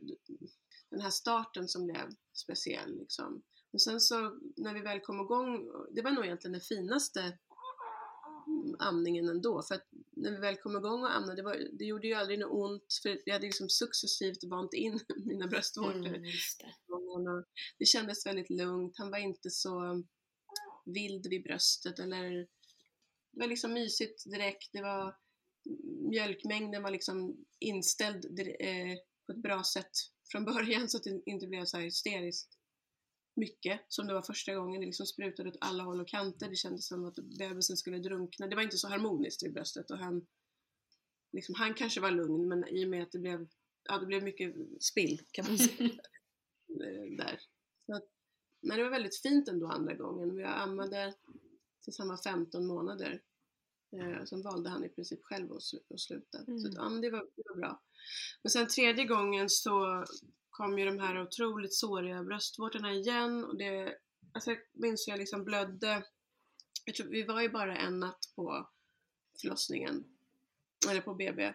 den 0.90 1.02
här 1.02 1.10
starten 1.10 1.68
som 1.68 1.86
blev 1.86 2.10
speciell 2.34 2.98
liksom. 2.98 3.42
Men 3.72 3.80
sen 3.80 4.02
så 4.02 4.40
när 4.58 4.74
vi 4.74 4.80
väl 4.80 5.00
kom 5.00 5.22
igång, 5.22 5.72
det 5.92 6.02
var 6.02 6.12
nog 6.12 6.26
egentligen 6.26 6.54
det 6.54 6.66
finaste 6.66 7.38
amningen 8.80 9.30
ändå. 9.30 9.62
För 9.62 9.76
att 9.76 9.88
när 10.12 10.32
vi 10.32 10.38
väl 10.38 10.56
kom 10.56 10.78
igång 10.78 11.04
och 11.04 11.16
amnade, 11.16 11.36
det, 11.36 11.44
var, 11.44 11.68
det 11.74 11.86
gjorde 11.86 12.08
ju 12.08 12.14
aldrig 12.14 12.40
något 12.40 12.52
ont 12.52 13.00
för 13.04 13.22
vi 13.26 13.32
hade 13.32 13.46
liksom 13.46 13.70
successivt 13.70 14.44
vant 14.44 14.74
in 14.74 15.00
mina 15.26 15.48
bröstvårtor. 15.48 16.08
Mm, 16.08 16.22
det. 16.22 17.46
det 17.78 17.86
kändes 17.86 18.26
väldigt 18.26 18.50
lugnt, 18.50 18.94
han 18.98 19.12
var 19.12 19.18
inte 19.18 19.50
så 19.50 20.04
vild 20.86 21.28
vid 21.28 21.44
bröstet 21.44 22.00
eller 22.00 22.48
det 23.32 23.40
var 23.40 23.48
liksom 23.48 23.74
mysigt 23.74 24.24
direkt. 24.32 24.70
Det 24.72 24.82
var 24.82 25.16
mjölkmängden 26.10 26.84
var 26.84 26.92
liksom 26.92 27.46
inställd 27.60 28.40
eh, 28.40 28.98
på 29.26 29.32
ett 29.32 29.42
bra 29.42 29.64
sätt 29.64 29.92
från 30.32 30.46
början 30.46 30.90
så 30.90 30.98
att 30.98 31.04
det 31.04 31.22
inte 31.26 31.48
blev 31.48 31.66
så 31.66 31.78
här 31.78 31.84
hysteriskt 31.84 32.59
mycket 33.40 33.82
som 33.88 34.08
det 34.08 34.14
var 34.14 34.22
första 34.22 34.56
gången. 34.56 34.80
Det 34.80 34.86
liksom 34.86 35.06
sprutade 35.06 35.50
åt 35.50 35.58
alla 35.62 35.84
håll 35.84 36.02
och 36.02 36.08
kanter. 36.08 36.50
Det 36.50 36.56
kändes 36.56 36.88
som 36.88 37.06
att 37.06 37.16
bebisen 37.16 37.78
skulle 37.78 38.00
drunkna. 38.00 38.48
Det 38.48 38.56
var 38.56 38.64
inte 38.64 38.78
så 38.78 38.88
harmoniskt 38.88 39.44
i 39.44 39.50
bröstet 39.50 39.92
och 39.92 39.98
han, 39.98 40.28
liksom, 41.32 41.56
han 41.56 41.74
kanske 41.74 42.02
var 42.02 42.12
lugn 42.12 42.48
men 42.48 42.68
i 42.68 42.86
och 42.86 42.90
med 42.90 43.04
att 43.04 43.12
det 43.12 43.20
blev, 43.20 43.48
ja, 43.84 43.98
det 43.98 44.06
blev 44.06 44.24
mycket 44.24 44.56
spill 44.80 45.22
kan 45.32 45.46
man 45.46 45.58
säga. 45.58 45.90
Eh, 46.70 47.18
där. 47.18 47.40
Så 47.86 47.96
att, 47.96 48.04
men 48.62 48.78
det 48.78 48.84
var 48.84 48.92
väldigt 48.92 49.22
fint 49.22 49.48
ändå 49.48 49.68
andra 49.68 49.94
gången. 49.94 50.36
Vi 50.36 50.44
ammade 50.44 51.14
tills 51.84 52.00
han 52.00 52.08
var 52.08 52.18
15 52.18 52.68
månader. 52.68 53.22
Eh, 53.98 54.24
sen 54.24 54.42
valde 54.42 54.70
han 54.70 54.86
i 54.86 54.90
princip 54.90 55.24
själv 55.24 55.52
att, 55.52 55.62
att 55.94 56.00
sluta. 56.00 56.38
Mm. 56.38 56.60
Så 56.60 56.68
att, 56.68 56.74
ja, 56.74 56.90
det, 56.90 57.10
var, 57.10 57.20
det 57.36 57.44
var 57.46 57.56
bra. 57.56 57.82
Men 58.44 58.50
sen 58.50 58.68
tredje 58.68 59.06
gången 59.06 59.50
så 59.50 60.06
kom 60.60 60.80
ju 60.80 60.86
de 60.86 61.00
här 61.00 61.22
otroligt 61.22 61.74
såriga 61.74 62.24
bröstvårtorna 62.24 62.94
igen 62.94 63.46
och 63.46 63.58
det, 63.58 63.96
alltså 64.34 64.52
jag 64.52 64.60
minns 64.74 65.08
jag 65.08 65.20
liksom 65.20 65.44
blödde, 65.44 66.04
jag 66.86 66.96
tror, 66.96 67.08
vi 67.08 67.24
var 67.24 67.42
ju 67.42 67.50
bara 67.50 67.78
en 67.78 68.00
natt 68.00 68.20
på 68.36 68.70
förlossningen, 69.42 70.04
eller 70.90 71.02
på 71.02 71.14
BB, 71.14 71.54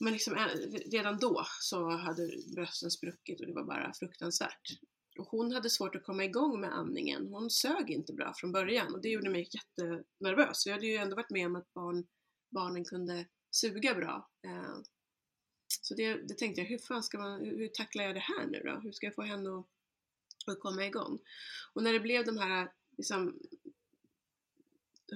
men 0.00 0.12
liksom 0.12 0.34
eh, 0.34 0.46
redan 0.90 1.18
då 1.18 1.46
så 1.60 1.90
hade 1.90 2.30
brösten 2.54 2.90
spruckit 2.90 3.40
och 3.40 3.46
det 3.46 3.54
var 3.54 3.64
bara 3.64 3.92
fruktansvärt. 3.94 4.68
Och 5.18 5.26
hon 5.26 5.52
hade 5.52 5.70
svårt 5.70 5.94
att 5.94 6.04
komma 6.04 6.24
igång 6.24 6.60
med 6.60 6.78
amningen. 6.78 7.26
Hon 7.26 7.50
sög 7.50 7.90
inte 7.90 8.12
bra 8.12 8.32
från 8.36 8.52
början 8.52 8.94
och 8.94 9.02
det 9.02 9.08
gjorde 9.08 9.30
mig 9.30 9.48
jättenervös. 9.50 10.66
Jag 10.66 10.74
hade 10.74 10.86
ju 10.86 10.96
ändå 10.96 11.16
varit 11.16 11.30
med 11.30 11.46
om 11.46 11.56
att 11.56 11.74
barn, 11.74 12.06
barnen 12.50 12.84
kunde 12.84 13.26
suga 13.50 13.94
bra. 13.94 14.30
Eh, 14.46 14.78
så 15.68 15.94
det, 15.94 16.14
det 16.28 16.38
tänkte 16.38 16.60
jag, 16.60 16.68
hur 16.68 16.78
fan 16.78 17.02
ska 17.02 17.18
man, 17.18 17.40
hur 17.40 17.68
tacklar 17.68 18.04
jag 18.04 18.14
det 18.14 18.20
här 18.20 18.46
nu 18.46 18.62
då? 18.64 18.80
Hur 18.80 18.92
ska 18.92 19.06
jag 19.06 19.14
få 19.14 19.22
henne 19.22 19.58
att, 19.58 19.66
att 20.46 20.60
komma 20.60 20.86
igång? 20.86 21.18
Och 21.72 21.82
när 21.82 21.92
det 21.92 22.00
blev 22.00 22.24
de 22.24 22.38
här, 22.38 22.72
liksom, 22.96 23.38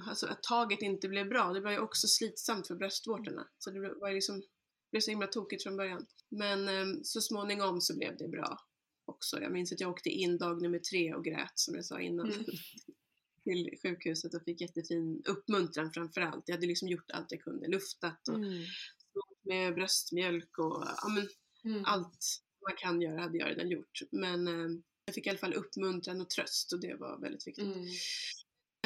alltså 0.07 0.27
att 0.27 0.43
taget 0.43 0.81
inte 0.81 1.09
blev 1.09 1.29
bra, 1.29 1.53
det 1.53 1.61
var 1.61 1.71
ju 1.71 1.79
också 1.79 2.07
slitsamt 2.07 2.67
för 2.67 2.75
bröstvårtorna. 2.75 3.47
Så 3.57 3.71
det 3.71 3.79
var 3.79 4.07
ju 4.07 4.15
liksom, 4.15 4.43
blev 4.91 5.01
så 5.01 5.11
himla 5.11 5.27
tokigt 5.27 5.63
från 5.63 5.77
början. 5.77 6.05
Men 6.29 6.67
eh, 6.67 6.99
så 7.03 7.21
småningom 7.21 7.81
så 7.81 7.97
blev 7.97 8.17
det 8.17 8.27
bra 8.27 8.59
också. 9.05 9.41
Jag 9.41 9.51
minns 9.51 9.71
att 9.71 9.79
jag 9.79 9.89
åkte 9.91 10.09
in 10.09 10.37
dag 10.37 10.61
nummer 10.61 10.79
tre 10.79 11.13
och 11.13 11.25
grät 11.25 11.51
som 11.55 11.75
jag 11.75 11.85
sa 11.85 11.99
innan. 11.99 12.31
Mm. 12.31 12.45
till 13.43 13.77
sjukhuset 13.81 14.33
och 14.33 14.43
fick 14.43 14.61
jättefin 14.61 15.21
uppmuntran 15.25 15.91
framförallt. 15.93 16.43
Jag 16.45 16.55
hade 16.55 16.67
liksom 16.67 16.87
gjort 16.87 17.11
allt 17.11 17.31
jag 17.31 17.41
kunde, 17.41 17.67
luftat 17.67 18.27
och 18.27 18.35
mm 18.35 18.63
med 19.43 19.75
bröstmjölk 19.75 20.57
och 20.57 20.83
ja, 21.01 21.07
men, 21.09 21.29
mm. 21.73 21.85
allt 21.85 22.41
man 22.61 22.75
kan 22.77 23.01
göra 23.01 23.21
hade 23.21 23.37
jag 23.37 23.49
redan 23.49 23.69
gjort. 23.69 23.99
Men 24.11 24.47
eh, 24.47 24.79
jag 25.05 25.15
fick 25.15 25.27
i 25.27 25.29
alla 25.29 25.39
fall 25.39 25.53
uppmuntran 25.53 26.21
och 26.21 26.29
tröst 26.29 26.73
och 26.73 26.79
det 26.79 26.95
var 26.95 27.17
väldigt 27.17 27.47
viktigt. 27.47 27.65
Mm. 27.65 27.87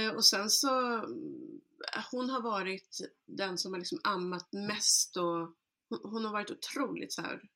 Eh, 0.02 0.15
och 0.15 0.26
sen 0.26 0.50
så, 0.50 0.96
eh, 0.96 2.06
hon 2.12 2.30
har 2.30 2.41
varit 2.41 2.98
den 3.26 3.58
som 3.58 3.74
har 3.74 3.80
liksom 3.80 4.00
ammat 4.04 4.54
mest 4.54 5.17
och 5.17 5.56
hon, 5.89 6.00
hon 6.04 6.26
har 6.26 6.32
varit 6.32 6.52
otroligt 6.52 7.13
så 7.13 7.22
här 7.22 7.50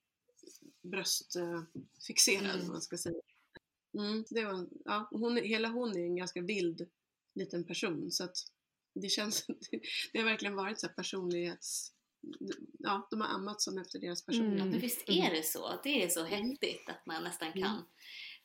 bröstfixerad, 0.82 2.56
mm. 2.56 2.68
man 2.68 2.82
ska 2.82 2.98
säga. 2.98 3.22
Mm, 3.94 4.24
det 4.30 4.46
var, 4.46 4.68
ja, 4.86 5.08
hon, 5.12 5.38
hela 5.38 5.68
hon 5.68 5.98
är 5.98 6.02
en 6.02 6.16
ganska 6.16 6.42
vild 6.42 6.90
liten 7.36 7.64
person 7.64 8.12
så 8.12 8.24
att 8.24 8.38
det 8.94 9.10
känns, 9.10 9.46
det 10.14 10.20
har 10.20 10.26
verkligen 10.26 10.56
varit 10.56 10.80
så 10.80 10.88
här 10.88 10.94
personlighets 10.94 11.94
ja, 12.80 13.08
de 13.12 13.22
har 13.22 13.28
ammat 13.28 13.62
som 13.62 13.78
efter 13.78 14.00
deras 14.00 14.26
personlighet. 14.26 14.68
Mm. 14.68 14.80
Visst 14.80 15.10
är 15.10 15.32
det 15.32 15.44
så? 15.44 15.80
Det 15.84 16.04
är 16.04 16.10
så 16.10 16.24
häftigt 16.24 16.90
att 16.90 17.06
man 17.06 17.24
nästan 17.24 17.48
mm. 17.48 17.64
kan 17.64 17.86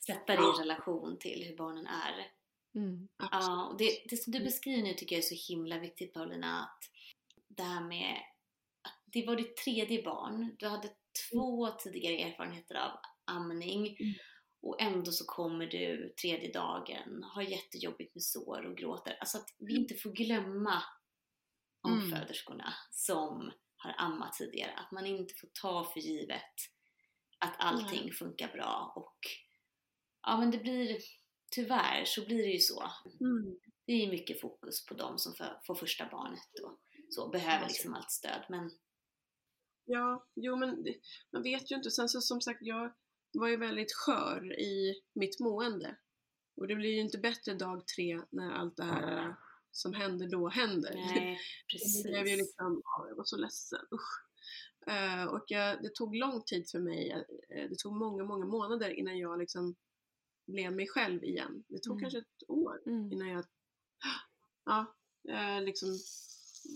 sätta 0.07 0.37
det 0.37 0.43
i 0.43 0.61
relation 0.63 1.19
till 1.19 1.45
hur 1.49 1.57
barnen 1.57 1.87
är. 1.87 2.33
Mm. 2.75 3.09
Ja, 3.19 3.67
och 3.67 3.79
det, 3.79 3.99
det 4.09 4.17
som 4.17 4.33
du 4.33 4.41
beskriver 4.41 4.83
nu 4.83 4.95
tycker 4.95 5.17
jag 5.17 5.25
är 5.25 5.37
så 5.37 5.53
himla 5.53 5.79
viktigt 5.79 6.13
Paulina, 6.13 6.61
att 6.61 6.79
det 7.49 7.63
här 7.63 7.85
med 7.85 8.17
att 8.83 9.03
det 9.05 9.27
var 9.27 9.37
ditt 9.37 9.57
tredje 9.57 10.03
barn, 10.03 10.57
du 10.59 10.67
hade 10.69 10.91
två 11.31 11.71
tidigare 11.71 12.17
erfarenheter 12.17 12.75
av 12.75 12.91
amning 13.25 13.97
mm. 14.01 14.15
och 14.63 14.83
ändå 14.83 15.13
så 15.13 15.25
kommer 15.25 15.67
du 15.67 16.15
tredje 16.23 16.53
dagen, 16.53 17.23
har 17.23 17.43
jättejobbigt 17.43 18.15
med 18.15 18.23
sår 18.23 18.67
och 18.67 18.77
gråter. 18.77 19.17
Alltså 19.21 19.39
att 19.39 19.55
vi 19.59 19.77
inte 19.77 19.95
får 19.95 20.11
glömma 20.11 20.83
omföderskorna 21.83 22.65
mm. 22.65 22.75
som 22.91 23.53
har 23.77 23.95
ammat 23.99 24.33
tidigare. 24.33 24.73
Att 24.73 24.93
man 24.93 25.07
inte 25.07 25.35
får 25.35 25.49
ta 25.61 25.85
för 25.85 26.01
givet 26.01 26.55
att 27.39 27.55
allting 27.59 28.01
mm. 28.01 28.15
funkar 28.15 28.49
bra 28.53 28.93
och 28.97 29.19
ja 30.23 30.41
men 30.41 30.51
det 30.51 30.59
blir 30.59 30.99
tyvärr 31.51 32.05
så 32.05 32.27
blir 32.27 32.43
det 32.43 32.53
ju 32.53 32.59
så. 32.59 32.91
Mm. 33.21 33.59
Det 33.87 33.93
är 33.93 34.11
mycket 34.11 34.41
fokus 34.41 34.87
på 34.87 34.95
de 34.95 35.19
som 35.19 35.35
får, 35.35 35.61
får 35.67 35.75
första 35.75 36.09
barnet 36.09 36.59
och 36.63 36.81
så 37.11 37.29
behöver 37.29 37.69
liksom 37.69 37.95
allt 37.95 38.11
stöd 38.11 38.45
men 38.49 38.71
Ja, 39.89 40.27
jo 40.35 40.57
men 40.57 40.87
man 41.33 41.43
vet 41.43 41.71
ju 41.71 41.77
inte. 41.77 41.91
Sen 41.91 42.09
så 42.09 42.21
som 42.21 42.41
sagt, 42.41 42.59
jag 42.63 42.95
var 43.33 43.49
ju 43.49 43.57
väldigt 43.57 43.93
skör 43.93 44.61
i 44.61 45.03
mitt 45.15 45.41
mående. 45.41 45.97
Och 46.57 46.69
det 46.69 46.75
blir 46.75 46.91
ju 46.91 47.01
inte 47.01 47.19
bättre 47.19 47.55
dag 47.55 47.87
tre 47.87 48.23
när 48.31 48.51
allt 48.51 48.77
det 48.77 48.85
här 48.85 49.35
som 49.77 49.95
händer 49.95 50.29
då 50.29 50.49
händer. 50.49 50.95
Nej, 50.95 51.39
precis. 51.73 52.03
det 52.03 52.09
blev 52.09 52.27
ju 52.27 52.37
liksom, 52.37 52.83
ja, 52.85 53.07
jag 53.09 53.17
var 53.17 53.25
så 53.25 53.37
ledsen, 53.37 53.81
usch. 53.93 54.23
Uh, 54.91 55.25
och 55.25 55.45
jag, 55.47 55.83
det 55.83 55.95
tog 55.95 56.17
lång 56.17 56.43
tid 56.43 56.71
för 56.71 56.79
mig, 56.79 57.15
uh, 57.15 57.69
det 57.71 57.79
tog 57.79 57.97
många, 57.97 58.25
många 58.25 58.47
månader 58.47 58.91
innan 58.91 59.19
jag 59.19 59.39
liksom 59.39 59.75
blev 60.47 60.73
mig 60.73 60.87
själv 60.89 61.25
igen. 61.25 61.65
Det 61.69 61.79
tog 61.79 61.93
mm. 61.93 62.01
kanske 62.01 62.19
ett 62.19 62.49
år 62.49 62.83
mm. 62.87 63.13
innan 63.13 63.29
jag, 63.29 63.45
ja, 64.65 64.95
uh, 65.29 65.65
liksom 65.65 65.99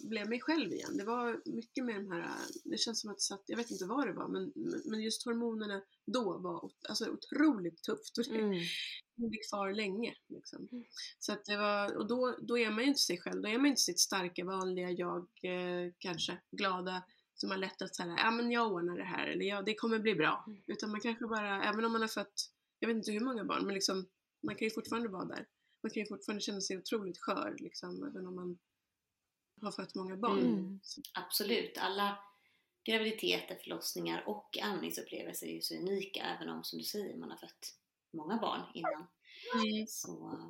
blev 0.05 0.29
mig 0.29 0.41
själv 0.41 0.73
igen. 0.73 0.97
Det 0.97 1.05
var 1.05 1.43
mycket 1.45 1.85
med 1.85 1.95
de 1.95 2.11
här, 2.11 2.31
det 2.65 2.79
känns 2.79 3.01
som 3.01 3.11
att 3.11 3.21
satt, 3.21 3.43
jag 3.47 3.57
vet 3.57 3.71
inte 3.71 3.87
vad 3.87 4.07
det 4.07 4.13
var, 4.13 4.29
men, 4.29 4.53
men 4.85 5.01
just 5.01 5.25
hormonerna 5.25 5.83
då 6.07 6.39
var 6.39 6.71
alltså, 6.89 7.11
otroligt 7.11 7.83
tufft 7.83 8.19
och 8.19 8.25
det 8.25 8.41
mm. 8.41 8.61
Blev 9.29 9.41
kvar 9.51 9.73
länge. 9.73 10.15
Liksom. 10.29 10.69
Mm. 10.73 10.85
Så 11.19 11.33
att 11.33 11.45
det 11.45 11.57
var, 11.57 11.97
och 11.97 12.09
då, 12.09 12.37
då 12.41 12.59
är 12.59 12.71
man 12.71 12.81
ju 12.81 12.89
inte 12.89 13.01
sig 13.01 13.19
själv, 13.19 13.43
då 13.43 13.49
är 13.49 13.59
man 13.59 13.67
inte 13.67 13.81
sitt 13.81 14.01
starka, 14.01 14.45
vanliga 14.45 14.91
jag, 14.91 15.29
eh, 15.43 15.93
kanske 15.99 16.41
glada, 16.51 17.03
som 17.35 17.51
har 17.51 17.57
lätt 17.57 17.83
att 17.83 17.97
säga, 17.97 18.15
ja 18.19 18.31
men 18.31 18.51
jag 18.51 18.73
ordnar 18.73 18.97
det 18.97 19.05
här, 19.05 19.27
eller 19.27 19.45
ja, 19.45 19.63
det 19.63 19.75
kommer 19.75 19.99
bli 19.99 20.15
bra. 20.15 20.45
Mm. 20.47 20.63
Utan 20.67 20.91
man 20.91 21.01
kanske 21.01 21.27
bara, 21.27 21.63
även 21.63 21.85
om 21.85 21.93
man 21.93 22.01
har 22.01 22.09
fött, 22.09 22.51
jag 22.79 22.89
vet 22.89 22.97
inte 22.97 23.13
hur 23.13 23.21
många 23.21 23.45
barn, 23.45 23.67
men 23.67 23.75
liksom, 23.75 24.07
man 24.43 24.55
kan 24.55 24.69
ju 24.69 24.75
fortfarande 24.75 25.09
vara 25.09 25.25
där. 25.25 25.47
Man 25.83 25.91
kan 25.91 26.03
ju 26.03 26.07
fortfarande 26.07 26.41
känna 26.41 26.61
sig 26.61 26.79
otroligt 26.79 27.19
skör, 27.19 27.57
liksom, 27.59 28.03
även 28.05 28.27
om 28.27 28.35
man 28.35 28.59
har 29.63 29.73
fött 29.73 29.95
många 29.95 30.17
barn. 30.17 30.39
Mm. 30.39 30.81
Absolut, 31.15 31.79
alla 31.79 32.19
graviditeter, 32.85 33.59
förlossningar 33.63 34.25
och 34.27 34.59
amningsupplevelser 34.63 35.47
är 35.47 35.53
ju 35.53 35.61
så 35.61 35.75
unika 35.75 36.23
även 36.23 36.49
om 36.49 36.65
som 36.65 36.79
du 36.79 36.85
säger 36.85 37.17
man 37.17 37.31
har 37.31 37.37
fött 37.37 37.80
många 38.13 38.37
barn 38.37 38.63
innan. 38.75 39.07
Mm. 39.55 39.87
Så 39.87 40.41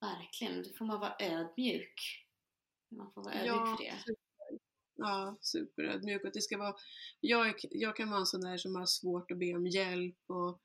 verkligen, 0.00 0.62
då 0.62 0.68
får 0.78 0.84
man 0.84 1.00
vara 1.00 1.16
ödmjuk. 1.20 2.26
Man 2.88 3.12
får 3.12 3.24
vara 3.24 3.34
ödmjuk 3.34 3.56
ja, 3.56 3.76
för 3.76 3.84
det. 3.84 3.98
Super. 3.98 4.26
Ja, 4.96 5.36
superödmjuk. 5.40 6.24
Och 6.24 6.30
det 6.32 6.40
ska 6.40 6.58
vara, 6.58 6.74
jag, 7.20 7.54
jag 7.70 7.96
kan 7.96 8.10
vara 8.10 8.20
en 8.20 8.26
sån 8.26 8.40
där 8.40 8.56
som 8.56 8.74
har 8.74 8.86
svårt 8.86 9.30
att 9.30 9.38
be 9.38 9.54
om 9.54 9.66
hjälp 9.66 10.18
och 10.26 10.60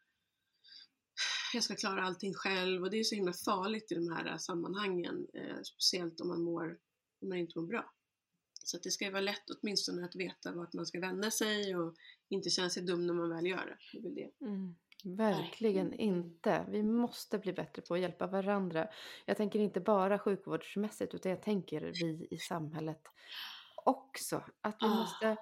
jag 1.54 1.64
ska 1.64 1.76
klara 1.76 2.04
allting 2.04 2.34
själv 2.34 2.84
och 2.84 2.92
det 2.92 3.00
är 3.00 3.04
så 3.04 3.16
himla 3.16 3.34
farligt 3.34 3.92
i 3.92 3.96
de 3.96 4.12
här 4.12 4.38
sammanhangen. 4.38 5.28
Eh, 5.34 5.62
speciellt 5.64 6.22
om 6.22 6.28
man 6.28 6.44
mår 6.44 6.80
om 7.22 7.30
man 7.30 7.38
inte 7.38 7.60
mår 7.60 7.68
bra. 7.68 7.94
Så 8.64 8.78
att 8.78 8.84
det 8.84 8.92
ska 8.92 9.06
ju 9.06 9.12
vara 9.12 9.22
lätt 9.22 9.50
åtminstone 9.50 10.06
att 10.06 10.16
veta 10.16 10.52
vart 10.52 10.74
man 10.74 10.86
ska 10.86 11.00
vända 11.00 11.32
sig 11.32 11.76
och 11.76 11.96
inte 12.30 12.50
känna 12.50 12.70
sig 12.70 12.84
dum 12.84 13.08
när 13.08 13.14
man 13.14 13.30
väl 13.30 13.46
gör 13.46 13.66
det. 13.66 13.78
det, 13.92 13.98
är 13.98 14.02
väl 14.02 14.16
det. 14.16 14.46
Mm. 14.46 14.76
Verkligen 15.04 15.94
inte. 15.94 16.66
Vi 16.70 16.84
måste 16.84 17.38
bli 17.40 17.54
bättre 17.54 17.82
på 17.82 17.94
att 17.94 18.00
hjälpa 18.00 18.28
varandra. 18.28 18.88
Jag 19.26 19.38
tänker 19.38 19.60
inte 19.60 19.80
bara 19.80 20.20
sjukvårdsmässigt 20.20 21.14
utan 21.14 21.30
jag 21.32 21.42
tänker 21.44 21.82
vi 21.82 22.28
i 22.32 22.38
samhället 22.38 23.02
också. 23.86 24.44
Att 24.62 24.76
vi 24.82 24.86
Ah. 24.88 24.96
måste 24.96 25.38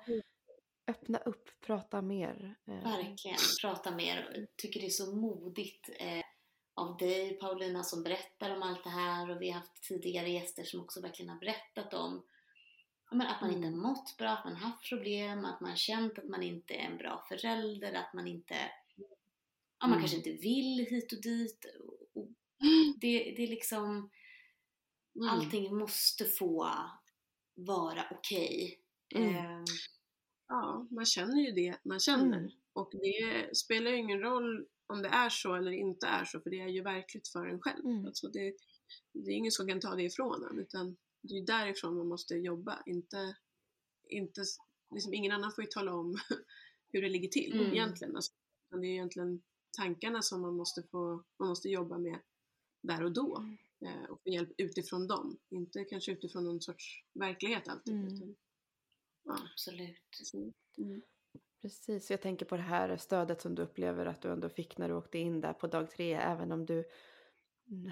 öppna 0.88 1.18
upp, 1.18 1.49
prata 1.62 2.01
mer. 2.01 2.55
eh, 2.68 2.74
Verkligen, 2.84 3.38
prata 3.62 3.91
mer. 3.91 4.32
Jag 4.36 4.47
tycker 4.57 4.80
det 4.80 4.86
är 4.86 4.89
så 4.89 5.16
modigt 5.16 5.89
eh, 5.99 6.24
av 6.74 6.97
dig 6.97 7.38
Paulina 7.39 7.84
som 7.84 8.03
berättar 8.03 8.55
om 8.55 8.64
allt 8.64 8.84
det 8.84 8.89
här 8.89 9.30
och 9.30 9.41
vi 9.41 9.49
har 9.49 9.60
haft 9.60 9.84
tidigare 9.84 10.30
gäster 10.30 10.64
som 10.64 10.80
också 10.82 11.01
verkligen 11.01 11.30
har 11.30 11.39
berättat 11.39 11.93
om 11.93 12.24
men 13.12 13.28
att 13.28 13.41
man 13.41 13.51
inte 13.51 13.68
har 13.68 13.76
mått 13.76 14.16
bra, 14.18 14.30
att 14.30 14.45
man 14.45 14.55
har 14.55 14.70
haft 14.70 14.89
problem, 14.89 15.45
att 15.45 15.62
man 15.62 15.76
känt 15.76 16.20
att 16.20 16.30
man 16.30 16.43
inte 16.43 16.74
är 16.74 16.86
en 16.86 16.97
bra 16.97 17.26
förälder, 17.30 17.93
att 17.93 18.14
man 18.14 18.28
inte 18.28 18.55
ja, 19.80 19.88
man 19.88 19.91
Mm. 19.91 19.99
kanske 19.99 20.17
inte 20.17 20.32
vill 20.41 20.86
hit 20.89 21.13
och 21.13 21.21
dit. 21.21 21.65
Och- 21.80 22.21
och 22.21 22.30
Det, 23.01 23.17
det 23.38 23.43
är 23.43 23.47
liksom 23.47 24.09
Mm. 25.15 25.30
allting 25.30 25.77
måste 25.77 26.25
få 26.25 26.71
vara 27.55 28.05
okej. 28.11 28.80
Mm. 29.15 29.36
Ehm, 29.36 29.63
Ja, 30.51 30.88
man 30.91 31.05
känner 31.05 31.41
ju 31.41 31.51
det 31.51 31.77
man 31.84 31.99
känner. 31.99 32.38
Mm. 32.38 32.51
Och 32.73 32.91
det 32.91 33.57
spelar 33.57 33.91
ju 33.91 33.97
ingen 33.97 34.19
roll 34.19 34.67
om 34.88 35.01
det 35.01 35.07
är 35.09 35.30
så 35.30 35.55
eller 35.55 35.71
inte 35.71 36.07
är 36.07 36.25
så, 36.25 36.39
för 36.41 36.49
det 36.49 36.59
är 36.59 36.67
ju 36.67 36.82
verkligt 36.82 37.27
för 37.27 37.45
en 37.47 37.61
själv. 37.61 37.86
Mm. 37.86 38.05
Alltså 38.05 38.27
det, 38.27 38.55
det 39.13 39.32
är 39.32 39.36
ingen 39.36 39.51
som 39.51 39.67
kan 39.67 39.80
ta 39.80 39.95
det 39.95 40.03
ifrån 40.03 40.43
en, 40.51 40.59
utan 40.59 40.97
det 41.21 41.34
är 41.38 41.45
därifrån 41.45 41.97
man 41.97 42.07
måste 42.07 42.36
jobba. 42.36 42.84
Inte, 42.86 43.36
inte, 44.09 44.41
liksom 44.95 45.13
ingen 45.13 45.32
annan 45.32 45.51
får 45.51 45.63
ju 45.63 45.69
tala 45.69 45.93
om 45.93 46.17
hur 46.91 47.01
det 47.01 47.09
ligger 47.09 47.30
till 47.30 47.53
Mm. 47.59 47.73
egentligen. 47.73 48.15
Alltså, 48.15 48.32
det 48.71 48.88
är 48.88 48.91
egentligen 48.91 49.41
tankarna 49.78 50.22
som 50.22 50.41
man 50.41 50.53
måste, 50.53 50.84
få, 50.84 51.24
man 51.39 51.49
måste 51.49 51.70
jobba 51.70 51.97
med 51.97 52.20
där 52.84 53.03
och 53.03 53.11
då. 53.11 53.38
Mm. 53.38 53.57
Eh, 53.86 54.09
och 54.09 54.22
få 54.24 54.30
hjälp 54.30 54.49
utifrån 54.57 55.07
dem. 55.07 55.38
Inte 55.49 55.84
kanske 55.84 56.11
utifrån 56.11 56.43
någon 56.43 56.61
sorts 56.61 57.03
verklighet 57.13 57.67
alltid. 57.67 57.93
Mm. 57.93 58.13
Utan, 58.13 58.36
ja, 59.24 59.38
absolut. 59.53 60.20
mm. 60.78 61.01
Precis, 61.61 62.11
jag 62.11 62.22
tänker 62.22 62.45
på 62.45 62.57
det 62.57 62.63
här 62.63 62.97
stödet 62.97 63.41
som 63.41 63.55
du 63.55 63.61
upplever 63.61 64.05
att 64.05 64.22
du 64.22 64.32
ändå 64.32 64.49
fick 64.49 64.78
när 64.78 64.89
du 64.89 64.95
åkte 64.95 65.17
in 65.17 65.41
där 65.41 65.53
på 65.53 65.67
dag 65.67 65.91
tre, 65.91 66.13
även 66.13 66.51
om 66.51 66.65
du 66.65 66.86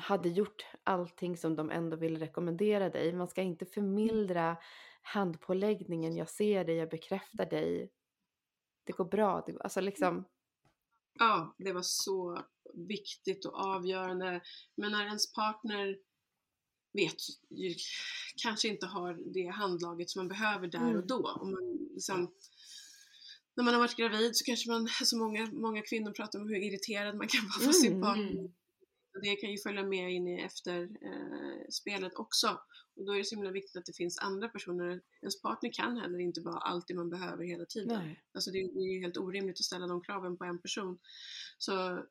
hade 0.02 0.30
gjort 0.30 0.66
allting 0.84 1.38
som 1.38 1.56
de 1.56 1.72
ändå 1.72 1.98
vill 1.98 2.20
rekommendera 2.20 2.90
dig. 2.90 3.14
Man 3.14 3.28
ska 3.28 3.42
inte 3.42 3.66
förmildra 3.66 4.58
handpåläggningen, 5.02 6.16
jag 6.16 6.30
ser 6.30 6.66
dig, 6.66 6.76
jag 6.76 6.90
bekräftar 6.90 7.46
dig. 7.46 7.92
Det 8.84 8.94
går 8.94 9.06
bra, 9.06 9.46
alltså 9.60 9.82
liksom, 9.82 10.26
Ja, 11.20 11.56
det 11.58 11.74
var 11.74 11.82
så 11.82 12.46
viktigt 12.74 13.46
och 13.46 13.54
avgörande. 13.60 14.42
Men 14.76 14.92
när 14.92 15.06
ens 15.06 15.34
partner 15.34 15.98
vet 16.94 17.16
kanske 18.44 18.68
inte 18.68 18.86
har 18.86 19.34
det 19.34 19.48
handlaget 19.48 20.10
som 20.10 20.20
man 20.20 20.28
behöver 20.28 20.68
där 20.68 20.80
Mm. 20.80 20.96
och 20.98 21.08
då. 21.08 21.38
Och 21.42 21.48
man 21.48 21.78
liksom, 21.94 22.32
när 23.56 23.64
man 23.64 23.74
har 23.74 23.82
varit 23.82 23.96
gravid 23.98 24.36
så 24.36 24.46
kanske 24.46 24.72
man, 24.72 24.88
så 25.04 25.18
många, 25.18 25.46
många 25.52 25.82
kvinnor 25.82 26.12
pratar 26.12 26.40
om 26.40 26.48
hur 26.48 26.56
irriterad 26.64 27.16
man 27.16 27.28
kan 27.28 27.42
vara 27.48 27.68
på 27.68 27.74
sin 27.74 27.92
Mm, 27.92 28.02
partner. 28.02 28.52
Mm. 29.18 29.22
Det 29.22 29.36
kan 29.36 29.52
ju 29.52 29.58
följa 29.58 29.84
med 29.84 30.14
in 30.14 30.28
i 30.28 30.42
efterspelet 30.42 32.14
eh, 32.14 32.20
också. 32.20 32.60
Och 32.96 33.06
då 33.06 33.14
är 33.14 33.18
det 33.18 33.24
så 33.24 33.36
himla 33.36 33.52
viktigt 33.52 33.78
att 33.78 33.86
det 33.86 33.96
finns 33.96 34.20
andra 34.20 34.50
personer. 34.50 35.02
Ens 35.22 35.42
partner 35.42 35.74
kan 35.74 35.98
heller 35.98 36.20
inte 36.20 36.42
vara 36.42 36.58
allt 36.58 36.88
det 36.88 36.96
man 36.96 37.10
behöver 37.10 37.44
hela 37.44 37.66
tiden. 37.66 38.00
nej. 38.04 38.24
Alltså 38.34 38.52
det, 38.52 38.58
är 38.60 38.94
ju 38.94 39.02
helt 39.02 39.18
orimligt 39.18 39.60
att 39.60 39.66
ställa 39.66 39.88
de 39.88 40.02
kraven 40.02 40.38
på 40.38 40.44
en 40.44 40.62
person. 40.62 41.00
Så 41.58 42.04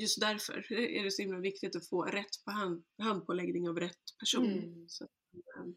just 0.00 0.20
därför 0.20 0.72
är 0.72 1.04
det 1.04 1.10
så 1.10 1.22
himla 1.22 1.38
viktigt 1.38 1.76
att 1.76 1.88
få 1.88 2.02
rätt 2.02 2.44
på 2.44 2.50
hand, 2.50 2.84
handpåläggning 2.98 3.68
av 3.68 3.80
rätt 3.80 4.18
person. 4.18 4.52
Mm. 4.52 4.88
Så 4.88 5.04
att 5.04 5.10
man 5.56 5.76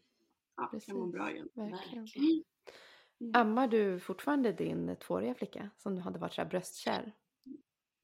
ja, 0.56 0.66
kan 0.86 0.96
må 0.96 1.04
Precis. 1.04 1.12
bra 1.12 1.30
igen. 1.30 1.48
Verkligen. 1.54 2.04
Verkligen. 2.04 2.44
Ammar 3.34 3.68
du 3.68 4.00
fortfarande 4.00 4.52
din 4.52 4.96
tvååriga 4.96 5.34
flicka 5.34 5.70
som 5.76 5.94
du 5.94 6.00
hade 6.00 6.18
varit 6.18 6.34
så 6.34 6.42
här 6.42 6.48
bröstkär? 6.48 7.14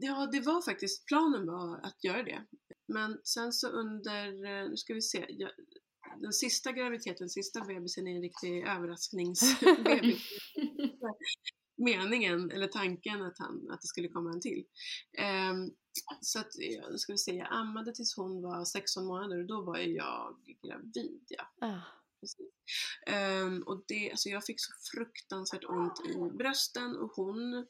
Ja, 0.05 0.29
det 0.33 0.41
var 0.41 0.63
faktiskt, 0.63 1.07
planen 1.07 1.47
var 1.47 1.81
att 1.83 2.05
göra 2.05 2.23
det. 2.23 2.47
Men 2.89 3.21
sen 3.25 3.53
så 3.53 3.69
under, 3.69 4.27
eh, 4.45 4.69
nu 4.69 4.77
ska 4.77 4.95
vi 4.95 5.03
se, 5.03 5.27
jag, 5.29 5.51
den 6.21 6.33
sista 6.33 6.73
graviditeten, 6.73 7.29
sista 7.29 7.61
bebisen 7.61 8.07
är 8.07 8.15
en 8.15 8.23
riktig 8.23 8.63
överraskningsbebis. 8.63 10.23
Meningen, 11.77 12.51
eller 12.51 12.67
tanken 12.67 13.23
att, 13.23 13.39
han, 13.39 13.71
att 13.71 13.81
det 13.81 13.87
skulle 13.87 14.09
komma 14.09 14.31
en 14.31 14.41
till. 14.41 14.65
Ehm, 15.19 15.71
så 16.21 16.39
att, 16.39 16.51
nu 16.91 16.99
ska 16.99 17.13
vi 17.13 17.19
se, 17.19 17.37
jag 17.37 17.49
ammade 17.51 17.95
tills 17.95 18.17
hon 18.17 18.43
var 18.43 18.65
16 18.65 19.07
månader 19.07 19.39
och 19.39 19.47
då 19.47 19.63
var 19.63 19.79
jag 19.79 20.37
gravid, 20.63 21.25
ja. 21.29 21.47
Ah. 21.61 21.81
Ehm, 23.07 23.63
och 23.63 23.85
det, 23.89 24.11
alltså 24.11 24.29
jag 24.29 24.45
fick 24.45 24.61
så 24.61 24.73
fruktansvärt 24.93 25.65
ont 25.65 26.07
i 26.07 26.37
brösten 26.37 26.97
och 26.97 27.11
hon, 27.11 27.67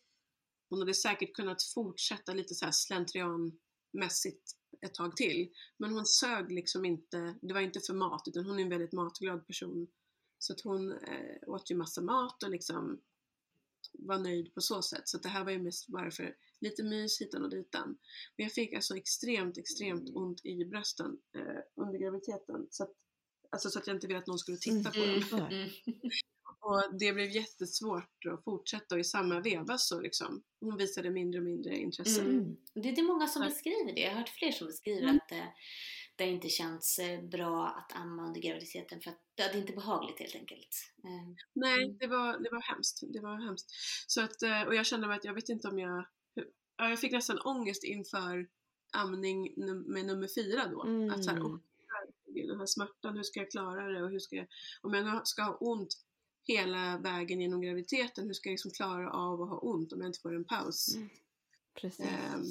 hon 0.72 0.80
hade 0.80 0.94
säkert 0.94 1.34
kunnat 1.34 1.62
fortsätta 1.62 2.34
lite 2.34 2.54
så 2.54 2.64
här 2.64 2.72
slentrianmässigt 2.72 4.50
ett 4.80 4.94
tag 4.94 5.16
till. 5.16 5.52
Men 5.76 5.92
hon 5.92 6.06
sög 6.06 6.52
liksom 6.52 6.84
inte, 6.84 7.34
det 7.42 7.54
var 7.54 7.60
inte 7.60 7.80
för 7.80 7.94
mat 7.94 8.22
utan 8.28 8.44
hon 8.44 8.58
är 8.58 8.62
en 8.62 8.68
väldigt 8.68 8.92
matglad 8.92 9.46
person. 9.46 9.86
Så 10.38 10.52
att 10.52 10.60
hon 10.60 10.92
eh, 10.92 11.48
åt 11.48 11.70
ju 11.70 11.74
massa 11.74 12.00
mat 12.00 12.42
och 12.42 12.50
liksom 12.50 13.00
var 13.92 14.18
nöjd 14.18 14.54
på 14.54 14.60
så 14.60 14.82
sätt. 14.82 15.08
Så 15.08 15.16
att 15.16 15.22
det 15.22 15.28
här 15.28 15.44
var 15.44 15.52
ju 15.52 15.58
mest 15.58 15.88
bara 15.88 16.10
för 16.10 16.36
lite 16.60 16.82
mys 16.82 17.20
hitan 17.20 17.44
och 17.44 17.50
ditan. 17.50 17.98
Men 18.36 18.44
jag 18.44 18.52
fick 18.52 18.74
alltså 18.74 18.96
extremt, 18.96 19.58
extremt 19.58 20.10
ont 20.14 20.44
i 20.44 20.64
brösten 20.64 21.18
eh, 21.36 21.84
under 21.84 21.98
graviditeten. 21.98 22.66
Så 22.70 22.82
att, 22.82 22.92
alltså 23.50 23.70
så 23.70 23.78
att 23.78 23.86
jag 23.86 23.96
inte 23.96 24.06
ville 24.06 24.18
att 24.18 24.26
någon 24.26 24.38
skulle 24.38 24.58
titta 24.58 24.90
på 24.90 24.98
dem. 24.98 25.46
Mm. 25.50 25.70
Mm. 26.64 26.74
Och 26.92 26.98
det 26.98 27.12
blev 27.12 27.30
jättesvårt 27.30 28.26
att 28.32 28.44
fortsätta 28.44 28.94
och 28.94 29.00
i 29.00 29.04
samma 29.04 29.40
veva 29.40 29.78
så 29.78 30.00
liksom, 30.00 30.42
hon 30.60 30.76
visade 30.76 31.10
mindre 31.10 31.38
och 31.40 31.44
mindre 31.44 31.76
intresse. 31.76 32.20
Mm. 32.20 32.56
Det 32.74 32.88
är 32.88 32.96
det 32.96 33.02
många 33.02 33.26
som 33.26 33.42
beskriver 33.42 33.92
det. 33.94 34.00
Jag 34.00 34.10
har 34.10 34.18
hört 34.18 34.28
fler 34.28 34.52
som 34.52 34.66
beskriver 34.66 35.02
Mm. 35.02 35.16
att 35.16 35.32
eh, 35.32 35.46
det 36.16 36.24
inte 36.26 36.48
känns 36.48 36.98
eh, 36.98 37.22
bra 37.22 37.66
att 37.68 37.96
amma 38.00 38.26
under 38.26 38.40
graviditeten 38.40 39.00
för 39.00 39.10
att 39.10 39.20
det 39.34 39.42
är 39.42 39.56
inte 39.56 39.72
behagligt 39.72 40.18
helt 40.18 40.34
enkelt. 40.34 40.68
Eh, 41.04 41.44
Nej, 41.52 41.84
Mm. 41.84 41.96
det 41.98 42.06
var, 42.06 42.38
det 42.38 42.50
var 42.52 42.60
hemskt. 42.60 43.00
Det 43.12 43.20
var 43.20 43.46
hemskt. 43.46 43.70
Så 44.06 44.20
att, 44.20 44.42
eh, 44.42 44.62
och 44.62 44.74
jag 44.74 44.86
kände 44.86 45.14
att 45.14 45.24
jag 45.24 45.34
vet 45.34 45.48
inte 45.48 45.68
om 45.68 45.78
jag... 45.78 46.06
Ja, 46.76 46.88
jag 46.88 47.00
fick 47.00 47.12
nästan 47.12 47.38
ångest 47.38 47.84
inför 47.84 48.48
amning 48.92 49.54
med 49.86 50.04
nummer 50.06 50.28
fyra 50.34 50.66
då. 50.66 50.82
Mm. 50.82 51.10
Att 51.10 51.24
så 51.24 51.30
här, 51.30 51.36
herregud, 51.38 52.50
den 52.50 52.58
här 52.58 52.66
smärtan, 52.66 53.16
hur 53.16 53.22
ska 53.22 53.40
jag 53.40 53.50
klara 53.50 53.88
det? 53.88 54.02
Och 54.02 54.10
hur 54.10 54.18
ska 54.18 54.36
jag, 54.36 54.46
om 54.82 54.94
jag 54.94 55.04
nu 55.04 55.20
ska 55.24 55.42
ha 55.42 55.56
ont 55.56 55.94
hela 56.44 56.98
vägen 56.98 57.40
genom 57.40 57.60
graviditeten, 57.60 58.26
hur 58.26 58.34
ska 58.34 58.48
jag 58.48 58.52
liksom 58.52 58.70
klara 58.70 59.12
av 59.12 59.42
att 59.42 59.48
ha 59.48 59.58
ont 59.58 59.92
om 59.92 60.00
jag 60.00 60.08
inte 60.08 60.20
får 60.20 60.34
en 60.34 60.44
paus? 60.44 60.94
Mm. 60.94 61.08
precis. 61.80 62.06
Ehm, 62.06 62.44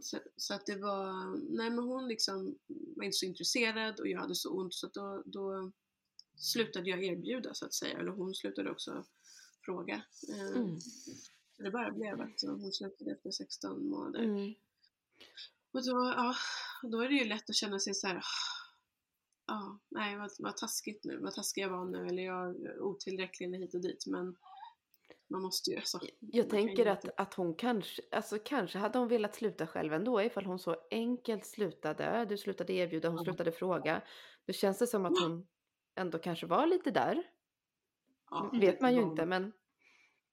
så, 0.00 0.18
så 0.36 0.54
att 0.54 0.66
det 0.66 0.76
var, 0.76 1.36
nej 1.56 1.70
men 1.70 1.78
hon 1.78 2.08
liksom 2.08 2.58
var 2.96 3.04
inte 3.04 3.16
så 3.16 3.26
intresserad 3.26 4.00
och 4.00 4.08
jag 4.08 4.20
hade 4.20 4.34
så 4.34 4.50
ont 4.50 4.74
så 4.74 4.86
att 4.86 4.94
då, 4.94 5.22
då 5.26 5.72
slutade 6.36 6.90
jag 6.90 7.04
erbjuda 7.04 7.54
så 7.54 7.66
att 7.66 7.74
säga, 7.74 7.98
eller 7.98 8.10
hon 8.10 8.34
slutade 8.34 8.70
också 8.70 9.04
fråga. 9.64 10.02
Ehm, 10.28 10.54
Mm. 10.54 10.78
Det 11.58 11.70
bara 11.70 11.92
blev 11.92 12.20
att 12.20 12.42
hon 12.42 12.72
slutade 12.72 13.12
efter 13.12 13.30
16 13.30 13.88
månader. 13.88 14.24
Mm. 14.24 14.54
Och 15.72 15.86
då, 15.86 16.12
ja, 16.16 16.34
då 16.82 17.00
är 17.00 17.08
det 17.08 17.14
ju 17.14 17.24
lätt 17.24 17.50
att 17.50 17.56
känna 17.56 17.80
sig 17.80 17.94
så 17.94 18.06
här. 18.06 18.22
Ja, 19.48 19.78
nej 19.88 20.16
vad, 20.18 20.30
vad 20.38 20.56
taskigt 20.56 21.04
nu, 21.04 21.18
vad 21.18 21.34
taskig 21.34 21.62
jag 21.62 21.68
var 21.70 21.84
nu 21.84 22.06
eller 22.06 22.22
jag 22.22 22.62
är 22.64 22.80
otillräcklig 22.80 23.46
eller 23.46 23.58
hit 23.58 23.74
och 23.74 23.80
dit 23.80 24.06
men 24.06 24.36
man 25.30 25.42
måste 25.42 25.70
ju 25.70 25.76
alltså, 25.76 26.00
Jag 26.20 26.50
tänker 26.50 26.86
att, 26.86 27.04
inte- 27.04 27.14
att 27.16 27.34
hon 27.34 27.54
kanske, 27.54 28.02
alltså 28.12 28.38
kanske 28.44 28.78
hade 28.78 28.98
hon 28.98 29.08
velat 29.08 29.34
sluta 29.34 29.66
själv 29.66 29.92
ändå 29.92 30.22
ifall 30.22 30.44
hon 30.44 30.58
så 30.58 30.76
enkelt 30.90 31.46
slutade. 31.46 32.26
Du 32.28 32.38
slutade 32.38 32.72
erbjuda, 32.72 33.08
hon 33.08 33.16
Ja. 33.18 33.24
slutade 33.24 33.52
fråga. 33.52 34.02
Då 34.46 34.52
känns 34.52 34.78
det 34.78 34.86
som 34.86 35.06
att 35.06 35.20
hon 35.20 35.46
ändå 35.94 36.18
kanske 36.18 36.46
var 36.46 36.66
lite 36.66 36.90
där. 36.90 37.22
ja, 38.30 38.50
Det 38.52 38.58
vet 38.58 38.80
man 38.80 38.94
ju 38.94 39.00
vad 39.02 39.10
inte 39.10 39.26
men 39.26 39.52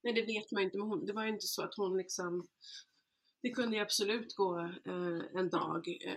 Nej, 0.03 0.13
det 0.13 0.21
vet 0.21 0.51
man 0.51 0.61
ju 0.61 0.65
inte, 0.65 0.77
men 0.77 0.87
hon, 0.89 1.05
det 1.05 1.13
var 1.13 1.23
ju 1.23 1.29
inte 1.29 1.47
så 1.47 1.63
att 1.63 1.75
hon 1.77 1.97
liksom 1.97 2.47
Det 3.41 3.49
kunde 3.51 3.75
ju 3.75 3.81
absolut 3.81 4.35
gå 4.35 4.59
eh, 4.59 5.21
en 5.39 5.49
dag, 5.49 5.87
eh, 6.05 6.13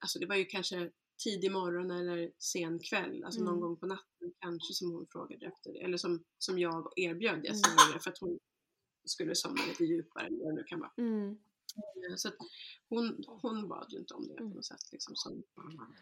alltså 0.00 0.18
det 0.18 0.26
var 0.26 0.36
ju 0.36 0.44
kanske 0.44 0.90
tidig 1.18 1.52
morgon 1.52 1.90
eller 1.90 2.32
sen 2.38 2.78
kväll, 2.78 3.24
alltså 3.24 3.40
någon 3.40 3.48
Mm. 3.48 3.60
gång 3.60 3.76
på 3.76 3.86
natten 3.86 4.32
kanske 4.40 4.74
som 4.74 4.90
hon 4.92 5.06
frågade 5.06 5.46
efter 5.46 5.72
det, 5.72 5.78
eller 5.80 5.96
som, 5.96 6.24
som 6.38 6.58
jag 6.58 6.92
erbjöd 6.96 7.32
Mm. 7.34 7.44
jag 7.44 7.56
snarare 7.56 8.00
för 8.00 8.10
att 8.10 8.18
hon 8.18 8.38
skulle 9.04 9.34
somna 9.34 9.62
lite 9.68 9.84
djupare 9.84 10.28
vad 10.30 10.48
det 10.48 10.54
nu 10.54 10.64
kan 10.64 10.80
vara. 10.80 10.92
mm, 10.96 11.38
Eh, 12.10 12.16
Så 12.16 12.28
att 12.28 12.34
hon, 12.88 13.24
hon 13.26 13.68
bad 13.68 13.86
ju 13.92 13.98
inte 13.98 14.14
om 14.14 14.28
det 14.28 14.34
på 14.34 14.42
Mm. 14.42 14.56
något 14.56 14.64
sätt 14.64 14.92
liksom, 14.92 15.16
som 15.16 15.42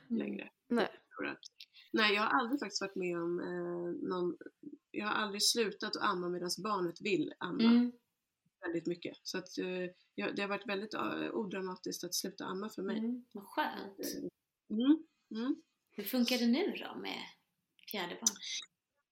längre. 0.09 0.51
Nej. 0.69 0.89
Jag 1.19 1.37
nej, 1.93 2.15
jag 2.15 2.23
har 2.23 2.29
aldrig 2.41 2.61
faktiskt 2.61 2.81
varit 2.81 2.95
med 2.95 3.19
om 3.23 3.41
eh, 3.41 4.09
någon, 4.09 4.37
jag 4.91 5.07
har 5.07 5.13
aldrig 5.15 5.43
slutat 5.43 5.97
att 5.97 6.03
amma 6.03 6.29
medan 6.29 6.51
barnet 6.63 7.01
vill 7.01 7.35
amma 7.39 7.65
Mm. 7.71 7.93
väldigt 8.61 8.87
mycket. 8.87 9.17
Så 9.23 9.39
att 9.39 9.59
eh, 9.59 10.25
det 10.35 10.43
har 10.43 10.49
varit 10.49 10.69
väldigt 10.69 10.95
eh, 10.95 11.31
odramatiskt 11.33 12.05
att 12.05 12.15
sluta 12.15 12.45
amma 12.45 12.69
för 12.69 12.83
mig. 12.83 12.99
Mm. 12.99 13.25
Vad 13.33 13.45
skönt. 13.47 13.99
Mm. 14.71 15.07
Mm. 15.31 15.63
Hur 15.91 16.05
funkar 16.05 16.39
det 16.39 16.47
nu 16.47 16.75
då 16.77 16.95
med 17.01 17.23
fjärde 17.91 18.15
barn? 18.15 18.37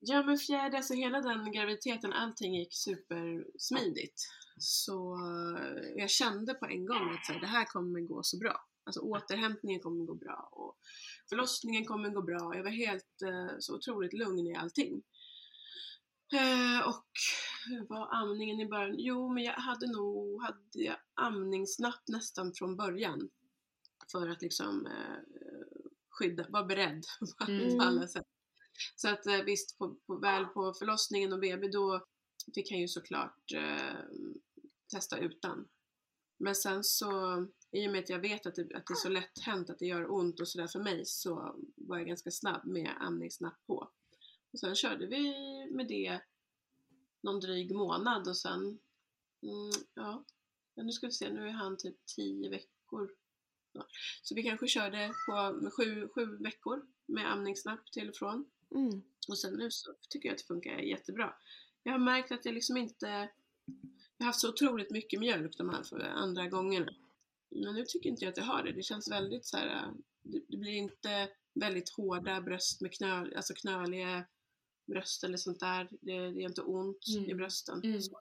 Ja 0.00 0.22
men 0.22 0.38
fjärde, 0.38 0.76
alltså 0.76 0.94
hela 0.94 1.20
den 1.20 1.52
graviditeten, 1.52 2.12
allting 2.12 2.54
gick 2.54 2.74
supersmidigt. 2.74 4.20
Så 4.58 5.14
eh, 5.14 5.92
jag 5.96 6.10
kände 6.10 6.54
på 6.54 6.66
en 6.66 6.86
gång 6.86 7.14
att 7.14 7.26
så 7.26 7.32
här, 7.32 7.40
det 7.40 7.46
här 7.46 7.64
kommer 7.64 8.00
gå 8.00 8.22
så 8.22 8.38
bra. 8.38 8.66
Alltså 8.84 9.00
återhämtningen 9.00 9.80
kommer 9.80 10.04
gå 10.04 10.14
bra 10.14 10.48
och 10.52 10.78
förlossningen 11.28 11.84
kommer 11.84 12.10
gå 12.10 12.22
bra. 12.22 12.56
Jag 12.56 12.62
var 12.62 12.70
helt 12.70 13.22
eh, 13.22 13.56
så 13.58 13.76
otroligt 13.76 14.12
lugn 14.12 14.46
i 14.46 14.54
allting. 14.54 15.02
Eh, 16.32 16.88
och 16.88 17.06
hur 17.66 17.86
var 17.88 18.14
amningen 18.14 18.60
i 18.60 18.66
början? 18.66 18.94
Jo, 18.98 19.34
men 19.34 19.42
jag 19.42 19.52
hade 19.52 19.86
nog 19.86 20.42
hade 20.42 20.58
jag 20.72 20.96
amningsnapp 21.14 22.02
nästan 22.08 22.52
från 22.54 22.76
början. 22.76 23.30
För 24.12 24.28
att 24.28 24.42
liksom 24.42 24.88
skydda, 26.18 26.46
vara 26.48 26.64
beredd 26.64 27.04
på 27.38 27.50
Mm. 27.52 27.80
alla 27.80 28.08
sätt. 28.08 28.26
Så 28.96 29.08
att 29.08 29.26
eh, 29.26 29.42
visst, 29.42 29.78
på, 29.78 29.94
på, 30.06 30.16
väl 30.18 30.44
på 30.46 30.74
förlossningen 30.74 31.32
och 31.32 31.40
BB 31.40 31.68
då 31.68 32.06
fick 32.54 32.70
han 32.70 32.80
ju 32.80 32.88
såklart 32.88 33.52
eh, 33.54 33.96
testa 34.92 35.18
utan. 35.18 35.68
Men 36.38 36.54
sen 36.54 36.84
så, 36.84 37.10
i 37.70 37.88
och 37.88 37.92
med 37.92 37.98
att 38.02 38.08
jag 38.10 38.18
vet 38.18 38.46
att 38.46 38.54
det, 38.54 38.62
att 38.62 38.86
det 38.86 38.92
är 38.92 39.02
så 39.02 39.08
lätt 39.08 39.38
hänt 39.38 39.70
att 39.70 39.78
det 39.78 39.86
gör 39.86 40.12
ont 40.12 40.40
och 40.40 40.48
sådär 40.48 40.66
för 40.66 40.78
mig 40.78 41.02
så 41.06 41.56
var 41.76 41.98
jag 41.98 42.06
ganska 42.06 42.30
snabb 42.30 42.64
med 42.66 42.90
amningsnapp 43.00 43.66
på. 43.66 43.90
Och 44.52 44.58
sen 44.60 44.74
körde 44.74 45.06
vi 45.06 45.34
med 45.70 45.88
det 45.88 46.20
någon 47.22 47.40
dryg 47.40 47.74
månad 47.74 48.28
och 48.28 48.36
sen, 48.36 48.60
mm, 49.42 49.70
ja, 49.94 50.24
ja, 50.74 50.82
nu 50.82 50.92
ska 50.92 51.06
vi 51.06 51.12
se, 51.12 51.32
nu 51.32 51.48
är 51.48 51.52
han 51.52 51.76
typ 51.76 51.96
10 52.16 52.50
veckor. 52.50 53.10
Ja. 53.74 53.86
Så 54.22 54.34
vi 54.34 54.42
kanske 54.42 54.68
körde 54.68 55.12
på 55.26 55.70
sju, 55.76 56.08
sju 56.14 56.36
veckor 56.36 56.86
med 57.06 57.32
amningsnapp 57.32 57.92
till 57.92 58.08
och 58.08 58.16
från. 58.16 58.46
Mm. 58.74 59.02
Och 59.28 59.38
sen 59.38 59.54
nu 59.54 59.70
så 59.70 59.94
tycker 60.08 60.28
jag 60.28 60.32
att 60.34 60.38
det 60.38 60.46
funkar 60.46 60.78
jättebra. 60.78 61.34
Jag 61.82 61.92
har 61.92 61.98
märkt 61.98 62.32
att 62.32 62.44
jag 62.44 62.54
liksom 62.54 62.76
inte... 62.76 63.06
Jag 64.16 64.24
har 64.24 64.26
haft 64.26 64.40
så 64.40 64.48
otroligt 64.48 64.90
mycket 64.90 65.20
mjölk 65.20 65.58
de 65.58 65.68
här 65.70 65.82
för 65.82 66.00
andra 66.00 66.48
gångerna. 66.48 66.92
Men 67.50 67.74
nu 67.74 67.84
tycker 67.88 68.10
inte 68.10 68.24
jag 68.24 68.30
att 68.32 68.36
jag 68.36 68.44
har 68.44 68.62
det. 68.62 68.72
Det 68.72 68.82
känns 68.82 69.10
väldigt 69.10 69.46
så 69.46 69.56
här... 69.56 69.92
Det, 70.22 70.40
det 70.48 70.56
blir 70.56 70.72
inte 70.72 71.28
väldigt 71.54 71.88
hårda 71.90 72.40
bröst 72.40 72.80
med 72.80 72.92
knöl, 72.92 73.34
alltså 73.36 73.54
knöliga 73.54 74.24
bröst 74.86 75.24
eller 75.24 75.36
sånt 75.36 75.60
där. 75.60 75.88
Det, 76.00 76.12
det 76.30 76.42
är 76.42 76.48
inte 76.48 76.62
ont 76.62 77.04
Mm. 77.16 77.30
i 77.30 77.34
brösten 77.34 77.80
Mm. 77.84 78.02
så, 78.02 78.20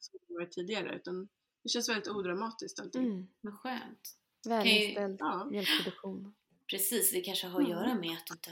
som 0.00 0.18
det 0.28 0.34
var 0.34 0.46
tidigare. 0.46 0.96
Utan 0.96 1.28
det 1.62 1.68
känns 1.68 1.88
väldigt 1.88 2.08
odramatiskt 2.08 2.80
allting. 2.80 3.04
Mm. 3.04 3.26
Vad 3.40 3.54
skönt. 3.54 4.16
Välinställd 4.48 5.16
Ja. 5.20 5.44
mjölkproduktion. 5.50 6.34
Precis, 6.70 7.12
det 7.12 7.20
kanske 7.20 7.46
har 7.46 7.62
att 7.62 7.68
göra 7.68 7.94
med 7.94 8.12
att 8.12 8.26
du 8.26 8.34
inte 8.34 8.50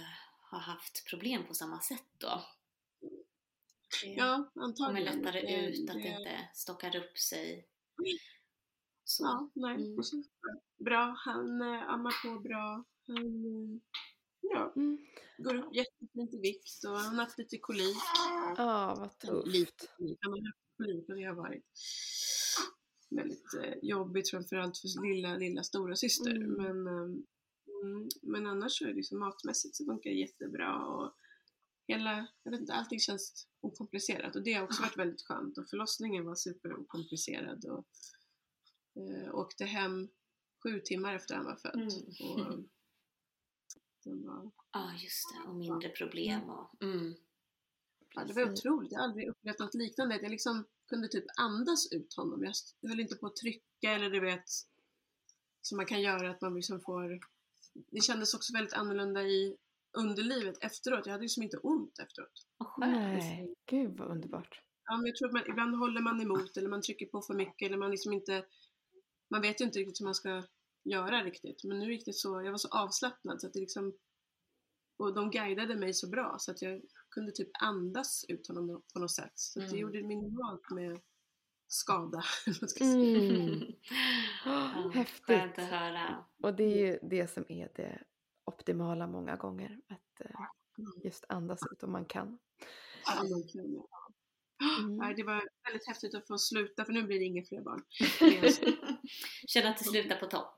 har 0.51 0.59
haft 0.59 1.07
problem 1.11 1.45
på 1.47 1.55
samma 1.55 1.81
sätt 1.81 2.05
då. 2.19 2.43
Det 4.03 4.07
Ja, 4.09 4.51
kommer 4.55 4.67
antagligen. 4.67 5.19
lättare 5.19 5.41
Det- 5.41 5.67
ut, 5.67 5.91
att 5.91 5.97
det 6.03 6.09
inte 6.09 6.49
stockar 6.55 6.97
upp 6.97 7.19
sig. 7.19 7.67
Så. 9.05 9.25
Ja, 9.25 9.51
nej. 9.55 9.75
Mm. 9.75 10.03
Så, 10.03 10.23
bra, 10.79 11.15
han 11.19 11.61
äh, 11.63 11.89
ammar 11.89 12.13
på 12.35 12.41
bra. 12.41 12.85
Han 13.07 13.17
eh, 13.17 13.81
ja, 14.41 14.73
Mm. 14.77 14.99
går 15.39 15.55
upp 15.55 15.75
jättefint 15.75 16.35
i 16.35 16.39
vikt 16.39 16.85
och 16.89 16.97
han 16.99 17.15
har 17.19 17.25
haft 17.25 17.39
lite 17.39 17.59
kolik. 17.59 17.97
Ja, 18.57 18.95
vad 18.99 19.31
Eller 19.35 19.47
Lite 19.47 19.73
tufft. 19.73 19.95
kolik. 19.97 20.19
Han 20.21 20.33
har 20.33 20.39
haft 20.41 20.77
kolik 20.77 21.09
och 21.09 21.17
det 21.17 21.25
har 21.25 21.35
varit 21.35 21.65
väldigt 23.11 23.55
eh, 23.55 23.75
jobbigt 23.83 24.31
framförallt 24.31 24.79
för 24.79 25.15
lilla, 25.15 25.37
lilla 25.37 25.63
stora 25.63 25.97
syster. 25.97 26.37
Mm. 26.37 26.53
Men, 26.53 26.87
ehm, 26.87 27.27
mm, 27.83 28.09
men 28.23 28.47
annars 28.47 28.79
så 28.79 28.85
är 28.85 28.89
det 28.89 28.95
liksom 28.95 29.19
matmässigt 29.19 29.77
så 29.77 29.85
funkar 29.85 30.11
det 30.11 30.17
jättebra 30.17 30.87
och 30.87 31.15
hela, 31.89 32.29
jag 32.43 32.51
vet 32.51 32.61
inte, 32.61 32.73
allting 32.73 33.01
känns 33.01 33.49
okomplicerat 33.61 34.37
och 34.37 34.43
det 34.43 34.53
har 34.53 34.65
också 34.65 34.83
varit 34.83 34.99
väldigt 34.99 35.23
skönt 35.23 35.59
och 35.59 35.69
förlossningen 35.71 36.25
var 36.25 36.35
superokomplicerad 36.35 37.65
och 37.65 37.87
eh, 39.03 39.35
åkte 39.35 39.65
hem 39.65 40.09
sju 40.63 40.81
timmar 40.81 41.15
efter 41.15 41.35
han 41.35 41.45
var 41.45 41.57
född. 41.57 41.75
Mm. 41.75 42.51
Och, 42.51 42.67
var, 44.27 44.51
Ja, 44.73 44.93
just 45.03 45.25
det. 45.33 45.49
Och 45.49 45.57
mindre 45.57 45.89
problem 45.89 46.51
och... 46.51 46.83
Mm. 46.83 47.15
Ja, 48.15 48.25
det 48.25 48.33
var 48.33 48.53
otroligt. 48.53 48.93
Jag 48.93 48.99
har 48.99 49.09
aldrig 49.09 49.29
upplevt 49.29 49.59
något 49.59 49.75
liknande. 49.75 50.19
Jag 50.23 50.31
liksom 50.31 50.65
kunde 50.89 51.09
typ 51.09 51.25
andas 51.37 51.93
ut 51.93 52.15
honom. 52.15 52.53
Jag 52.81 52.91
höll 52.91 53.01
inte 53.01 53.17
på 53.17 53.27
att 53.27 53.37
trycka 53.37 53.93
eller 53.93 54.11
du 54.11 54.21
vet 54.21 54.45
som 55.63 55.77
man 55.77 55.87
kan 55.87 56.03
göra 56.03 56.31
att 56.31 56.41
man 56.41 56.55
liksom 56.55 56.81
får 56.81 57.21
Det 57.91 58.01
kändes 58.01 58.35
också 58.35 58.53
väldigt 58.53 58.75
annorlunda 58.75 59.23
i 59.23 59.57
underlivet 59.93 60.65
efteråt. 60.65 61.07
Jag 61.07 61.13
hade 61.13 61.25
ju 61.25 61.29
som 61.29 61.43
inte 61.43 61.57
ont 61.57 61.99
efteråt. 61.99 62.47
Nej, 62.79 63.55
gud 63.67 63.99
vad 63.99 64.11
underbart. 64.11 64.63
Ja, 64.85 64.97
men 64.97 65.07
jag 65.07 65.17
tror 65.17 65.29
att 65.29 65.33
man, 65.33 65.51
ibland 65.51 65.77
håller 65.77 66.01
man 66.01 66.21
emot 66.21 66.57
eller 66.57 66.69
man 66.69 66.83
trycker 66.83 67.07
på 67.07 67.23
för 67.23 67.35
mycket 67.35 67.67
eller 67.67 67.77
man 67.77 67.91
liksom 67.91 68.13
inte 68.13 68.45
Man 69.29 69.41
vet 69.41 69.61
ju 69.61 69.65
inte 69.65 69.79
riktigt 69.79 70.01
hur 70.01 70.05
man 70.05 70.15
ska 70.15 70.43
göra 70.85 71.25
riktigt. 71.25 71.65
Men 71.65 71.79
nu 71.79 71.93
gick 71.93 72.05
det 72.05 72.13
så, 72.13 72.43
jag 72.43 72.51
var 72.51 72.59
så 72.59 72.69
avslappnad 72.69 73.41
så 73.41 73.47
att 73.47 73.53
det 73.53 73.61
liksom 73.61 73.93
och 74.99 75.15
de 75.15 75.31
guidade 75.31 75.77
mig 75.77 75.95
så 75.95 76.09
bra 76.09 76.37
så 76.39 76.51
att 76.51 76.63
jag 76.63 76.83
kunde 77.11 77.33
typ 77.33 77.49
andas 77.61 78.25
ut 78.29 78.49
honom 78.49 78.83
på 78.93 78.99
något 79.01 79.11
sätt. 79.11 79.33
Så 79.35 79.61
att 79.61 79.65
det 79.67 79.71
Mm. 79.77 79.81
gjorde 79.81 80.03
minimalt 80.03 80.71
med 80.71 81.01
skada. 81.69 82.23
Mm. 82.81 83.73
Ja, 84.45 84.91
Häftigt. 84.95 85.27
Skönt 85.27 85.59
att 85.59 85.65
höra. 85.71 86.25
Och 86.43 86.55
det 86.55 86.65
är 86.65 86.87
ju 86.87 86.99
det 87.03 87.29
som 87.29 87.45
är 87.49 87.69
det 87.75 88.03
optimala 88.45 89.07
många 89.07 89.37
gånger. 89.37 89.81
Att 89.89 90.21
eh, 90.27 90.41
just 91.05 91.25
andas 91.29 91.61
ut 91.73 91.83
om 91.83 91.93
man 91.93 92.05
kan. 92.05 92.39
Ja, 93.07 93.15
man 93.31 93.43
kan, 93.53 93.73
ja. 93.75 93.89
Mm. 94.79 95.17
Det 95.17 95.23
var 95.23 95.49
väldigt 95.65 95.87
häftigt 95.89 96.15
att 96.15 96.27
få 96.27 96.39
sluta 96.39 96.85
för 96.85 96.93
nu 96.93 97.03
blir 97.03 97.19
det 97.19 97.25
inga 97.25 97.45
fler 97.45 97.61
barn. 97.61 97.83
Det 98.21 98.39
är 98.39 98.49
så- 98.51 98.73
Känner 99.47 99.71
att 99.71 99.79
du 99.79 99.85
slutar 99.85 100.17
på 100.17 100.27
topp. 100.27 100.55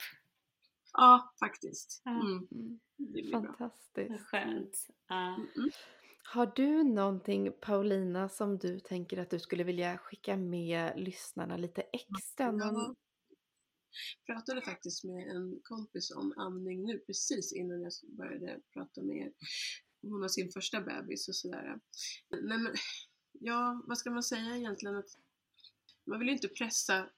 Ja, 0.93 1.35
faktiskt. 1.41 2.03
Ja. 2.05 2.11
Mm, 2.11 2.49
Mm. 2.99 3.31
Fantastiskt. 3.33 4.27
skönt. 4.27 4.87
Ja. 5.09 5.35
Mm. 5.57 5.71
Har 6.35 6.53
du 6.57 6.83
någonting 6.85 7.53
Paulina 7.61 8.29
som 8.29 8.59
du 8.59 8.81
tänker 8.81 9.19
att 9.19 9.31
du 9.31 9.39
skulle 9.39 9.65
vilja 9.65 9.99
skicka 9.99 10.37
med 10.37 10.93
lyssnarna 10.97 11.57
lite 11.57 11.83
extra? 11.83 12.53
Någon... 12.53 12.75
Ja. 12.75 12.95
pratade 14.27 14.63
faktiskt 14.63 15.05
med 15.05 15.29
en 15.37 15.61
kompis 15.63 16.11
om 16.11 16.35
amning 16.39 16.85
nu 16.85 16.99
precis 16.99 17.53
innan 17.53 17.83
jag 17.83 17.93
började 18.17 18.61
prata 18.73 19.03
med 19.03 19.17
er. 19.17 19.33
Hon 20.03 20.21
har 20.23 20.29
sin 20.29 20.51
första 20.53 20.81
bebis 20.81 21.29
och 21.29 21.37
sådär. 21.37 21.81
Nej 22.31 22.59
men, 22.59 22.75
ja, 23.33 23.83
vad 23.87 23.99
ska 23.99 24.11
man 24.11 24.23
säga 24.23 24.57
egentligen? 24.57 24.97
Att 24.97 25.11
man 26.07 26.19
vill 26.19 26.29
ju 26.29 26.35
inte 26.35 26.49
pressa, 26.49 27.11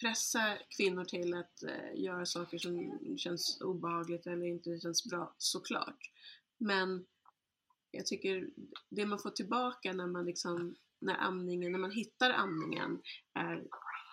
pressa 0.00 0.58
kvinnor 0.76 1.04
till 1.04 1.34
att 1.34 1.62
eh, 1.62 2.00
göra 2.02 2.26
saker 2.26 2.58
som 2.58 2.98
känns 3.18 3.60
obehagligt 3.60 4.26
eller 4.26 4.46
inte 4.46 4.80
känns 4.80 5.04
bra, 5.04 5.34
såklart. 5.38 6.10
Men 6.58 7.06
jag 7.90 8.06
tycker 8.06 8.48
det 8.88 9.06
man 9.06 9.18
får 9.18 9.30
tillbaka 9.30 9.92
när 9.92 10.06
man 10.06 10.24
liksom, 10.24 10.76
när 11.00 11.16
amningen, 11.16 11.72
när 11.72 11.78
man 11.78 11.90
hittar 11.90 12.30
amningen 12.30 13.02
är 13.34 13.64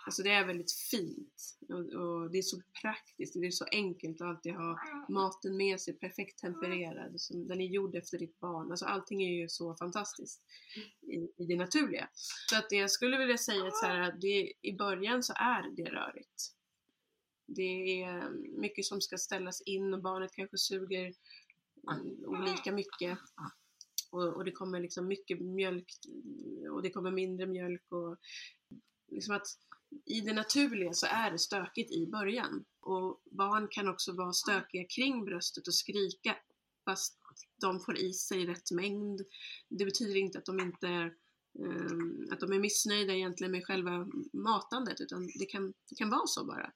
Alltså 0.05 0.23
det 0.23 0.31
är 0.31 0.45
väldigt 0.45 0.71
fint 0.71 1.57
och, 1.69 2.01
och 2.01 2.31
det 2.31 2.37
är 2.37 2.41
så 2.41 2.61
praktiskt, 2.81 3.33
det 3.33 3.47
är 3.47 3.51
så 3.51 3.65
enkelt 3.71 4.21
att 4.21 4.27
alltid 4.27 4.53
ha 4.53 4.79
maten 5.09 5.57
med 5.57 5.81
sig, 5.81 5.93
perfekt 5.93 6.39
tempererad, 6.39 7.21
som 7.21 7.47
den 7.47 7.61
är 7.61 7.65
gjord 7.65 7.95
efter 7.95 8.17
ditt 8.17 8.39
barn. 8.39 8.71
Alltså 8.71 8.85
allting 8.85 9.23
är 9.23 9.41
ju 9.41 9.49
så 9.49 9.75
fantastiskt 9.75 10.41
i, 11.01 11.43
i 11.43 11.45
det 11.45 11.55
naturliga. 11.55 12.09
Så 12.49 12.57
att 12.57 12.71
jag 12.71 12.91
skulle 12.91 13.17
vilja 13.17 13.37
säga 13.37 13.67
att 13.67 13.77
så 13.77 13.85
här, 13.85 14.17
det, 14.21 14.53
i 14.61 14.73
början 14.73 15.23
så 15.23 15.33
är 15.33 15.75
det 15.75 15.91
rörigt. 15.91 16.51
Det 17.47 18.01
är 18.01 18.29
mycket 18.59 18.85
som 18.85 19.01
ska 19.01 19.17
ställas 19.17 19.61
in 19.61 19.93
och 19.93 20.01
barnet 20.01 20.31
kanske 20.33 20.57
suger 20.57 21.13
mm, 21.91 22.25
olika 22.25 22.71
mycket. 22.71 23.17
Och, 24.11 24.35
och 24.35 24.45
det 24.45 24.51
kommer 24.51 24.79
liksom 24.79 25.07
mycket 25.07 25.39
mjölk 25.39 25.87
och 26.71 26.81
det 26.81 26.89
kommer 26.89 27.11
mindre 27.11 27.45
mjölk 27.47 27.91
och 27.91 28.17
liksom 29.11 29.35
att 29.35 29.47
i 30.05 30.21
det 30.21 30.33
naturliga 30.33 30.93
så 30.93 31.05
är 31.05 31.31
det 31.31 31.39
stökigt 31.39 31.91
i 31.91 32.07
början. 32.07 32.65
Och 32.81 33.21
barn 33.31 33.67
kan 33.71 33.89
också 33.89 34.13
vara 34.13 34.33
stökiga 34.33 34.83
kring 34.95 35.25
bröstet 35.25 35.67
och 35.67 35.75
skrika 35.75 36.35
fast 36.85 37.19
de 37.61 37.79
får 37.79 37.97
i 37.97 38.13
sig 38.13 38.45
rätt 38.45 38.71
mängd. 38.71 39.21
Det 39.69 39.85
betyder 39.85 40.15
inte 40.15 40.37
att 40.37 40.45
de 40.45 40.59
inte 40.59 40.87
ehm, 40.87 42.27
att 42.31 42.39
de 42.39 42.51
är 42.51 42.59
missnöjda 42.59 43.13
egentligen 43.13 43.51
med 43.51 43.65
själva 43.65 44.07
matandet 44.33 45.01
utan 45.01 45.27
det 45.39 45.45
kan, 45.45 45.73
det 45.89 45.95
kan 45.95 46.09
vara 46.09 46.27
så 46.27 46.45
bara. 46.45 46.71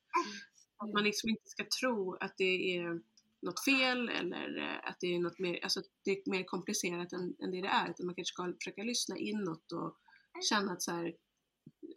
Att 0.78 0.94
man 0.94 1.04
liksom 1.04 1.30
inte 1.30 1.50
ska 1.50 1.66
tro 1.82 2.16
att 2.16 2.34
det 2.38 2.78
är 2.78 3.02
något 3.42 3.66
fel 3.66 4.10
eller 4.10 4.58
eh, 4.58 4.90
att 4.90 4.98
det 5.00 5.16
är 5.16 5.20
något 5.20 5.40
mer, 5.40 5.60
alltså 5.64 5.82
det 6.04 6.12
är 6.12 6.32
mer 6.32 6.44
komplicerat 6.44 7.14
än, 7.14 7.36
än 7.40 7.52
det 7.52 7.62
det 7.62 7.68
är. 7.68 7.90
Utan 7.90 8.06
man 8.06 8.16
kanske 8.16 8.34
ska 8.34 8.54
försöka 8.54 8.84
lyssna 8.84 9.18
inåt 9.18 9.72
och 9.72 9.98
känna 10.50 10.72
att 10.72 10.82
så 10.82 10.92
här, 10.92 11.14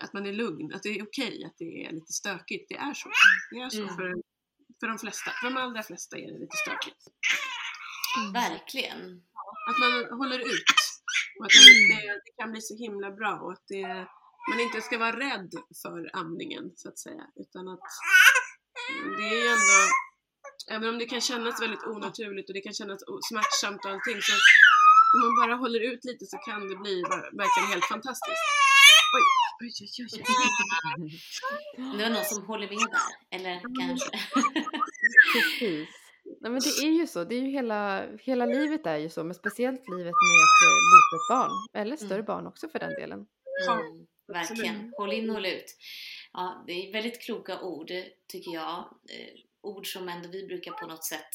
att 0.00 0.12
man 0.12 0.26
är 0.26 0.32
lugn, 0.32 0.72
att 0.74 0.82
det 0.82 0.88
är 0.88 1.02
okej 1.02 1.44
att 1.44 1.54
det 1.58 1.84
är 1.84 1.92
lite 1.92 2.12
stökigt. 2.12 2.68
Det 2.68 2.74
är 2.76 2.94
så. 2.94 3.10
Det 3.50 3.56
är 3.56 3.70
så 3.70 3.82
Mm. 3.82 3.96
för, 3.96 4.12
för 4.80 4.86
de 4.86 4.98
flesta. 4.98 5.30
För 5.30 5.50
de 5.50 5.56
allra 5.56 5.82
flesta 5.82 6.16
är 6.16 6.32
det 6.32 6.38
lite 6.38 6.56
stökigt. 6.56 7.02
Verkligen. 8.32 9.22
Att 9.68 9.78
man 9.78 10.18
håller 10.18 10.38
ut. 10.38 10.64
Och 11.38 11.44
att 11.44 11.50
det, 11.66 11.96
det, 11.96 12.12
det 12.24 12.32
kan 12.42 12.50
bli 12.52 12.60
så 12.60 12.76
himla 12.76 13.10
bra 13.10 13.32
och 13.44 13.52
att 13.52 13.64
det, 13.68 13.86
man 14.50 14.60
inte 14.60 14.80
ska 14.80 14.98
vara 14.98 15.16
rädd 15.18 15.50
för 15.82 16.10
amningen 16.12 16.72
så 16.76 16.88
att 16.88 16.98
säga. 16.98 17.24
Utan 17.36 17.68
att 17.68 17.80
det 19.18 19.22
är 19.28 19.34
ju 19.42 19.48
ändå, 19.56 19.80
även 20.70 20.88
om 20.88 20.98
det 20.98 21.06
kan 21.06 21.20
kännas 21.20 21.62
väldigt 21.62 21.84
onaturligt 21.84 22.48
och 22.50 22.54
det 22.54 22.60
kan 22.60 22.72
kännas 22.74 23.00
smärtsamt 23.30 23.84
och 23.84 23.90
allting 23.90 24.18
så 24.22 24.32
om 25.14 25.20
man 25.26 25.34
bara 25.42 25.54
håller 25.56 25.80
ut 25.80 26.04
lite 26.04 26.24
så 26.26 26.36
kan 26.38 26.68
det 26.68 26.76
bli 26.76 27.02
ver- 27.02 27.30
verkligen 27.42 27.68
helt 27.72 27.84
fantastiskt. 27.84 28.44
Oj, 29.16 29.22
oj, 29.60 29.72
oj, 29.80 29.88
oj, 29.98 30.22
oj. 30.98 31.20
Det 31.98 32.02
var 32.02 32.10
någon 32.10 32.24
som 32.24 32.46
håller 32.46 32.68
med 32.68 32.78
där, 32.78 33.36
eller 33.38 33.60
kanske? 33.80 34.10
Precis. 35.34 35.88
Nej, 36.40 36.52
men 36.52 36.60
det 36.60 36.68
är 36.86 36.90
ju 36.90 37.06
så. 37.06 37.24
Det 37.24 37.34
är 37.34 37.40
ju 37.40 37.48
hela, 37.50 38.06
hela 38.16 38.46
livet 38.46 38.86
är 38.86 38.96
ju 38.96 39.08
så, 39.10 39.24
men 39.24 39.34
speciellt 39.34 39.88
livet 39.88 40.14
med 40.28 40.38
ett 40.44 40.62
eh, 40.66 40.78
litet 40.94 41.28
barn. 41.30 41.50
Eller 41.82 41.96
större 41.96 42.14
Mm. 42.14 42.24
barn 42.26 42.46
också 42.46 42.68
för 42.68 42.78
den 42.78 42.90
delen. 42.90 43.26
Ja, 43.66 43.72
Mm, 43.80 44.06
verkligen. 44.32 44.92
Håll 44.96 45.12
in, 45.12 45.30
håll 45.30 45.46
ut. 45.46 45.76
Ja, 46.32 46.64
det 46.66 46.72
är 46.72 46.92
väldigt 46.92 47.22
kloka 47.22 47.60
ord, 47.60 47.88
tycker 48.32 48.50
jag. 48.50 48.78
Eh, 49.10 49.34
ord 49.62 49.86
som 49.92 50.08
ändå 50.08 50.28
vi 50.28 50.46
brukar 50.46 50.72
på 50.72 50.86
något 50.86 51.04
sätt 51.04 51.28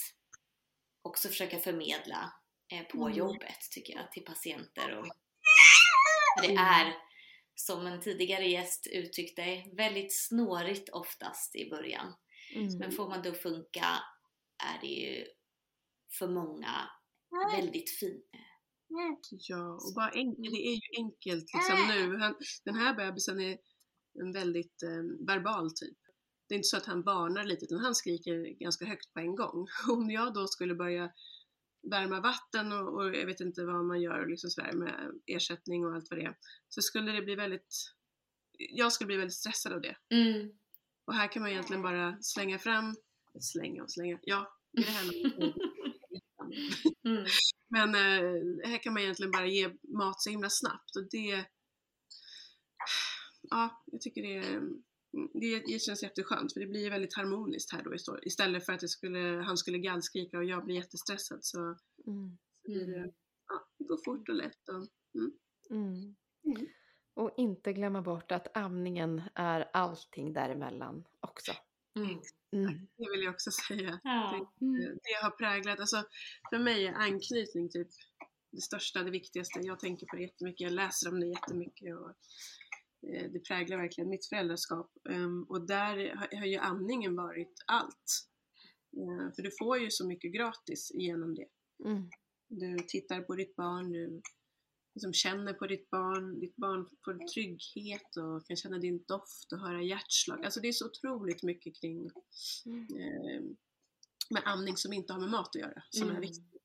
också 1.02 1.28
försöka 1.28 1.58
förmedla 1.60 2.34
eh, 2.74 2.84
på 2.84 3.06
Mm. 3.06 3.18
jobbet, 3.18 3.60
tycker 3.72 3.94
jag, 3.94 4.12
till 4.12 4.24
patienter. 4.26 4.98
Och 4.98 5.08
det 6.42 6.54
är, 6.56 6.94
som 7.60 7.88
en 7.88 8.02
tidigare 8.02 8.48
gäst 8.48 8.88
uttryckte, 8.92 9.64
väldigt 9.78 10.28
snårigt 10.28 10.90
oftast 10.90 11.56
i 11.56 11.70
början. 11.70 12.14
Mm. 12.56 12.78
Men 12.78 12.92
får 12.92 13.10
man 13.10 13.22
det 13.22 13.30
att 13.30 13.42
funka 13.42 13.86
är 14.64 14.82
det 14.82 14.88
ju 14.88 15.26
för 16.20 16.28
många 16.28 16.90
väldigt 17.56 17.90
fint. 18.00 18.26
Ja, 19.32 19.74
och 19.74 19.94
bara 19.96 20.10
enkelt, 20.10 20.52
det 20.52 20.68
är 20.68 20.76
ju 20.76 21.04
enkelt 21.04 21.46
liksom 21.54 21.88
nu. 21.88 22.18
Han, 22.18 22.36
den 22.66 22.76
här 22.76 22.94
bebisen 22.94 23.40
är 23.40 23.58
en 24.22 24.32
väldigt 24.32 24.84
eh, 24.84 25.28
verbal 25.28 25.72
typ. 25.76 25.98
Det 26.48 26.54
är 26.54 26.58
inte 26.58 26.68
så 26.68 26.78
att 26.78 26.86
han 26.86 27.04
barnar 27.04 27.44
lite 27.44 27.66
utan 27.66 27.80
han 27.80 27.96
skriker 27.96 28.60
ganska 28.60 28.86
högt 28.86 29.14
på 29.14 29.20
en 29.20 29.36
gång. 29.36 29.68
Om 29.92 30.10
jag 30.10 30.34
då 30.34 30.48
skulle 30.48 30.76
börja 30.76 31.12
värma 31.90 32.22
vatten 32.22 32.72
och, 32.72 32.94
och 32.96 33.16
jag 33.16 33.26
vet 33.26 33.40
inte 33.40 33.66
vad 33.66 33.86
man 33.86 34.02
gör 34.02 34.28
liksom 34.28 34.50
sådär 34.50 34.72
med 34.72 35.12
ersättning 35.26 35.86
och 35.86 35.94
allt 35.94 36.08
vad 36.10 36.20
det 36.20 36.26
är. 36.26 36.36
Så 36.70 36.82
skulle 36.82 37.12
det 37.12 37.22
bli 37.22 37.36
väldigt, 37.36 37.94
jag 38.58 38.94
skulle 38.94 39.08
bli 39.08 39.18
väldigt 39.18 39.38
stressad 39.38 39.74
av 39.74 39.82
det. 39.82 39.98
Mm. 40.10 40.50
Och 41.06 41.14
här 41.14 41.32
kan 41.32 41.42
man 41.42 41.52
egentligen 41.52 41.82
bara 41.82 42.18
slänga 42.22 42.60
fram, 42.60 42.96
slänga 43.40 43.84
och 43.84 43.92
slänga, 43.92 44.20
ja, 44.22 44.58
det 44.72 44.82
är 44.82 44.92
här 44.92 45.54
Mm. 47.06 47.26
Men 47.70 47.96
eh, 47.96 48.70
här 48.70 48.84
kan 48.84 48.94
man 48.94 49.04
egentligen 49.04 49.32
bara 49.32 49.48
ge 49.48 49.70
mat 49.98 50.22
så 50.22 50.30
himla 50.30 50.50
snabbt 50.50 50.96
och 50.96 51.08
det... 51.12 51.46
Ja, 53.50 53.84
jag 53.86 54.02
tycker 54.02 54.22
det, 54.22 54.62
det, 55.34 55.60
det 55.68 55.80
känns 55.82 56.04
jätteskönt 56.04 56.54
för 56.54 56.60
det 56.60 56.68
blir 56.68 56.90
väldigt 56.90 57.16
harmoniskt 57.16 57.74
här 57.74 57.84
då 57.84 58.20
istället 58.24 58.66
för 58.66 58.74
att 58.74 58.80
det 58.80 58.88
skulle, 58.88 59.20
han 59.46 59.58
skulle 59.58 59.78
gallskrika 59.78 60.38
och 60.38 60.46
jag 60.46 60.66
blir 60.66 60.76
jättestressad 60.76 61.40
så 61.42 61.60
Mm. 62.08 62.38
blir 62.64 62.88
det, 62.88 63.14
ja, 63.48 63.68
det 63.78 63.84
går 63.86 64.00
fort 64.06 64.30
och 64.30 64.36
lätt. 64.36 64.70
Och, 64.70 64.88
Mm. 65.72 66.16
Mm. 66.46 66.68
Och 67.14 67.34
inte 67.38 67.74
glömma 67.74 68.02
bort 68.02 68.32
att 68.32 68.58
amningen 68.58 69.22
är 69.36 69.70
allting 69.74 70.34
däremellan 70.34 71.04
också. 71.20 71.52
Mm. 71.96 72.10
Mm. 72.54 72.88
det 72.98 73.10
vill 73.12 73.24
jag 73.24 73.34
också 73.34 73.52
säga. 73.68 74.00
Ja. 74.04 74.52
Mm. 74.62 74.98
Det 75.04 75.24
har 75.24 75.32
präglat, 75.32 75.80
alltså 75.80 76.04
för 76.50 76.60
mig 76.60 76.88
är 76.88 76.94
anknytning 76.94 77.70
typ 77.70 77.88
det 78.52 78.62
största, 78.62 79.04
det 79.04 79.12
viktigaste. 79.12 79.60
Jag 79.60 79.80
tänker 79.80 80.06
på 80.06 80.16
det 80.16 80.22
jättemycket, 80.22 80.62
jag 80.62 80.74
läser 80.74 81.10
om 81.10 81.20
det 81.20 81.28
jättemycket 81.28 81.96
och 81.98 82.14
det 83.02 83.40
präglar 83.48 83.78
verkligen 83.78 84.10
mitt 84.10 84.26
föräldraskap. 84.26 84.92
Ehm, 85.10 85.44
Och 85.44 85.68
där 85.68 86.16
har- 86.38 86.46
ju 86.46 86.58
amningen 86.58 87.16
varit 87.16 87.54
allt. 87.68 88.28
Eh, 88.98 89.34
För 89.36 89.42
du 89.44 89.52
får 89.60 89.78
ju 89.80 89.92
så 89.92 90.08
mycket 90.08 90.34
gratis 90.34 90.92
genom 90.94 91.36
det. 91.36 91.48
Mm. 91.86 92.10
Du 92.48 92.78
tittar 92.88 93.22
på 93.22 93.36
ditt 93.36 93.56
barn, 93.56 93.92
du 93.92 94.22
liksom 94.96 95.14
känner 95.14 95.54
på 95.54 95.68
ditt 95.68 95.90
barn, 95.90 96.40
ditt 96.40 96.56
barn 96.56 96.86
får 97.06 97.28
trygghet 97.28 98.18
och 98.18 98.46
kan 98.48 98.58
känna 98.58 98.78
din 98.80 99.04
doft 99.08 99.52
och 99.54 99.60
höra 99.60 99.82
hjärtslag. 99.84 100.46
Alltså 100.46 100.60
det 100.60 100.68
är 100.68 100.72
så 100.72 100.86
otroligt 100.86 101.44
mycket 101.44 101.76
kring 101.82 102.10
Mm. 102.66 102.88
eh, 103.00 103.42
med 104.30 104.42
amning 104.46 104.78
som 104.78 104.94
inte 104.94 105.14
har 105.14 105.20
med 105.20 105.30
mat 105.30 105.48
att 105.48 105.62
göra, 105.62 105.84
som 105.90 106.04
är 106.08 106.10
Mm. 106.10 106.22
viktigt. 106.22 106.62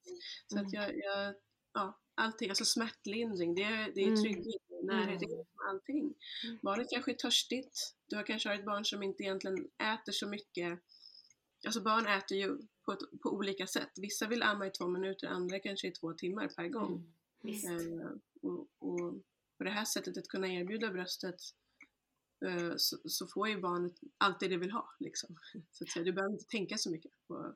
Så 0.47 0.57
Mm. 0.57 0.67
att 0.67 0.73
jag, 0.73 0.97
jag, 0.99 1.35
ja, 1.75 2.01
allting, 2.15 2.49
alltså 2.49 2.65
smärtlindring, 2.65 3.55
det 3.55 3.63
är, 3.63 3.93
det 3.95 4.01
är 4.01 4.09
Mm. 4.09 4.23
trygghet, 4.23 4.63
närhet, 4.83 5.21
det 5.21 5.27
Mm. 5.27 5.39
är 5.39 5.69
allting. 5.69 6.15
Mm. 6.45 6.59
Barnet 6.63 6.87
kanske 6.91 7.11
är 7.13 7.17
törstigt, 7.17 7.95
du 8.07 8.17
har 8.17 8.23
kanske 8.23 8.49
har 8.49 8.57
ett 8.57 8.65
barn 8.65 8.85
som 8.85 9.03
inte 9.03 9.23
egentligen 9.23 9.69
äter 9.79 10.13
så 10.13 10.29
mycket. 10.29 10.81
Alltså 11.67 11.81
barn 11.81 12.07
äter 12.07 12.39
ju 12.39 12.59
på, 12.85 12.93
ett, 12.93 13.21
på 13.23 13.31
olika 13.31 13.67
sätt. 13.67 13.91
Vissa 13.97 14.27
vill 14.29 14.43
amma 14.43 14.67
i 14.67 14.71
två 14.71 14.89
minuter, 14.89 15.29
andra 15.29 15.59
kanske 15.59 15.89
i 15.89 15.91
två 15.91 16.13
timmar 16.13 16.49
per 16.49 16.69
gång. 16.69 17.13
Mm. 17.45 18.01
Eh, 18.01 18.11
och, 18.43 18.69
och 18.79 19.15
på 19.59 19.65
det 19.65 19.71
här 19.71 19.85
sättet 19.85 20.17
att 20.17 20.29
kunna 20.29 20.49
erbjuda 20.49 20.91
bröstet 20.91 21.37
eh, 22.47 22.73
så, 22.77 22.97
så 23.05 23.27
får 23.27 23.49
ju 23.49 23.61
barnet 23.61 23.95
allt 24.19 24.41
det 24.41 24.49
det 24.49 24.57
vill 24.57 24.71
ha. 24.71 24.95
Liksom. 24.99 25.37
Så 25.73 25.85
att 25.85 25.91
säga. 25.91 26.05
Du 26.05 26.13
behöver 26.13 26.33
inte 26.33 26.47
tänka 26.49 26.79
så 26.79 26.91
mycket 26.91 27.13
på, 27.29 27.55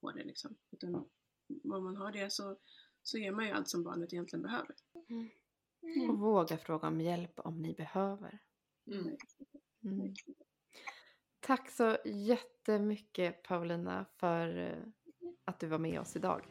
på 0.00 0.10
det. 0.12 0.24
Liksom. 0.24 0.56
Utan 0.70 0.94
om 0.94 1.84
man 1.84 1.96
har 1.96 2.12
det 2.12 2.32
så, 2.32 2.58
så 3.02 3.18
ger 3.18 3.32
man 3.32 3.46
ju 3.46 3.52
allt 3.52 3.68
som 3.68 3.82
barnet 3.82 4.12
egentligen 4.12 4.42
behöver. 4.42 4.74
Och 6.08 6.18
våga 6.18 6.58
fråga 6.58 6.88
om 6.88 7.00
hjälp 7.00 7.40
om 7.40 7.62
ni 7.62 7.74
behöver. 7.74 8.38
Mm. 8.86 9.16
Mm. 9.84 10.14
Tack 11.40 11.70
så 11.70 11.96
jättemycket 12.04 13.42
Paulina 13.42 14.06
för 14.16 14.58
eh, 14.58 15.28
att 15.44 15.60
du 15.60 15.66
var 15.66 15.78
med 15.78 16.00
oss 16.00 16.16
idag. 16.16 16.46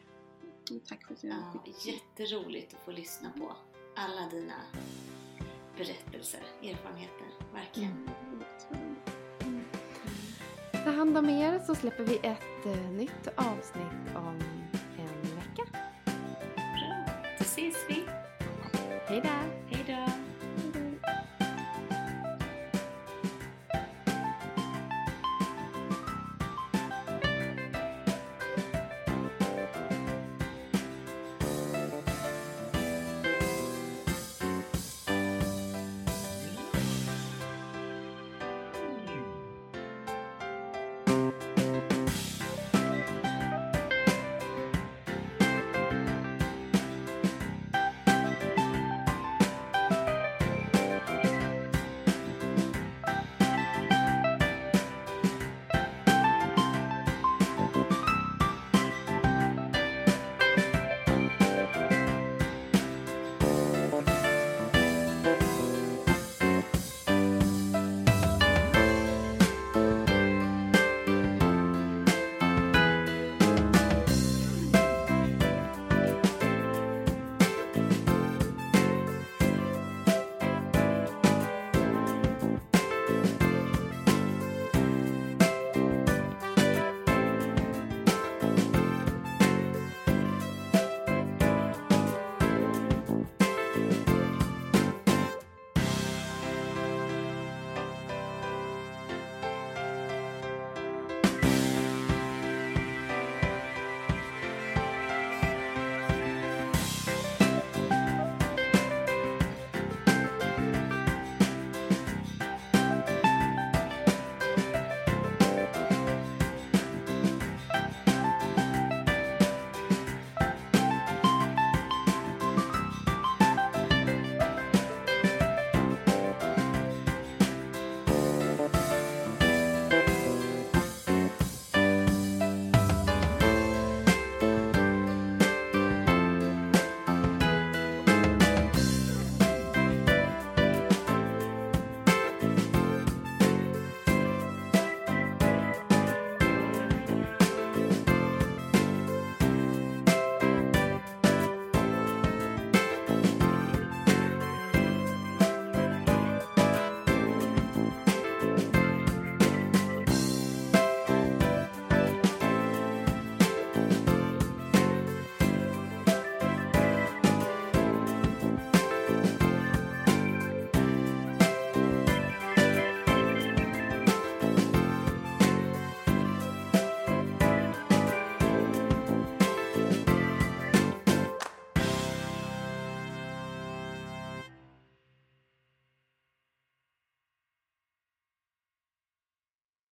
Och 0.71 0.85
Tack 0.85 1.07
för 1.07 1.13
att 1.13 1.23
jag 1.23 1.33
Ja, 1.33 1.63
jätteroligt 1.85 2.73
att 2.73 2.79
få 2.79 2.91
lyssna 2.91 3.31
på 3.37 3.51
alla 3.95 4.29
dina 4.29 4.53
berättelser, 5.77 6.41
erfarenheter. 6.63 7.27
Verkligen. 7.53 8.09
Ta 10.71 10.91
hand 10.91 11.17
om 11.17 11.29
er 11.29 11.59
så 11.59 11.75
släpper 11.75 12.03
vi 12.03 12.17
ett 12.17 12.65
eh, 12.65 12.91
nytt 12.91 13.27
avsnitt 13.35 14.15
om 14.15 14.39
en 14.97 15.35
vecka. 15.35 15.63
Bra. 16.55 17.05
Då 17.37 17.43
ses 17.43 17.85
vi. 17.89 18.20
Hej 19.11 19.21
då! 19.23 19.29
Hej 19.69 19.83
då! 19.87 20.20